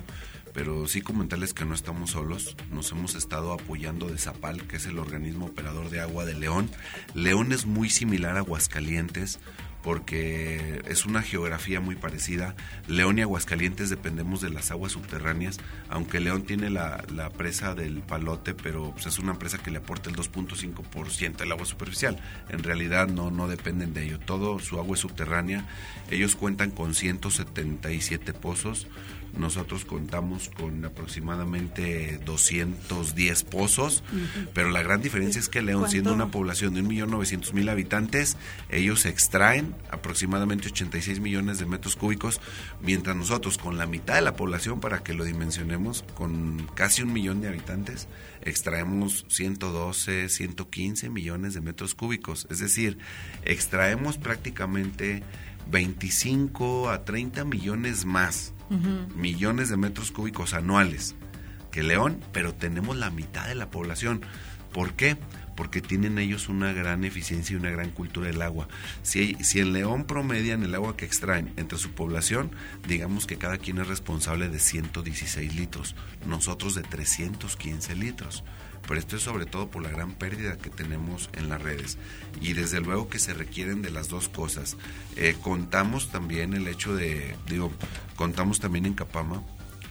pero 0.54 0.88
sí 0.88 1.02
comentarles 1.02 1.54
que 1.54 1.66
no 1.66 1.76
estamos 1.76 2.12
solos, 2.12 2.56
nos 2.72 2.92
hemos 2.92 3.16
estado 3.16 3.52
apoyando 3.52 4.08
de 4.08 4.18
Zapal, 4.18 4.66
que 4.68 4.78
es 4.78 4.86
el 4.86 5.00
organismo 5.00 5.48
operador 5.48 5.90
de 5.90 6.00
agua 6.00 6.24
de 6.24 6.34
León. 6.34 6.72
León 7.14 7.52
es 7.52 7.66
muy 7.66 7.90
similar 7.90 8.38
a 8.38 8.40
Aguascalientes, 8.40 9.40
porque 9.84 10.82
es 10.88 11.06
una 11.06 11.22
geografía 11.22 11.80
muy 11.80 11.96
parecida. 11.96 12.56
León 12.88 13.18
y 13.18 13.22
Aguascalientes 13.22 13.90
dependemos 13.90 14.42
de 14.42 14.50
las 14.50 14.72
aguas 14.72 14.92
subterráneas, 14.92 15.58
aunque 15.90 16.20
León 16.20 16.44
tiene 16.44 16.70
la, 16.70 17.04
presa 17.38 17.76
del 17.76 18.02
Palote, 18.02 18.54
pero 18.54 18.92
pues, 18.92 19.06
es 19.06 19.20
una 19.20 19.32
empresa 19.32 19.58
que 19.60 19.72
le 19.72 19.78
aporta 19.78 20.10
el 20.10 20.16
2.5% 20.16 21.38
del 21.38 21.52
agua 21.52 21.66
superficial. 21.66 22.20
En 22.50 22.64
realidad 22.64 23.08
no, 23.08 23.32
no 23.32 23.48
dependen 23.48 23.94
de 23.94 24.04
ello. 24.04 24.20
Todo 24.20 24.60
su 24.60 24.80
agua 24.80 24.96
es 24.96 25.00
subterránea. 25.02 25.66
Ellos 26.12 26.36
cuentan 26.36 26.72
con 26.72 26.94
177 26.94 28.34
pozos 28.34 28.88
nosotros 29.38 29.86
contamos 29.86 30.50
con 30.50 30.84
aproximadamente 30.84 32.20
210 32.26 33.44
pozos, 33.44 34.04
pero 34.54 34.70
la 34.70 34.82
gran 34.82 35.02
diferencia 35.02 35.40
es 35.40 35.50
que 35.50 35.62
León, 35.62 35.90
siendo 35.90 36.14
una 36.14 36.32
población 36.32 36.74
de 36.74 36.84
1.900.000 36.84 37.70
habitantes, 37.70 38.38
ellos 38.70 39.06
extraen 39.06 39.69
aproximadamente 39.90 40.68
86 40.68 41.20
millones 41.20 41.60
de 41.60 41.66
metros 41.66 41.96
cúbicos, 41.96 42.42
mientras 42.82 43.16
nosotros 43.16 43.58
con 43.58 43.78
la 43.78 43.86
mitad 43.86 44.16
de 44.16 44.22
la 44.22 44.36
población, 44.36 44.80
para 44.80 45.04
que 45.04 45.14
lo 45.14 45.24
dimensionemos, 45.24 46.04
con 46.16 46.68
casi 46.76 47.02
un 47.02 47.14
millón 47.14 47.42
de 47.42 47.48
habitantes, 47.48 48.08
extraemos 48.42 49.26
112, 49.30 50.30
115 50.30 51.10
millones 51.10 51.54
de 51.54 51.62
metros 51.62 51.96
cúbicos. 51.96 52.48
Es 52.50 52.60
decir, 52.60 52.98
extraemos 53.44 54.18
prácticamente 54.18 55.24
25 55.70 56.90
a 56.90 57.06
30 57.06 57.46
millones 57.46 58.06
más 58.06 58.54
millones 59.16 59.70
de 59.70 59.78
metros 59.78 60.12
cúbicos 60.12 60.54
anuales 60.54 61.16
que 61.72 61.84
León, 61.84 62.20
pero 62.32 62.54
tenemos 62.54 62.98
la 62.98 63.10
mitad 63.10 63.48
de 63.48 63.56
la 63.56 63.70
población. 63.70 64.22
¿Por 64.74 64.94
qué? 64.94 65.18
Porque 65.60 65.82
tienen 65.82 66.18
ellos 66.20 66.48
una 66.48 66.72
gran 66.72 67.04
eficiencia 67.04 67.54
y 67.54 67.58
una 67.58 67.70
gran 67.70 67.90
cultura 67.90 68.28
del 68.28 68.42
agua. 68.42 68.70
Si, 69.04 69.36
si 69.42 69.60
en 69.60 69.74
León 69.74 70.06
promedian 70.06 70.64
el 70.64 70.74
agua 70.74 70.96
que 70.96 71.04
extraen 71.04 71.52
entre 71.58 71.78
su 71.78 71.92
población, 71.92 72.52
digamos 72.88 73.28
que 73.28 73.38
cada 73.38 73.58
quien 73.58 73.80
es 73.80 73.88
responsable 73.88 74.48
de 74.48 74.58
116 74.58 75.54
litros, 75.56 75.98
nosotros 76.26 76.76
de 76.76 76.84
315 76.84 77.96
litros 77.96 78.46
pero 78.88 79.00
esto 79.00 79.18
es 79.18 79.22
sobre 79.22 79.46
todo 79.46 79.70
por 79.70 79.84
la 79.84 79.90
gran 79.90 80.14
pérdida 80.14 80.58
que 80.58 80.70
tenemos 80.70 81.30
en 81.34 81.50
las 81.50 81.62
redes. 81.62 81.98
Y 82.42 82.54
desde 82.54 82.82
luego 82.82 83.10
que 83.10 83.20
se 83.20 83.34
requieren 83.34 83.82
de 83.84 83.92
las 83.92 84.08
dos 84.10 84.30
cosas. 84.30 84.78
Eh, 85.16 85.36
contamos 85.42 86.10
también 86.10 86.54
el 86.54 86.68
hecho 86.68 86.96
de, 86.96 87.36
digo, 87.48 87.72
contamos 88.16 88.60
también 88.60 88.88
en 88.88 88.94
Capama 88.94 89.44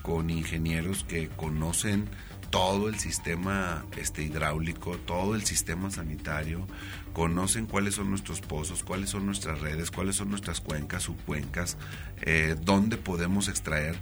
con 0.03 0.31
ingenieros 0.31 1.05
que 1.05 1.29
conocen 1.29 2.09
todo 2.51 2.89
el 2.89 2.99
sistema 2.99 3.85
este 3.97 4.23
hidráulico, 4.23 4.97
todo 4.99 5.35
el 5.35 5.45
sistema 5.45 5.91
sanitario, 5.91 6.67
conocen 7.13 7.67
cuáles 7.67 7.95
son 7.95 8.11
nuestros 8.11 8.41
pozos, 8.41 8.83
cuáles 8.83 9.11
son 9.11 9.27
nuestras 9.27 9.61
redes, 9.61 9.91
cuáles 9.91 10.17
son 10.17 10.31
nuestras 10.31 10.61
cuencas, 10.61 11.03
subcuencas, 11.03 11.77
eh, 12.23 12.57
dónde 12.63 12.97
podemos 12.97 13.49
extraer. 13.49 13.97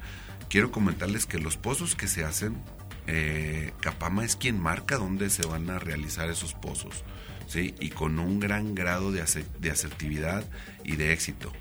Quiero 0.49 0.71
comentarles 0.71 1.27
que 1.27 1.39
los 1.39 1.57
pozos 1.57 1.97
que 1.97 2.07
se 2.09 2.25
hacen 2.25 2.57
eh, 3.07 3.73
Capama 3.81 4.25
es 4.25 4.37
quien 4.37 4.61
marca 4.61 4.97
dónde 4.97 5.31
se 5.31 5.47
van 5.47 5.71
a 5.71 5.79
realizar 5.79 6.29
esos 6.31 6.55
pozos, 6.55 7.05
¿sí? 7.47 7.75
Y 7.81 7.91
con 7.91 8.19
un 8.19 8.41
gran 8.41 8.75
grado 8.75 9.13
de, 9.13 9.25
de 9.61 9.71
asertividad 9.71 10.45
y 10.85 10.97
de 10.97 11.13
éxito. 11.13 11.53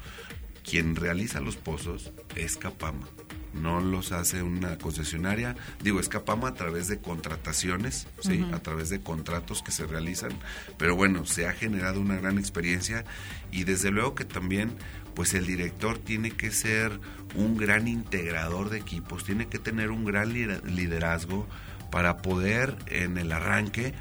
Quien 0.64 0.96
realiza 0.96 1.42
los 1.42 1.58
pozos 1.58 2.12
es 2.36 2.58
Capama, 2.58 3.08
no 3.56 3.80
los 3.80 4.12
hace 4.12 4.44
una 4.44 4.78
concesionaria, 4.78 5.56
digo, 5.82 6.00
es 6.00 6.10
Capama 6.10 6.50
a 6.50 6.54
través 6.54 6.88
de 6.88 7.00
contrataciones, 7.00 8.08
¿sí? 8.20 8.46
a 8.54 8.60
través 8.60 8.90
de 8.90 9.02
contratos 9.02 9.64
que 9.64 9.72
se 9.72 9.86
realizan, 9.86 10.32
pero 10.78 10.96
bueno, 10.96 11.26
se 11.26 11.48
ha 11.48 11.54
generado 11.54 12.02
una 12.02 12.18
gran 12.18 12.38
experiencia 12.38 13.06
y 13.52 13.64
desde 13.64 13.92
luego 13.92 14.16
que 14.16 14.26
también 14.26 14.76
pues 15.16 15.34
el 15.34 15.46
director 15.46 15.98
tiene 15.98 16.32
que 16.32 16.52
ser 16.52 17.00
un 17.36 17.58
gran 17.58 17.88
integrador 17.88 18.70
de 18.70 18.80
equipos, 18.80 19.24
tiene 19.24 19.48
que 19.48 19.60
tener 19.60 19.90
un 19.90 20.04
gran 20.04 20.34
liderazgo 20.34 21.48
para 21.90 22.18
poder 22.18 22.76
en 22.88 23.18
el 23.18 23.32
arranque 23.32 23.94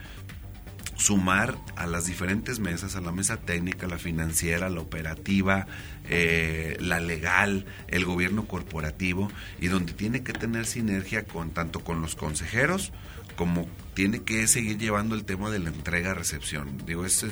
sumar 0.96 1.58
a 1.76 1.86
las 1.86 2.06
diferentes 2.06 2.60
mesas, 2.60 2.96
a 2.96 3.00
la 3.00 3.12
mesa 3.12 3.36
técnica, 3.38 3.86
la 3.86 3.98
financiera, 3.98 4.68
la 4.70 4.80
operativa, 4.80 5.66
eh, 6.08 6.76
la 6.80 7.00
legal, 7.00 7.66
el 7.88 8.04
gobierno 8.04 8.46
corporativo, 8.46 9.30
y 9.60 9.68
donde 9.68 9.92
tiene 9.92 10.22
que 10.22 10.32
tener 10.32 10.66
sinergia 10.66 11.24
con 11.24 11.50
tanto 11.50 11.80
con 11.80 12.00
los 12.00 12.14
consejeros 12.14 12.92
como 13.36 13.66
tiene 13.94 14.22
que 14.22 14.46
seguir 14.46 14.78
llevando 14.78 15.14
el 15.14 15.24
tema 15.24 15.50
de 15.50 15.58
la 15.58 15.70
entrega-recepción. 15.70 16.78
Digo, 16.86 17.04
es, 17.04 17.24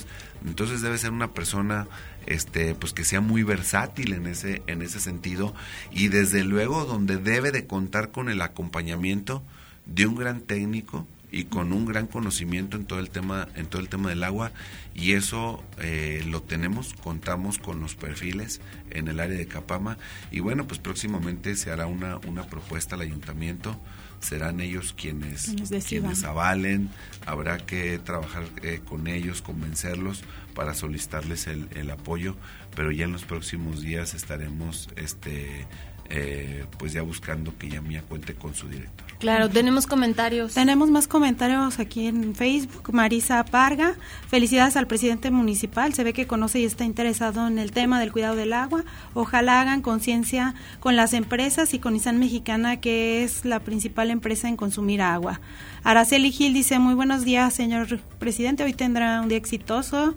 entonces 0.44 0.82
debe 0.82 0.98
ser 0.98 1.10
una 1.10 1.32
persona 1.32 1.86
este 2.26 2.74
pues 2.74 2.92
que 2.92 3.04
sea 3.04 3.20
muy 3.20 3.42
versátil 3.42 4.12
en 4.12 4.26
ese 4.26 4.62
en 4.68 4.82
ese 4.82 5.00
sentido 5.00 5.54
y 5.90 6.08
desde 6.08 6.44
luego 6.44 6.84
donde 6.84 7.16
debe 7.16 7.50
de 7.50 7.66
contar 7.66 8.12
con 8.12 8.28
el 8.28 8.42
acompañamiento 8.42 9.42
de 9.86 10.06
un 10.06 10.14
gran 10.14 10.40
técnico 10.40 11.06
y 11.32 11.44
con 11.44 11.72
un 11.72 11.86
gran 11.86 12.06
conocimiento 12.06 12.76
en 12.76 12.84
todo 12.84 13.00
el 13.00 13.10
tema 13.10 13.48
en 13.56 13.66
todo 13.66 13.80
el 13.80 13.88
tema 13.88 14.10
del 14.10 14.22
agua 14.22 14.52
y 14.94 15.12
eso 15.12 15.64
eh, 15.78 16.22
lo 16.28 16.42
tenemos 16.42 16.94
contamos 17.02 17.58
con 17.58 17.80
los 17.80 17.96
perfiles 17.96 18.60
en 18.90 19.08
el 19.08 19.18
área 19.18 19.36
de 19.36 19.46
Capama 19.46 19.96
y 20.30 20.40
bueno 20.40 20.66
pues 20.66 20.78
próximamente 20.78 21.56
se 21.56 21.72
hará 21.72 21.86
una 21.86 22.18
una 22.28 22.44
propuesta 22.44 22.94
al 22.94 23.00
ayuntamiento 23.00 23.80
serán 24.22 24.60
ellos 24.60 24.94
quienes, 24.96 25.52
quienes 25.88 26.24
avalen, 26.24 26.90
habrá 27.26 27.58
que 27.58 27.98
trabajar 27.98 28.44
eh, 28.62 28.80
con 28.84 29.08
ellos, 29.08 29.42
convencerlos 29.42 30.22
para 30.54 30.74
solicitarles 30.74 31.48
el, 31.48 31.68
el, 31.74 31.90
apoyo, 31.90 32.36
pero 32.76 32.92
ya 32.92 33.04
en 33.04 33.12
los 33.12 33.24
próximos 33.24 33.82
días 33.82 34.14
estaremos 34.14 34.88
este 34.96 35.66
eh, 36.10 36.64
pues 36.78 36.92
ya 36.92 37.02
buscando 37.02 37.56
que 37.58 37.68
ya 37.68 37.80
Mía 37.80 38.02
cuente 38.08 38.34
con 38.34 38.54
su 38.54 38.68
director. 38.68 39.06
Claro, 39.22 39.48
tenemos 39.48 39.86
comentarios. 39.86 40.54
Tenemos 40.54 40.90
más 40.90 41.06
comentarios 41.06 41.78
aquí 41.78 42.08
en 42.08 42.34
Facebook. 42.34 42.92
Marisa 42.92 43.44
Parga, 43.44 43.94
felicidades 44.26 44.76
al 44.76 44.88
presidente 44.88 45.30
municipal. 45.30 45.94
Se 45.94 46.02
ve 46.02 46.12
que 46.12 46.26
conoce 46.26 46.58
y 46.58 46.64
está 46.64 46.84
interesado 46.84 47.46
en 47.46 47.60
el 47.60 47.70
tema 47.70 48.00
del 48.00 48.10
cuidado 48.10 48.34
del 48.34 48.52
agua. 48.52 48.84
Ojalá 49.14 49.60
hagan 49.60 49.80
conciencia 49.80 50.54
con 50.80 50.96
las 50.96 51.12
empresas 51.12 51.72
y 51.72 51.78
con 51.78 51.92
Nissan 51.92 52.18
Mexicana, 52.18 52.80
que 52.80 53.22
es 53.22 53.44
la 53.44 53.60
principal 53.60 54.10
empresa 54.10 54.48
en 54.48 54.56
consumir 54.56 55.00
agua. 55.00 55.40
Araceli 55.84 56.32
Gil 56.32 56.52
dice, 56.52 56.80
muy 56.80 56.94
buenos 56.94 57.24
días, 57.24 57.54
señor 57.54 58.00
presidente. 58.18 58.64
Hoy 58.64 58.72
tendrá 58.72 59.20
un 59.20 59.28
día 59.28 59.38
exitoso. 59.38 60.16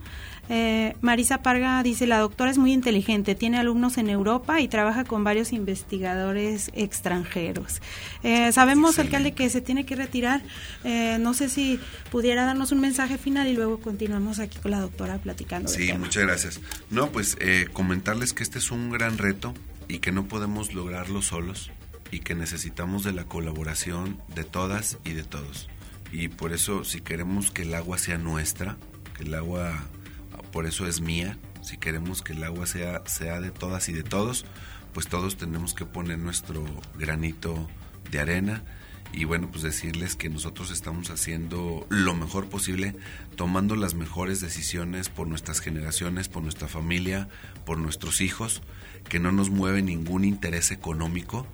Eh, 0.50 0.96
Marisa 1.02 1.41
Parga 1.41 1.82
dice, 1.84 2.06
la 2.08 2.20
doctora 2.20 2.52
es 2.52 2.58
muy 2.58 2.72
inteligente, 2.72 3.36
tiene 3.36 3.58
alumnos 3.58 3.98
en 3.98 4.10
Europa 4.10 4.62
y 4.62 4.68
trabaja 4.68 5.04
con 5.04 5.24
varios 5.24 5.54
investigadores 5.54 6.72
extranjeros. 6.74 7.82
Eh, 8.24 8.52
sabemos, 8.52 9.00
alcalde, 9.00 9.34
que 9.34 9.50
se 9.50 9.62
tiene 9.62 9.86
que 9.86 9.96
retirar. 9.96 10.41
Eh, 10.84 11.18
no 11.20 11.34
sé 11.34 11.50
si 11.50 11.80
pudiera 12.12 12.46
darnos 12.46 12.72
un 12.72 12.80
mensaje 12.80 13.18
final 13.18 13.48
y 13.48 13.54
luego 13.54 13.80
continuamos 13.80 14.39
aquí 14.39 14.58
con 14.60 14.72
la 14.72 14.80
doctora 14.80 15.18
platicando. 15.18 15.68
Sí, 15.68 15.91
muchas 15.93 16.24
gracias. 16.24 16.62
No, 16.89 17.10
pues 17.12 17.38
comentarles 17.74 18.34
que 18.34 18.43
este 18.43 18.60
es 18.60 18.72
un 18.72 18.89
gran 18.89 19.18
reto 19.18 19.54
y 19.88 20.00
que 20.00 20.12
no 20.12 20.28
podemos 20.28 20.74
lograrlo 20.74 21.22
solos 21.22 21.72
y 22.12 22.20
que 22.20 22.36
necesitamos 22.36 23.04
de 23.04 23.14
la 23.14 23.26
colaboración 23.26 24.20
de 24.34 24.43
todas 24.43 24.98
y 25.04 25.12
de 25.12 25.24
todos. 25.24 25.70
Y 26.12 26.30
por 26.30 26.54
eso, 26.54 26.84
si 26.84 27.02
queremos 27.02 27.52
que 27.52 27.64
el 27.64 27.74
agua 27.74 27.98
sea 27.98 28.18
nuestra, 28.18 28.78
que 29.18 29.24
el 29.24 29.34
agua 29.34 29.84
por 30.51 30.65
eso 30.65 30.88
es 30.88 31.01
mía. 31.01 31.38
Si 31.61 31.77
queremos 31.77 32.21
que 32.21 32.33
el 32.33 32.43
agua 32.43 32.65
sea, 32.65 33.03
sea 33.05 33.41
de 33.41 33.51
todas 33.51 33.89
y 33.89 33.93
de 33.93 34.03
todos, 34.03 34.45
pues 34.93 35.07
todos 35.07 35.38
tenemos 35.38 35.73
que 35.73 35.86
poner 35.86 36.19
nuestro 36.19 36.63
granito 36.97 37.67
de 38.11 38.19
arena 38.19 38.63
y 39.15 39.23
bueno, 39.23 39.49
pues 39.49 39.63
decirles 39.63 40.15
que 40.15 40.29
nosotros 40.29 40.71
estamos 40.71 41.09
haciendo 41.09 41.86
lo 41.89 42.15
mejor 42.15 42.49
posible, 42.49 42.95
tomando 43.38 43.75
las 43.77 43.93
mejores 43.93 44.41
decisiones 44.41 45.07
por 45.07 45.27
nuestras 45.27 45.61
generaciones, 45.61 46.27
por 46.27 46.43
nuestra 46.43 46.67
familia, 46.67 47.29
por 47.65 47.77
nuestros 47.77 48.19
hijos, 48.19 48.61
que 49.07 49.19
no 49.19 49.31
nos 49.31 49.49
mueve 49.49 49.81
ningún 49.81 50.25
interés 50.25 50.71
económico, 50.71 51.47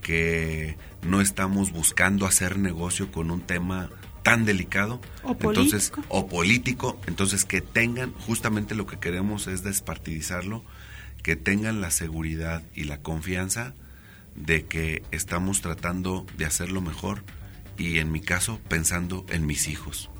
que 0.00 0.78
no 1.02 1.20
estamos 1.20 1.70
buscando 1.70 2.24
hacer 2.24 2.58
negocio 2.58 3.12
con 3.12 3.30
un 3.30 3.42
tema 3.42 3.90
tan 4.22 4.44
delicado 4.44 5.00
o 5.22 5.32
entonces 5.32 5.90
político. 5.90 6.16
o 6.16 6.26
político 6.28 7.00
entonces 7.06 7.44
que 7.44 7.60
tengan 7.60 8.12
justamente 8.12 8.74
lo 8.74 8.86
que 8.86 8.98
queremos 8.98 9.46
es 9.46 9.62
despartidizarlo 9.62 10.64
que 11.22 11.36
tengan 11.36 11.80
la 11.80 11.90
seguridad 11.90 12.62
y 12.74 12.84
la 12.84 12.98
confianza 12.98 13.74
de 14.34 14.64
que 14.64 15.02
estamos 15.10 15.60
tratando 15.60 16.26
de 16.36 16.46
hacerlo 16.46 16.80
mejor 16.80 17.24
y 17.78 17.98
en 17.98 18.10
mi 18.12 18.20
caso 18.20 18.60
pensando 18.68 19.24
en 19.28 19.46
mis 19.46 19.68
hijos 19.68 20.10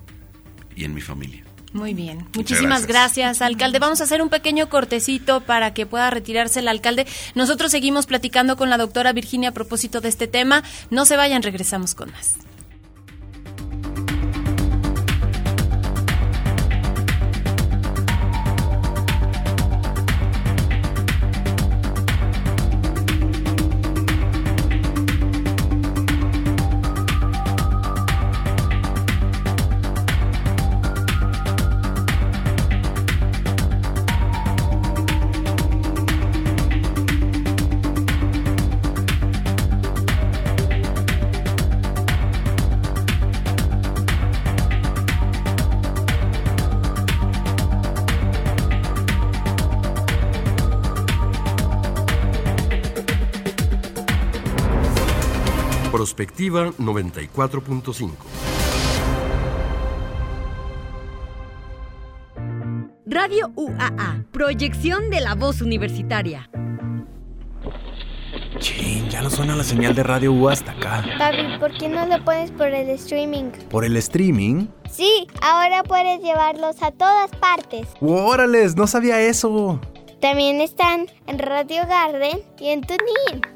y 0.74 0.84
en 0.84 0.94
mi 0.94 1.00
familia. 1.00 1.44
Muy 1.72 1.94
bien, 1.94 2.26
muchísimas 2.36 2.86
gracias. 2.86 3.40
alcalde. 3.40 3.78
Vamos 3.78 4.00
a 4.00 4.04
hacer 4.04 4.20
un 4.20 4.28
pequeño 4.28 4.68
cortecito 4.68 5.40
para 5.40 5.72
que 5.72 5.86
pueda 5.86 6.10
retirarse 6.10 6.60
el 6.60 6.68
alcalde. 6.68 7.06
Nosotros 7.34 7.70
seguimos 7.70 8.06
platicando 8.06 8.56
con 8.56 8.68
la 8.68 8.76
doctora 8.76 9.12
Virginia 9.12 9.50
a 9.50 9.52
propósito 9.52 10.02
de 10.02 10.10
este 10.10 10.26
tema. 10.26 10.62
No 10.90 11.06
se 11.06 11.16
vayan, 11.16 11.42
regresamos 11.42 11.94
con 11.94 12.10
más. 12.10 12.36
Prospectiva 56.50 56.72
94.5. 56.78 58.10
Radio 63.06 63.52
UAA, 63.54 64.24
proyección 64.32 65.10
de 65.10 65.20
la 65.20 65.34
voz 65.36 65.60
universitaria. 65.60 66.50
Chin, 68.58 69.08
ya 69.08 69.22
no 69.22 69.30
suena 69.30 69.54
la 69.54 69.62
señal 69.62 69.94
de 69.94 70.02
Radio 70.02 70.32
U 70.32 70.48
hasta 70.48 70.72
acá. 70.72 71.04
Papi, 71.16 71.58
¿por 71.60 71.76
qué 71.78 71.88
no 71.88 72.06
lo 72.06 72.24
pones 72.24 72.50
por 72.50 72.68
el 72.68 72.88
streaming? 72.90 73.52
¿Por 73.70 73.84
el 73.84 73.96
streaming? 73.98 74.66
Sí, 74.90 75.28
ahora 75.42 75.84
puedes 75.84 76.20
llevarlos 76.22 76.82
a 76.82 76.90
todas 76.90 77.30
partes. 77.36 77.86
¡Órales! 78.00 78.74
No 78.74 78.88
sabía 78.88 79.20
eso. 79.20 79.80
También 80.20 80.60
están 80.60 81.06
en 81.26 81.38
Radio 81.38 81.86
Garden 81.86 82.40
y 82.58 82.68
en 82.68 82.80
TuneIn. 82.80 83.51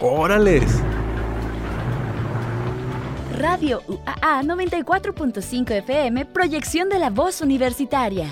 ¡Órales! 0.00 0.82
Radio 3.38 3.82
UAA 3.88 4.42
94.5 4.42 5.70
FM, 5.70 6.26
proyección 6.26 6.90
de 6.90 6.98
la 6.98 7.08
voz 7.08 7.40
universitaria. 7.40 8.26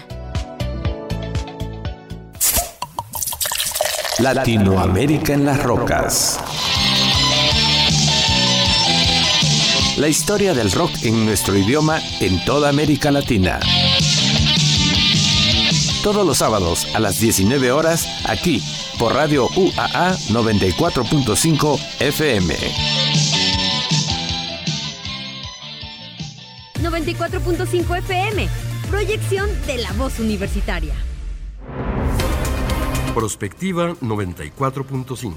Latinoamérica 4.19 5.33
en 5.33 5.47
las 5.47 5.63
rocas. 5.63 6.39
La 9.97 10.09
historia 10.09 10.53
del 10.53 10.71
rock 10.71 10.91
en 11.05 11.25
nuestro 11.25 11.57
idioma 11.57 11.99
en 12.21 12.45
toda 12.45 12.69
América 12.69 13.11
Latina. 13.11 13.59
Todos 16.03 16.27
los 16.27 16.37
sábados 16.37 16.87
a 16.95 17.01
las 17.01 17.21
19 17.21 17.73
horas 17.73 18.07
aquí 18.27 18.63
por 18.99 19.15
Radio 19.15 19.49
UAA 19.57 20.17
94.5 20.31 21.79
FM. 22.01 22.55
94.5 26.83 27.99
FM, 27.99 28.49
proyección 28.91 29.49
de 29.67 29.79
la 29.79 29.93
voz 29.93 30.19
universitaria. 30.19 30.95
Prospectiva 33.15 33.95
94.5. 34.01 35.33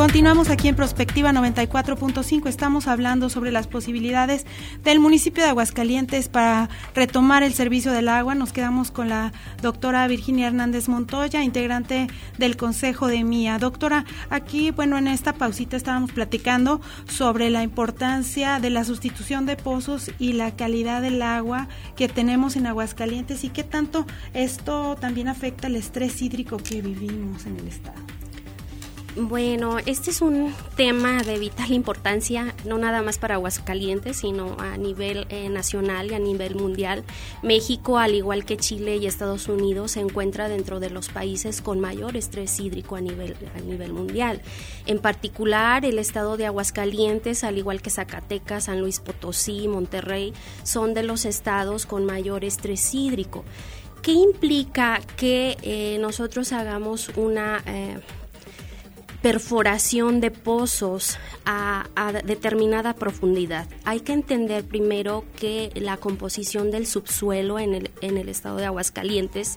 Continuamos 0.00 0.48
aquí 0.48 0.66
en 0.66 0.76
Prospectiva 0.76 1.30
94.5. 1.30 2.48
Estamos 2.48 2.88
hablando 2.88 3.28
sobre 3.28 3.52
las 3.52 3.66
posibilidades 3.66 4.46
del 4.82 4.98
municipio 4.98 5.42
de 5.42 5.50
Aguascalientes 5.50 6.30
para 6.30 6.70
retomar 6.94 7.42
el 7.42 7.52
servicio 7.52 7.92
del 7.92 8.08
agua. 8.08 8.34
Nos 8.34 8.54
quedamos 8.54 8.90
con 8.90 9.10
la 9.10 9.34
doctora 9.60 10.08
Virginia 10.08 10.46
Hernández 10.46 10.88
Montoya, 10.88 11.44
integrante 11.44 12.06
del 12.38 12.56
Consejo 12.56 13.08
de 13.08 13.24
MIA. 13.24 13.58
Doctora, 13.58 14.06
aquí, 14.30 14.70
bueno, 14.70 14.96
en 14.96 15.06
esta 15.06 15.34
pausita 15.34 15.76
estábamos 15.76 16.12
platicando 16.12 16.80
sobre 17.06 17.50
la 17.50 17.62
importancia 17.62 18.58
de 18.58 18.70
la 18.70 18.84
sustitución 18.84 19.44
de 19.44 19.56
pozos 19.58 20.12
y 20.18 20.32
la 20.32 20.56
calidad 20.56 21.02
del 21.02 21.20
agua 21.20 21.68
que 21.94 22.08
tenemos 22.08 22.56
en 22.56 22.66
Aguascalientes 22.66 23.44
y 23.44 23.50
qué 23.50 23.64
tanto 23.64 24.06
esto 24.32 24.96
también 24.98 25.28
afecta 25.28 25.66
el 25.66 25.76
estrés 25.76 26.22
hídrico 26.22 26.56
que 26.56 26.80
vivimos 26.80 27.44
en 27.44 27.58
el 27.58 27.68
estado. 27.68 28.00
Bueno, 29.16 29.78
este 29.86 30.10
es 30.10 30.22
un 30.22 30.54
tema 30.76 31.24
de 31.24 31.36
vital 31.40 31.72
importancia, 31.72 32.54
no 32.64 32.78
nada 32.78 33.02
más 33.02 33.18
para 33.18 33.34
Aguascalientes, 33.34 34.18
sino 34.18 34.56
a 34.60 34.76
nivel 34.76 35.26
eh, 35.30 35.48
nacional 35.48 36.12
y 36.12 36.14
a 36.14 36.20
nivel 36.20 36.54
mundial. 36.54 37.02
México, 37.42 37.98
al 37.98 38.14
igual 38.14 38.44
que 38.44 38.56
Chile 38.56 38.98
y 38.98 39.06
Estados 39.06 39.48
Unidos, 39.48 39.92
se 39.92 40.00
encuentra 40.00 40.48
dentro 40.48 40.78
de 40.78 40.90
los 40.90 41.08
países 41.08 41.60
con 41.60 41.80
mayor 41.80 42.16
estrés 42.16 42.60
hídrico 42.60 42.94
a 42.94 43.00
nivel, 43.00 43.36
a 43.56 43.60
nivel 43.60 43.92
mundial. 43.92 44.42
En 44.86 45.00
particular, 45.00 45.84
el 45.84 45.98
estado 45.98 46.36
de 46.36 46.46
Aguascalientes, 46.46 47.42
al 47.42 47.58
igual 47.58 47.82
que 47.82 47.90
Zacatecas, 47.90 48.64
San 48.64 48.80
Luis 48.80 49.00
Potosí, 49.00 49.66
Monterrey, 49.66 50.32
son 50.62 50.94
de 50.94 51.02
los 51.02 51.24
estados 51.24 51.84
con 51.84 52.04
mayor 52.04 52.44
estrés 52.44 52.94
hídrico. 52.94 53.44
¿Qué 54.02 54.12
implica 54.12 55.00
que 55.16 55.56
eh, 55.62 55.98
nosotros 56.00 56.52
hagamos 56.52 57.10
una... 57.16 57.60
Eh, 57.66 57.98
perforación 59.22 60.20
de 60.20 60.30
pozos 60.30 61.18
a, 61.44 61.86
determinada 62.24 62.94
profundidad. 62.94 63.68
Hay 63.84 64.00
que 64.00 64.12
entender 64.12 64.64
primero 64.64 65.24
que 65.38 65.70
la 65.74 65.96
composición 65.96 66.70
del 66.70 66.86
subsuelo 66.86 67.58
en 67.58 67.74
el, 67.74 67.90
en 68.00 68.16
el 68.16 68.28
estado 68.28 68.56
de 68.56 68.66
Aguascalientes 68.66 69.56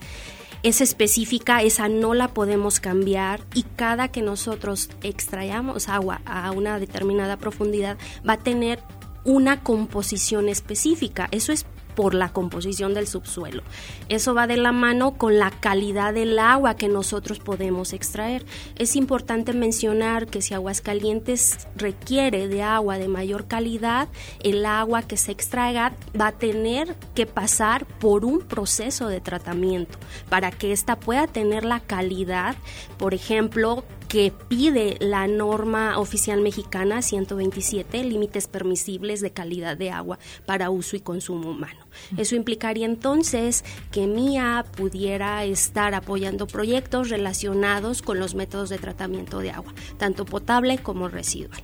es 0.64 0.80
específica, 0.80 1.62
esa 1.62 1.90
no 1.90 2.14
la 2.14 2.30
podemos 2.30 2.80
cambiar 2.80 3.42
y 3.54 3.64
cada 3.64 4.08
que 4.08 4.22
nosotros 4.22 4.90
extraigamos 5.02 5.90
agua 5.90 6.22
a 6.26 6.52
una 6.52 6.80
determinada 6.80 7.38
profundidad 7.38 7.98
va 8.28 8.34
a 8.34 8.40
tener 8.40 8.80
una 9.26 9.62
composición 9.62 10.50
específica. 10.50 11.28
Eso 11.32 11.52
es 11.52 11.66
por 11.96 12.14
la 12.14 12.30
composición 12.30 12.94
del 12.94 13.08
subsuelo. 13.08 13.64
Eso 14.10 14.34
va 14.34 14.48
de 14.48 14.58
la 14.58 14.72
mano 14.72 15.18
con 15.18 15.40
la 15.40 15.52
calidad 15.52 16.14
del 16.14 16.40
agua 16.40 16.76
que 16.76 16.88
nosotros 16.88 17.40
podemos 17.40 17.94
extraer. 17.94 18.46
Es 18.78 18.96
importante 18.96 19.54
mencionar 19.54 20.28
que 20.28 20.42
si 20.42 20.54
Aguascalientes 20.54 21.68
requiere 21.76 22.48
de 22.48 22.64
agua 22.64 22.98
de 22.98 23.08
mayor 23.08 23.48
calidad, 23.48 24.08
el 24.44 24.66
agua 24.66 25.02
que 25.04 25.18
se 25.18 25.32
extraiga 25.32 25.94
va 26.20 26.28
a 26.28 26.32
tener 26.32 26.96
que 27.16 27.26
pasar 27.26 27.86
por 27.86 28.26
un 28.26 28.40
proceso 28.40 29.08
de 29.08 29.22
tratamiento 29.22 29.98
para 30.30 30.52
que 30.52 30.72
ésta 30.72 31.00
pueda 31.00 31.28
tener 31.28 31.66
la 31.66 31.80
calidad, 31.80 32.56
por 32.98 33.14
ejemplo, 33.14 33.84
que 34.14 34.32
pide 34.48 34.98
la 35.00 35.26
norma 35.26 35.98
oficial 35.98 36.40
mexicana 36.40 37.02
127, 37.02 38.04
límites 38.04 38.48
permisibles 38.48 39.22
de 39.22 39.32
calidad 39.32 39.76
de 39.76 39.90
agua 39.90 40.20
para 40.46 40.70
uso 40.70 40.96
y 40.96 41.00
consumo 41.00 41.50
humano. 41.50 41.88
Eso 42.16 42.36
implicaría 42.36 42.86
entonces 42.86 43.66
que 43.92 44.06
MIA 44.06 44.66
pudiera 44.78 45.44
estar 45.46 45.96
apoyando 45.96 46.46
proyectos 46.46 47.10
relacionados 47.10 48.04
con 48.04 48.20
los 48.20 48.36
métodos 48.36 48.70
de 48.70 48.78
tratamiento 48.78 49.40
de 49.40 49.50
agua, 49.50 49.74
tanto 49.98 50.26
potable 50.26 50.78
como 50.78 51.08
residual. 51.10 51.64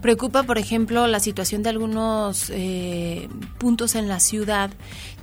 Preocupa, 0.00 0.44
por 0.44 0.58
ejemplo, 0.58 1.06
la 1.06 1.20
situación 1.20 1.62
de 1.62 1.70
algunos 1.70 2.50
eh, 2.50 3.28
puntos 3.58 3.94
en 3.94 4.08
la 4.08 4.20
ciudad. 4.20 4.70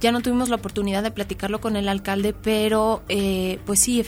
Ya 0.02 0.12
no 0.12 0.22
tuvimos 0.22 0.50
la 0.50 0.58
oportunidad 0.58 1.02
de 1.02 1.12
platicarlo 1.12 1.62
con 1.62 1.78
el 1.78 1.88
alcalde, 1.88 2.34
pero 2.34 3.02
eh, 3.08 3.60
pues 3.66 3.80
sí, 3.80 4.04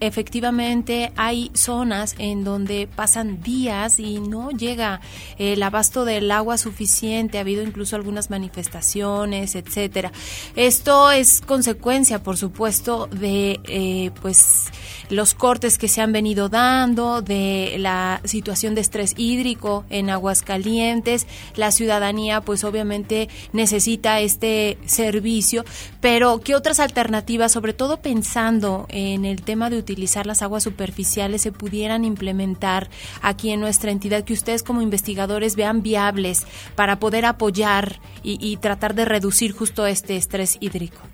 efectivamente 0.00 1.12
hay 1.16 1.50
zonas 1.54 2.14
en 2.18 2.44
donde 2.44 2.88
pasan 2.94 3.42
días 3.42 3.98
y 3.98 4.20
no 4.20 4.50
llega 4.50 5.00
el 5.38 5.62
abasto 5.62 6.04
del 6.04 6.30
agua 6.30 6.56
suficiente. 6.58 7.38
Ha 7.38 7.42
habido 7.42 7.62
incluso 7.62 7.96
algunas 7.96 8.30
manifestaciones, 8.30 9.56
etcétera. 9.56 10.12
Esto 10.54 11.10
es 11.10 11.40
consecuencia, 11.40 12.22
por 12.22 12.36
supuesto, 12.36 13.08
de 13.08 13.60
eh, 13.64 14.12
pues 14.22 14.66
los 15.08 15.34
cortes 15.34 15.78
que 15.78 15.88
se 15.88 16.00
han 16.00 16.12
venido 16.12 16.48
dando, 16.48 17.22
de 17.22 17.76
la 17.78 18.20
situación 18.24 18.74
de 18.74 18.80
estrés 18.80 19.14
hídrico 19.16 19.84
en 19.90 20.10
Aguascalientes. 20.10 21.26
La 21.56 21.70
ciudadanía, 21.70 22.40
pues 22.40 22.64
obviamente 22.64 23.28
necesita 23.52 24.20
este 24.20 24.78
servicio, 24.86 25.64
pero 26.00 26.40
¿qué 26.40 26.54
otras 26.54 26.80
alternativas, 26.80 27.52
sobre 27.52 27.72
todo 27.72 28.00
pensando 28.00 28.86
en 28.88 29.24
el 29.24 29.42
tema 29.42 29.70
de 29.70 29.78
utilizar 29.78 30.26
las 30.26 30.42
aguas 30.42 30.62
superficiales, 30.62 31.42
se 31.42 31.52
pudieran 31.52 32.04
implementar 32.04 32.88
aquí 33.20 33.50
en 33.50 33.60
nuestra 33.60 33.90
entidad, 33.90 34.24
que 34.24 34.32
ustedes 34.32 34.62
como 34.62 34.82
investigadores 34.82 35.56
vean 35.56 35.82
viables 35.82 36.46
para 36.74 36.98
poder 36.98 37.24
apoyar 37.24 38.00
y, 38.22 38.38
y 38.40 38.56
tratar 38.56 38.94
de 38.94 39.04
reducir 39.04 39.52
justo 39.52 39.86
este 39.86 40.16
estrés 40.16 40.56
hídrico? 40.60 41.11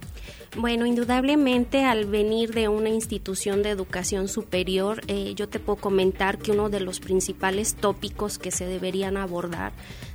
Bueno, 0.56 0.86
indudablemente 0.86 1.84
al 1.84 2.06
venir 2.06 2.54
de 2.54 2.68
una 2.68 2.88
institución 2.88 3.62
de 3.62 3.70
educación 3.70 4.28
superior, 4.28 5.02
eh, 5.06 5.34
yo 5.36 5.48
te 5.48 5.60
puedo 5.60 5.78
comentar 5.78 6.38
que 6.38 6.52
uno 6.52 6.70
de 6.70 6.80
los 6.80 7.00
principales 7.00 7.74
tópicos 7.74 8.38
que 8.38 8.50
se 8.50 8.66
deberían 8.66 9.18
abordar 9.18 9.72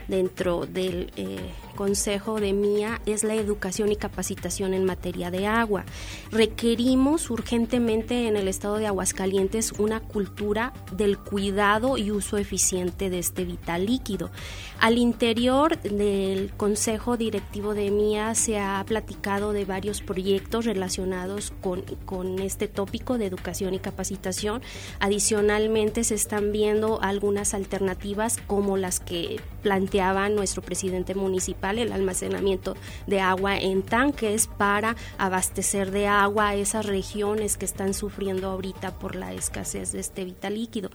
dentro 0.07 0.65
del 0.65 1.11
eh, 1.15 1.51
Consejo 1.75 2.39
de 2.39 2.53
MIA 2.53 3.01
es 3.05 3.23
la 3.23 3.35
educación 3.35 3.91
y 3.91 3.95
capacitación 3.95 4.73
en 4.73 4.85
materia 4.85 5.31
de 5.31 5.47
agua. 5.47 5.85
Requerimos 6.31 7.29
urgentemente 7.29 8.27
en 8.27 8.37
el 8.37 8.47
estado 8.47 8.77
de 8.77 8.87
Aguascalientes 8.87 9.73
una 9.73 9.99
cultura 9.99 10.73
del 10.91 11.17
cuidado 11.17 11.97
y 11.97 12.11
uso 12.11 12.37
eficiente 12.37 13.09
de 13.09 13.19
este 13.19 13.45
vital 13.45 13.85
líquido. 13.85 14.31
Al 14.79 14.97
interior 14.97 15.79
del 15.81 16.51
Consejo 16.55 17.17
Directivo 17.17 17.73
de 17.73 17.89
MIA 17.89 18.35
se 18.35 18.59
ha 18.59 18.83
platicado 18.85 19.53
de 19.53 19.65
varios 19.65 20.01
proyectos 20.01 20.65
relacionados 20.65 21.53
con, 21.61 21.81
con 22.05 22.39
este 22.39 22.67
tópico 22.67 23.17
de 23.17 23.25
educación 23.25 23.73
y 23.73 23.79
capacitación. 23.79 24.61
Adicionalmente 24.99 26.03
se 26.03 26.15
están 26.15 26.51
viendo 26.51 27.01
algunas 27.01 27.53
alternativas 27.53 28.37
como 28.47 28.77
las 28.77 28.99
que 28.99 29.39
planteaba 29.61 30.29
nuestro 30.29 30.61
presidente 30.61 31.15
municipal, 31.15 31.62
el 31.71 31.91
almacenamiento 31.91 32.75
de 33.07 33.21
agua 33.21 33.57
en 33.57 33.81
tanques 33.81 34.47
para 34.47 34.95
abastecer 35.17 35.91
de 35.91 36.07
agua 36.07 36.49
a 36.49 36.55
esas 36.55 36.85
regiones 36.85 37.57
que 37.57 37.65
están 37.65 37.93
sufriendo 37.93 38.49
ahorita 38.49 38.99
por 38.99 39.15
la 39.15 39.33
escasez 39.33 39.91
de 39.91 39.99
este 39.99 40.25
vital 40.25 40.55
líquido. 40.55 40.89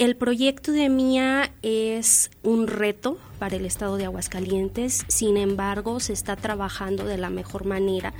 El 0.00 0.16
proyecto 0.16 0.72
de 0.72 0.88
MIA 0.88 1.52
es 1.60 2.30
un 2.42 2.68
reto 2.68 3.18
para 3.38 3.56
el 3.56 3.66
estado 3.66 3.98
de 3.98 4.06
Aguascalientes, 4.06 5.04
sin 5.08 5.36
embargo 5.36 6.00
se 6.00 6.14
está 6.14 6.36
trabajando 6.36 7.04
de 7.04 7.18
la 7.18 7.28
mejor 7.28 7.66
manera 7.66 8.14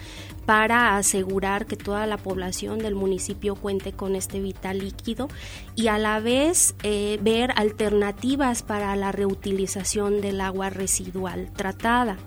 para 0.44 0.98
asegurar 0.98 1.64
que 1.64 1.78
toda 1.78 2.06
la 2.06 2.18
población 2.18 2.80
del 2.80 2.94
municipio 2.94 3.54
cuente 3.54 3.92
con 3.92 4.14
este 4.14 4.40
vital 4.40 4.80
líquido 4.80 5.28
y 5.74 5.86
a 5.86 5.96
la 5.96 6.20
vez 6.20 6.74
eh, 6.82 7.18
ver 7.22 7.50
alternativas 7.56 8.62
para 8.62 8.94
la 8.94 9.10
reutilización 9.10 10.20
del 10.20 10.42
agua 10.42 10.68
residual 10.68 11.50
tratada. 11.50 12.18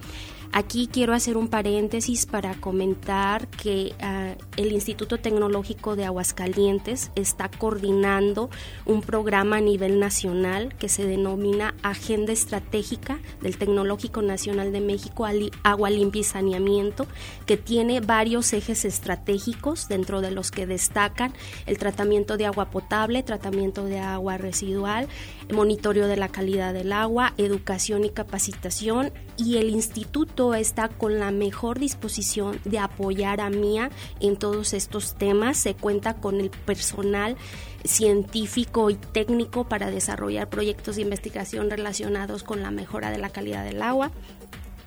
Aquí 0.55 0.85
quiero 0.85 1.15
hacer 1.15 1.35
un 1.35 1.47
paréntesis 1.47 2.27
para 2.27 2.53
comentar 2.53 3.47
que 3.47 3.95
uh, 4.03 4.39
el 4.55 4.71
Instituto 4.71 5.17
Tecnológico 5.17 5.95
de 5.95 6.05
Aguascalientes 6.05 7.09
está 7.15 7.49
coordinando 7.49 8.51
un 8.85 9.01
programa 9.01 9.57
a 9.57 9.61
nivel 9.61 9.99
nacional 9.99 10.75
que 10.77 10.89
se 10.89 11.07
denomina 11.07 11.73
Agenda 11.81 12.33
Estratégica 12.33 13.17
del 13.41 13.57
Tecnológico 13.57 14.21
Nacional 14.21 14.71
de 14.71 14.79
México 14.79 15.25
Agua 15.63 15.89
Limpia 15.89 16.21
y 16.21 16.23
Saneamiento, 16.23 17.07
que 17.47 17.57
tiene 17.57 17.99
varios 17.99 18.53
ejes 18.53 18.85
estratégicos 18.85 19.87
dentro 19.87 20.21
de 20.21 20.29
los 20.29 20.51
que 20.51 20.67
destacan 20.67 21.33
el 21.65 21.79
tratamiento 21.79 22.37
de 22.37 22.45
agua 22.45 22.69
potable, 22.69 23.23
tratamiento 23.23 23.85
de 23.85 23.97
agua 23.97 24.37
residual, 24.37 25.07
monitoreo 25.51 26.07
de 26.07 26.17
la 26.17 26.29
calidad 26.29 26.73
del 26.73 26.93
agua, 26.93 27.33
educación 27.37 28.05
y 28.05 28.09
capacitación 28.09 29.11
y 29.37 29.57
el 29.57 29.69
instituto 29.69 30.53
está 30.53 30.89
con 30.89 31.19
la 31.19 31.31
mejor 31.31 31.79
disposición 31.79 32.59
de 32.65 32.79
apoyar 32.79 33.41
a 33.41 33.49
MIA 33.49 33.89
en 34.19 34.37
todos 34.37 34.73
estos 34.73 35.15
temas. 35.15 35.57
Se 35.57 35.75
cuenta 35.75 36.15
con 36.15 36.39
el 36.39 36.49
personal 36.49 37.35
científico 37.83 38.89
y 38.89 38.95
técnico 38.95 39.67
para 39.67 39.91
desarrollar 39.91 40.49
proyectos 40.49 40.95
de 40.95 41.01
investigación 41.01 41.69
relacionados 41.69 42.43
con 42.43 42.61
la 42.61 42.71
mejora 42.71 43.11
de 43.11 43.17
la 43.17 43.29
calidad 43.29 43.63
del 43.63 43.81
agua 43.81 44.11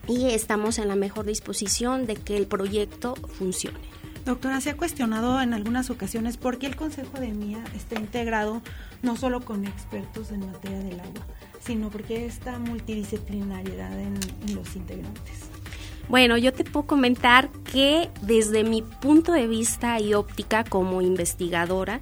y 0.08 0.30
estamos 0.30 0.78
en 0.78 0.88
la 0.88 0.96
mejor 0.96 1.26
disposición 1.26 2.06
de 2.06 2.16
que 2.16 2.36
el 2.36 2.46
proyecto 2.46 3.14
funcione. 3.16 3.80
Doctora, 4.26 4.60
se 4.60 4.70
ha 4.70 4.76
cuestionado 4.76 5.40
en 5.40 5.54
algunas 5.54 5.88
ocasiones 5.88 6.36
por 6.36 6.58
qué 6.58 6.66
el 6.66 6.74
Consejo 6.74 7.20
de 7.20 7.28
MIA 7.32 7.62
está 7.76 7.94
integrado 7.94 8.60
no 9.00 9.14
solo 9.14 9.40
con 9.40 9.64
expertos 9.64 10.32
en 10.32 10.44
materia 10.44 10.80
del 10.80 10.98
agua, 10.98 11.24
sino 11.60 11.90
porque 11.90 12.26
esta 12.26 12.58
multidisciplinariedad 12.58 13.96
en, 14.00 14.18
en 14.48 14.54
los 14.56 14.74
integrantes. 14.74 15.48
Bueno, 16.08 16.36
yo 16.38 16.52
te 16.52 16.64
puedo 16.64 16.86
comentar 16.86 17.50
que 17.72 18.10
desde 18.22 18.64
mi 18.64 18.82
punto 18.82 19.30
de 19.30 19.46
vista 19.46 20.00
y 20.00 20.14
óptica 20.14 20.64
como 20.64 21.02
investigadora, 21.02 22.00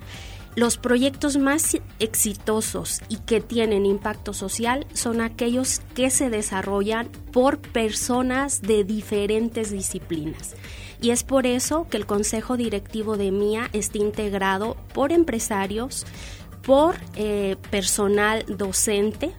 los 0.57 0.77
proyectos 0.77 1.37
más 1.37 1.77
exitosos 1.99 3.01
y 3.09 3.17
que 3.19 3.41
tienen 3.41 3.87
impacto 3.87 4.33
social 4.33 4.87
son 4.93 5.21
aquellos 5.21 5.81
que 5.95 6.11
se 6.11 6.31
desarrollan 6.31 7.09
por 7.33 7.59
personas 7.59 8.63
de 8.63 8.85
diferentes 8.85 9.71
disciplinas. 9.71 10.55
Y 11.01 11.11
es 11.11 11.25
por 11.25 11.47
eso 11.47 11.87
que 11.91 11.97
el 11.97 12.07
Consejo 12.07 12.57
Directivo 12.57 13.17
de 13.17 13.33
MIA 13.33 13.69
está 13.73 13.99
integrado 13.99 14.77
por 14.93 15.13
empresarios, 15.13 16.07
por 16.63 16.95
eh, 17.17 17.57
personal 17.71 18.45
docente, 18.49 19.33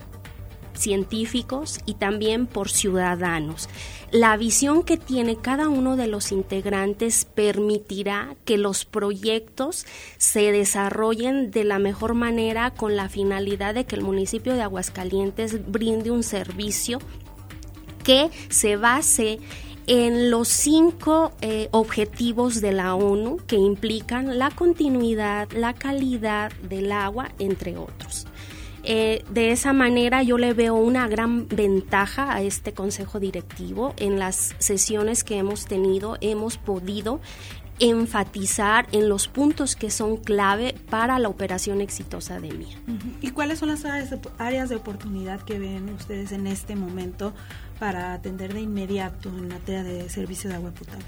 científicos 0.76 1.80
y 1.86 1.96
también 1.96 2.48
por 2.48 2.70
ciudadanos. 2.70 3.70
La 4.12 4.38
visión 4.38 4.84
que 4.84 4.98
tiene 4.98 5.36
cada 5.36 5.68
uno 5.68 5.96
de 5.96 6.08
los 6.08 6.32
integrantes 6.32 7.26
permitirá 7.26 8.36
que 8.46 8.58
los 8.58 8.86
proyectos 8.86 9.86
se 10.18 10.52
desarrollen 10.52 11.52
de 11.52 11.64
la 11.64 11.80
mejor 11.80 12.14
manera 12.14 12.72
con 12.72 12.96
la 12.96 13.10
finalidad 13.10 13.74
de 13.74 13.86
que 13.86 13.96
el 13.96 14.04
municipio 14.04 14.54
de 14.54 14.62
Aguascalientes 14.62 15.70
brinde 15.70 16.12
un 16.12 16.24
servicio 16.24 17.00
que 18.04 18.30
se 18.50 18.78
base 18.78 19.40
en 19.88 20.32
los 20.32 20.48
cinco 20.48 21.32
eh, 21.42 21.68
objetivos 21.72 22.62
de 22.62 22.72
la 22.72 22.96
ONU 22.96 23.38
que 23.48 23.56
implican 23.56 24.40
la 24.40 24.50
continuidad, 24.50 25.50
la 25.52 25.74
calidad 25.74 26.52
del 26.70 26.92
agua, 26.92 27.32
entre 27.40 27.78
otros. 27.78 28.26
Eh, 28.86 29.26
de 29.32 29.52
esa 29.52 29.74
manera 29.74 30.22
yo 30.22 30.38
le 30.38 30.54
veo 30.54 30.76
una 30.76 31.08
gran 31.08 31.48
ventaja 31.48 32.34
a 32.34 32.42
este 32.42 32.74
consejo 32.74 33.20
directivo. 33.20 33.94
En 33.98 34.20
las 34.20 34.56
sesiones 34.60 35.24
que 35.24 35.38
hemos 35.38 35.66
tenido 35.66 36.18
hemos 36.22 36.58
podido 36.58 37.20
enfatizar 37.80 38.88
en 38.92 39.10
los 39.10 39.28
puntos 39.28 39.76
que 39.76 39.90
son 39.90 40.18
clave 40.18 40.76
para 40.90 41.20
la 41.20 41.28
operación 41.28 41.82
exitosa 41.82 42.40
de 42.40 42.54
MIA. 42.54 42.78
¿Y 43.22 43.32
cuáles 43.32 43.60
son 43.60 43.70
las 43.70 43.84
áreas 44.38 44.70
de 44.70 44.76
oportunidad 44.76 45.42
que 45.42 45.60
ven 45.60 45.90
ustedes 45.90 46.32
en 46.32 46.48
este 46.48 46.76
momento 46.76 47.34
para 47.80 48.14
atender 48.14 48.54
de 48.54 48.62
inmediato 48.62 49.30
en 49.30 49.50
materia 49.50 49.84
de 49.84 50.10
servicio 50.10 50.50
de 50.50 50.56
agua 50.56 50.72
potable? 50.72 51.06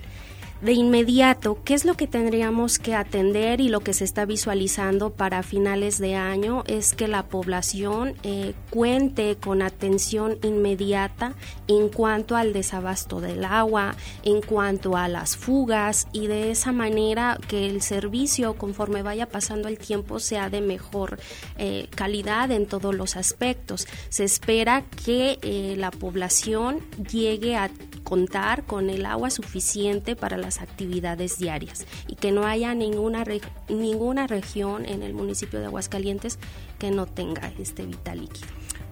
De 0.62 0.74
inmediato, 0.74 1.60
¿qué 1.64 1.76
es 1.76 1.86
lo 1.86 1.94
que 1.94 2.08
tendríamos 2.08 2.80
que 2.80 2.96
atender 2.96 3.62
y 3.62 3.70
lo 3.70 3.82
que 3.82 3.94
se 3.94 4.04
está 4.04 4.26
visualizando 4.26 5.12
para 5.12 5.44
finales 5.44 6.00
de 6.00 6.16
año? 6.16 6.64
Es 6.68 6.94
que 6.94 7.08
la 7.08 7.28
población 7.28 8.16
eh, 8.24 8.54
cuente 8.72 9.38
con 9.38 9.62
atención 9.62 10.38
inmediata 10.42 11.36
en 11.68 11.90
cuanto 11.90 12.36
al 12.36 12.54
desabasto 12.54 13.22
del 13.22 13.46
agua, 13.46 13.96
en 14.24 14.42
cuanto 14.42 14.98
a 14.98 15.08
las 15.08 15.38
fugas 15.38 16.08
y 16.12 16.28
de 16.28 16.50
esa 16.50 16.72
manera 16.72 17.38
que 17.48 17.68
el 17.68 17.82
servicio 17.82 18.56
conforme 18.56 19.04
vaya 19.04 19.28
pasando 19.28 19.68
el 19.68 19.78
tiempo 19.78 20.20
sea 20.20 20.50
de 20.50 20.62
mejor 20.62 21.20
eh, 21.58 21.88
calidad 21.94 22.50
en 22.50 22.66
todos 22.66 22.96
los 22.96 23.16
aspectos. 23.16 23.88
Se 24.10 24.24
espera 24.24 24.84
que 25.06 25.38
eh, 25.44 25.76
la 25.78 25.92
población 25.92 26.80
llegue 27.12 27.56
a 27.56 27.70
contar 28.08 28.64
con 28.64 28.90
el 28.90 29.06
agua 29.06 29.30
suficiente 29.30 30.16
para 30.16 30.38
las 30.38 30.62
actividades 30.62 31.40
diarias 31.40 31.86
y 32.08 32.16
que 32.16 32.32
no 32.32 32.46
haya 32.46 32.74
ninguna, 32.74 33.26
ninguna 33.68 34.28
región 34.28 34.86
en 34.86 35.04
el 35.04 35.14
municipio 35.14 35.60
de 35.60 35.66
Aguascalientes 35.66 36.40
que 36.80 36.90
no 36.90 37.06
tenga 37.06 37.52
este 37.60 37.86
vital 37.86 38.22
líquido. 38.22 38.48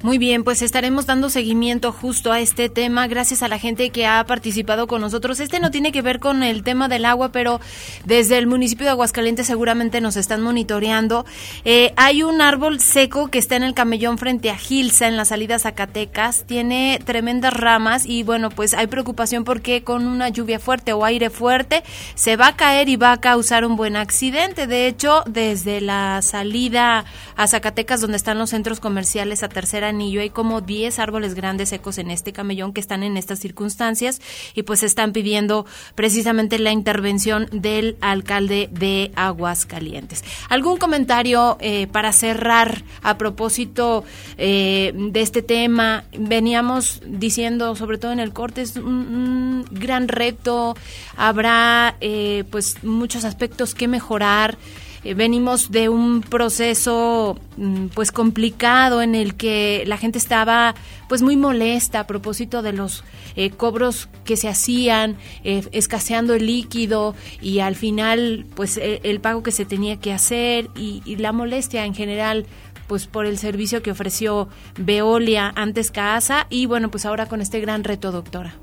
Muy 0.06 0.20
bien, 0.20 0.44
pues 0.44 0.62
estaremos 0.62 1.08
dando 1.08 1.32
seguimiento 1.32 1.92
justo 1.92 2.32
a 2.32 2.40
este 2.40 2.70
tema 2.70 3.08
gracias 3.08 3.42
a 3.42 3.48
la 3.48 3.58
gente 3.58 3.90
que 3.90 4.06
ha 4.06 4.24
participado 4.28 4.86
con 4.86 5.02
nosotros. 5.02 5.40
Este 5.40 5.60
no 5.60 5.72
tiene 5.72 5.92
que 5.92 6.04
ver 6.04 6.20
con 6.20 6.44
el 6.44 6.62
tema 6.62 6.88
del 6.88 7.06
agua, 7.06 7.32
pero 7.32 7.60
desde 8.04 8.38
el 8.38 8.46
municipio 8.46 8.86
de 8.86 8.92
Aguascalientes 8.92 9.48
seguramente 9.48 10.02
nos 10.02 10.16
están 10.16 10.42
monitoreando. 10.42 11.26
Eh, 11.64 11.92
hay 11.96 12.22
un 12.22 12.40
árbol 12.40 12.82
seco 12.82 13.30
que 13.30 13.40
está 13.40 13.56
en 13.56 13.64
el 13.64 13.74
camellón 13.74 14.20
frente 14.20 14.52
a 14.52 14.58
Gilsa, 14.58 15.08
en 15.08 15.18
la 15.18 15.26
salida 15.26 15.58
Zacatecas. 15.58 16.44
Tiene 16.46 17.02
tremendas 17.04 17.56
ramas 17.56 18.06
y 18.06 18.22
bueno, 18.22 18.52
pues 18.52 18.76
hay 18.76 18.86
preocupación 18.86 19.44
porque 19.44 19.84
con 19.84 20.06
una 20.06 20.30
lluvia 20.30 20.60
fuerte 20.60 20.94
o 20.94 21.04
aire 21.04 21.32
fuerte 21.32 21.84
se 22.14 22.36
va 22.36 22.50
a 22.50 22.56
caer 22.56 22.90
y 22.90 22.96
va 22.96 23.12
a 23.12 23.22
causar 23.22 23.66
un 23.66 23.76
buen 23.76 23.96
accidente. 23.96 24.68
De 24.68 24.86
hecho, 24.86 25.24
desde 25.26 25.82
la 25.82 26.22
salida 26.22 27.06
a 27.36 27.48
Zacatecas, 27.48 28.02
donde 28.02 28.18
están 28.18 28.38
los 28.38 28.52
centros 28.52 28.80
comerciales 28.80 29.42
a 29.42 29.50
tercera 29.50 29.95
anillo. 29.96 30.22
Hay 30.22 30.30
como 30.30 30.62
10 30.62 31.00
árboles 31.00 31.34
grandes 31.34 31.70
secos 31.70 31.98
en 31.98 32.12
este 32.12 32.34
camellón 32.34 32.74
que 32.74 32.82
están 32.82 33.04
en 33.04 33.18
estas 33.18 33.40
circunstancias 33.40 34.22
y 34.54 34.64
pues 34.64 34.84
están 34.84 35.14
pidiendo 35.14 35.66
precisamente 35.96 36.60
la 36.60 36.72
intervención 36.72 37.48
del 37.52 37.98
alcalde 38.02 38.70
de 38.72 39.12
Aguascalientes. 39.16 40.24
¿Algún 40.50 40.78
comentario 40.78 41.58
eh, 41.60 41.88
para 41.88 42.12
cerrar 42.12 42.84
a 43.02 43.18
propósito 43.18 44.04
eh, 44.38 44.94
de 44.96 45.22
este 45.22 45.42
tema? 45.42 46.04
Veníamos 46.18 47.02
diciendo, 47.06 47.76
sobre 47.76 47.98
todo 47.98 48.12
en 48.12 48.20
el 48.20 48.34
corte, 48.34 48.62
es 48.62 48.76
un, 48.76 49.66
gran 49.72 50.08
reto, 50.08 50.76
habrá 51.16 51.96
eh, 52.02 52.44
pues 52.52 52.84
muchos 52.84 53.26
aspectos 53.26 53.74
que 53.74 53.88
mejorar. 53.88 54.58
Eh, 55.06 55.14
venimos 55.14 55.70
de 55.70 55.88
un 55.88 56.22
proceso 56.22 57.38
mm, 57.58 57.88
pues 57.94 58.12
complicado 58.12 59.04
en 59.04 59.14
el 59.14 59.36
que 59.36 59.84
la 59.86 59.98
gente 59.98 60.18
estaba 60.18 60.74
pues 61.08 61.22
muy 61.22 61.38
molesta 61.38 62.00
a 62.00 62.08
propósito 62.08 62.64
de 62.64 62.74
los 62.74 63.04
eh, 63.36 63.52
cobros 63.52 64.10
que 64.24 64.36
se 64.36 64.50
hacían, 64.50 65.16
eh, 65.44 65.64
escaseando 65.72 66.34
el 66.34 66.48
líquido 66.48 67.14
y 67.40 67.60
al 67.60 67.76
final 67.76 68.48
pues 68.56 68.80
el 68.82 69.22
pago 69.22 69.44
que 69.44 69.52
se 69.52 69.64
tenía 69.64 70.00
que 70.00 70.12
hacer 70.12 70.70
y, 70.76 71.04
y 71.06 71.18
la 71.18 71.32
molestia 71.32 71.86
en 71.86 71.94
general 71.94 72.48
pues 72.88 73.06
por 73.06 73.28
el 73.28 73.38
servicio 73.38 73.84
que 73.84 73.92
ofreció 73.92 74.48
Veolia 74.76 75.54
antes 75.56 75.92
Casa 75.92 76.48
y 76.50 76.66
bueno 76.66 76.90
pues 76.90 77.06
ahora 77.06 77.28
con 77.28 77.42
este 77.42 77.60
gran 77.60 77.84
reto 77.84 78.12
doctora. 78.12 78.56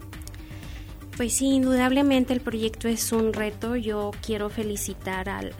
Pues 1.16 1.34
sí, 1.34 1.46
indudablemente 1.46 2.32
el 2.32 2.40
proyecto 2.40 2.88
es 2.88 3.12
un 3.12 3.34
reto. 3.34 3.76
Yo 3.76 4.12
quiero 4.24 4.48
felicitar 4.48 5.28
al, 5.28 5.52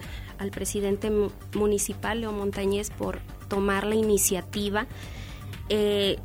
al 0.43 0.51
presidente 0.51 1.11
municipal, 1.55 2.21
Leo 2.21 2.33
Montañez, 2.33 2.91
por 2.91 3.21
tomar 3.49 3.87
la 3.87 3.95
iniciativa. 3.95 4.87
Eh, 5.69 6.19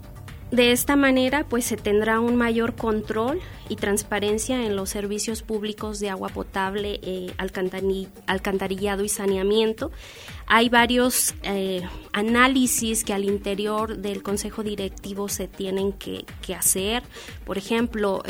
de 0.49 0.71
esta 0.71 0.95
manera, 0.95 1.45
pues 1.47 1.65
se 1.65 1.75
tendrá 1.75 2.21
un 2.21 2.37
mayor 2.37 2.75
control 2.75 3.41
y 3.67 3.75
transparencia 3.75 4.65
en 4.65 4.77
los 4.77 4.89
servicios 4.89 5.41
públicos 5.43 5.99
de 5.99 6.09
agua 6.09 6.29
potable, 6.29 7.01
eh, 7.03 7.33
alcantarillado 8.27 9.03
y 9.03 9.09
saneamiento. 9.09 9.91
Hay 10.47 10.69
varios 10.69 11.35
eh, 11.43 11.81
análisis 12.13 13.03
que 13.03 13.11
al 13.13 13.25
interior 13.25 13.97
del 13.97 14.23
Consejo 14.23 14.63
Directivo 14.63 15.27
se 15.27 15.49
tienen 15.49 15.91
que, 15.91 16.23
que 16.41 16.55
hacer. 16.55 17.03
Por 17.45 17.57
ejemplo, 17.57 18.23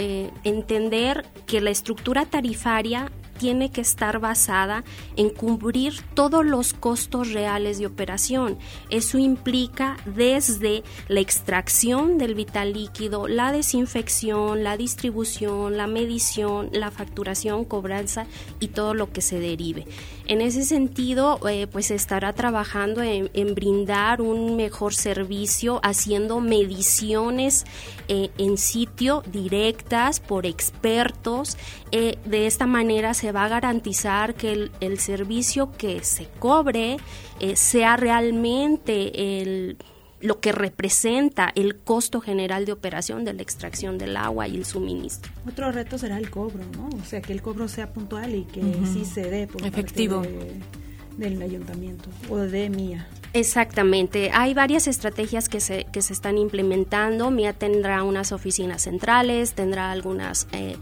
entender 0.43 1.23
que 1.45 1.61
la 1.61 1.69
estructura 1.69 2.25
tarifaria 2.25 3.11
tiene 3.38 3.71
que 3.71 3.81
estar 3.81 4.19
basada 4.19 4.83
en 5.15 5.29
cubrir 5.29 6.01
todos 6.13 6.45
los 6.45 6.73
costos 6.73 7.31
reales 7.33 7.79
de 7.79 7.85
operación. 7.85 8.57
Eso 8.89 9.17
implica 9.17 9.97
desde 10.05 10.83
la 11.07 11.19
extracción 11.19 12.17
del 12.17 12.35
vital 12.35 12.73
líquido, 12.73 13.27
la 13.27 13.51
desinfección, 13.51 14.63
la 14.63 14.77
distribución, 14.77 15.77
la 15.77 15.88
medición, 15.88 16.69
la 16.71 16.91
facturación, 16.91 17.65
cobranza 17.65 18.25
y 18.59 18.69
todo 18.69 18.93
lo 18.93 19.11
que 19.11 19.21
se 19.21 19.39
derive. 19.39 19.85
En 20.30 20.41
ese 20.41 20.63
sentido, 20.63 21.39
eh, 21.47 21.67
pues 21.67 21.89
estará 21.89 22.34
trabajando 22.34 23.01
en, 23.01 23.55
brindar 23.55 24.21
un 24.21 24.57
mejor 24.57 24.93
servicio, 24.93 25.80
haciendo 25.84 26.41
mediciones 26.41 27.65
eh, 28.09 28.30
en 28.38 28.57
sitio 28.57 29.23
directas 29.32 30.19
por 30.19 30.45
expertos. 30.45 31.57
Eh, 31.93 32.17
de 32.25 32.45
esta 32.45 32.65
manera 32.65 33.13
se 33.13 33.32
va 33.32 33.45
a 33.45 33.47
garantizar 33.47 34.36
que 34.36 34.69
el, 34.82 34.99
servicio 34.99 35.71
que 35.78 36.03
se 36.03 36.28
cobre 36.39 36.97
sea 37.53 37.95
realmente 37.95 39.41
el 39.41 39.78
lo 40.20 40.39
que 40.39 40.51
representa 40.51 41.51
el 41.55 41.78
costo 41.78 42.22
general 42.22 42.65
de 42.65 42.72
operación 42.72 43.24
de 43.24 43.34
la 43.34 43.41
extracción 43.41 43.97
del 43.97 44.18
agua 44.18 44.47
y 44.47 44.55
el 44.55 44.65
suministro. 44.65 45.32
Otro 45.47 45.72
reto 45.72 45.97
será 45.97 46.18
el 46.18 46.30
cobro, 46.30 46.63
¿no? 46.76 46.89
O 46.97 47.05
sea, 47.05 47.22
que 47.22 47.34
el 47.34 47.41
cobro 47.41 47.68
sea 47.68 47.93
puntual 47.93 48.34
y 48.34 48.43
que 48.45 48.61
sí 48.91 49.05
se 49.05 49.30
dé 49.30 49.47
por 49.47 49.65
efectivo 49.65 50.24
del 51.18 51.41
ayuntamiento 51.41 52.09
o 52.30 52.38
de 52.38 52.70
MIA. 52.70 53.07
Exactamente, 53.34 54.32
hay 54.34 54.53
varias 54.53 54.88
estrategias 54.88 55.49
que 55.49 55.59
se, 55.59 55.86
que 55.91 56.01
se 56.01 56.13
están 56.13 56.38
implementando. 56.38 57.30
MIA 57.30 57.53
tendrá 57.53 58.03
unas 58.03 58.32
oficinas 58.32 58.84
centrales, 58.84 59.53
tendrá 59.53 59.91
algunos 59.91 60.47
eh, 60.51 60.78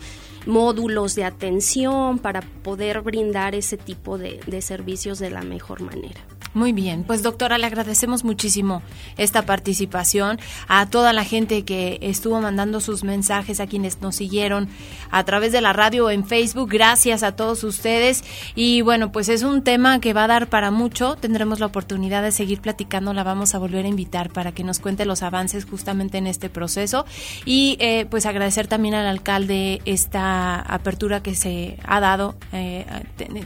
módulos 0.45 1.15
de 1.15 1.25
atención 1.25 2.19
para 2.19 2.41
poder 2.41 3.01
brindar 3.01 3.55
ese 3.55 3.77
tipo 3.77 4.17
de 4.17 4.61
servicios 4.61 5.19
de 5.19 5.31
la 5.31 5.41
mejor 5.41 5.81
manera. 5.81 6.21
Muy 6.55 6.71
bien, 6.71 7.03
pues 7.03 7.21
doctora, 7.21 7.57
le 7.57 7.65
agradecemos 7.65 8.23
muchísimo 8.23 8.81
esta 9.17 9.45
participación 9.45 10.39
a 10.69 10.85
toda 10.85 11.11
la 11.11 11.25
gente 11.25 11.65
que 11.65 11.99
estuvo 12.01 12.39
mandando 12.39 12.79
sus 12.79 13.03
mensajes, 13.03 13.59
a 13.59 13.67
quienes 13.67 13.99
nos 13.99 14.15
siguieron 14.15 14.69
a 15.11 15.25
través 15.25 15.51
de 15.51 15.59
la 15.59 15.73
radio 15.73 16.05
o 16.05 16.11
en 16.11 16.25
Facebook. 16.25 16.69
Gracias 16.71 17.23
a 17.23 17.35
todos 17.35 17.65
ustedes. 17.65 18.23
Y 18.55 18.79
bueno, 18.79 19.11
pues 19.11 19.27
es 19.27 19.43
un 19.43 19.63
tema 19.63 19.99
que 19.99 20.13
va 20.13 20.23
a 20.23 20.27
dar 20.27 20.47
para 20.47 20.71
mucho. 20.71 21.17
Tendremos 21.17 21.59
la 21.59 21.65
oportunidad 21.65 22.23
de 22.23 22.31
seguir 22.31 22.61
platicando. 22.61 23.13
La 23.13 23.23
vamos 23.23 23.53
a 23.53 23.57
volver 23.57 23.83
a 23.83 23.89
invitar 23.89 24.29
para 24.29 24.53
que 24.53 24.63
nos 24.63 24.79
cuente 24.79 25.03
los 25.03 25.23
avances 25.23 25.65
justamente 25.65 26.19
en 26.19 26.25
este 26.25 26.49
proceso. 26.49 27.05
Y 27.43 27.75
eh, 27.81 28.07
pues 28.09 28.25
agradecer 28.25 28.67
también 28.67 28.93
al 28.93 29.07
alcalde 29.07 29.81
esta 29.83 30.61
apertura 30.61 31.21
que 31.21 31.35
se 31.35 31.79
ha 31.83 31.99
dado. 31.99 32.35
Eh, 32.53 32.85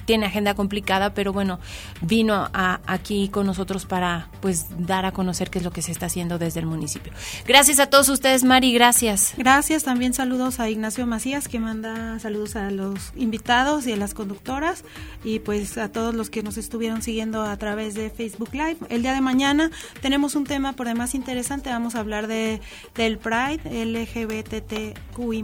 tiene 0.06 0.28
agenda 0.28 0.54
complicada, 0.54 1.16
pero 1.16 1.34
bueno, 1.34 1.60
vino 2.02 2.48
a 2.54 2.99
aquí 3.00 3.30
con 3.30 3.46
nosotros 3.46 3.86
para 3.86 4.30
pues 4.42 4.68
dar 4.78 5.06
a 5.06 5.12
conocer 5.12 5.50
qué 5.50 5.60
es 5.60 5.66
lo 5.66 5.72
que 5.72 5.82
se 5.82 5.92
está 5.92 6.08
haciendo 6.08 6.38
desde 6.38 6.60
el 6.60 6.66
municipio. 6.66 7.14
Gracias 7.48 7.80
a 7.80 7.88
todos 7.88 8.10
ustedes, 8.10 8.44
Mari, 8.44 8.74
gracias. 8.74 9.34
Gracias, 9.38 9.84
también 9.84 10.14
saludos 10.14 10.60
a 10.60 10.70
Ignacio 10.70 11.08
Macías 11.08 11.48
que 11.48 11.60
manda 11.60 12.20
saludos 12.20 12.56
a 12.56 12.70
los 12.72 13.14
invitados 13.16 13.88
y 13.88 13.94
a 13.94 13.98
las 13.98 14.14
conductoras 14.14 14.84
y 15.24 15.40
pues 15.40 15.78
a 15.78 15.92
todos 15.92 16.14
los 16.14 16.30
que 16.30 16.44
nos 16.44 16.58
estuvieron 16.58 17.02
siguiendo 17.02 17.42
a 17.44 17.56
través 17.58 17.96
de 17.96 18.10
Facebook 18.10 18.50
Live. 18.54 18.78
El 18.90 19.02
día 19.02 19.14
de 19.14 19.22
mañana 19.22 19.72
tenemos 20.02 20.36
un 20.36 20.44
tema 20.44 20.74
por 20.74 20.88
demás 20.88 21.16
interesante, 21.16 21.70
vamos 21.70 21.96
a 21.96 22.00
hablar 22.00 22.28
de 22.28 22.62
del 22.96 23.18
Pride 23.18 23.86
LGBTQI 23.86 25.44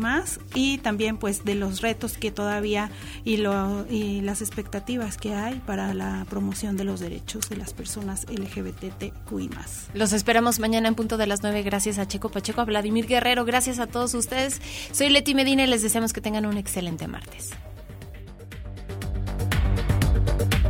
y 0.53 0.78
también 0.80 1.18
pues 1.18 1.45
de 1.45 1.56
los 1.56 1.82
retos 1.82 2.18
que 2.18 2.32
todavía 2.32 2.91
y 3.24 3.38
lo 3.38 3.86
y 3.89 4.22
las 4.22 4.41
expectativas 4.41 5.18
que 5.18 5.34
hay 5.34 5.62
para 5.66 5.93
la 5.93 6.26
promoción 6.30 6.78
de 6.78 6.84
los 6.84 6.99
derechos 7.46 7.50
de 7.50 7.58
las 7.58 7.74
personas 7.74 8.26
LGBTQI+. 8.30 9.50
Los 9.93 10.14
esperamos 10.14 10.60
mañana 10.60 10.88
en 10.88 10.96
punto 10.96 11.18
de 11.18 11.28
las 11.28 11.43
9. 11.43 11.64
Gracias 11.64 11.98
a 11.98 12.08
Checo 12.08 12.30
Pacheco, 12.30 12.62
a 12.62 12.66
Vladimir 12.66 13.08
Guerrero, 13.08 13.46
gracias 13.46 13.80
a 13.80 13.88
todos 13.88 14.14
ustedes. 14.14 14.62
Soy 14.91 15.10
Leti 15.10 15.36
Medina 15.36 15.64
y 15.64 15.68
les 15.68 15.82
deseamos 15.82 16.14
que 16.14 16.22
tengan 16.22 16.46
un 16.46 16.58
excelente 16.58 17.08
martes. 17.08 17.52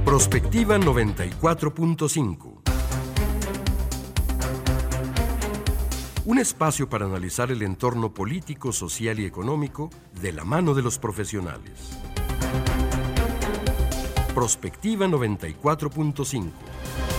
Prospectiva 0.04 0.78
94.5 0.78 2.52
Un 6.26 6.40
espacio 6.40 6.90
para 6.90 7.06
analizar 7.06 7.52
el 7.52 7.62
entorno 7.62 8.14
político, 8.14 8.72
social 8.72 9.20
y 9.20 9.26
económico 9.26 9.90
de 10.22 10.32
la 10.32 10.44
mano 10.44 10.74
de 10.74 10.82
los 10.82 10.98
profesionales. 10.98 12.00
Prospectiva 14.36 15.08
94.5. 15.08 17.15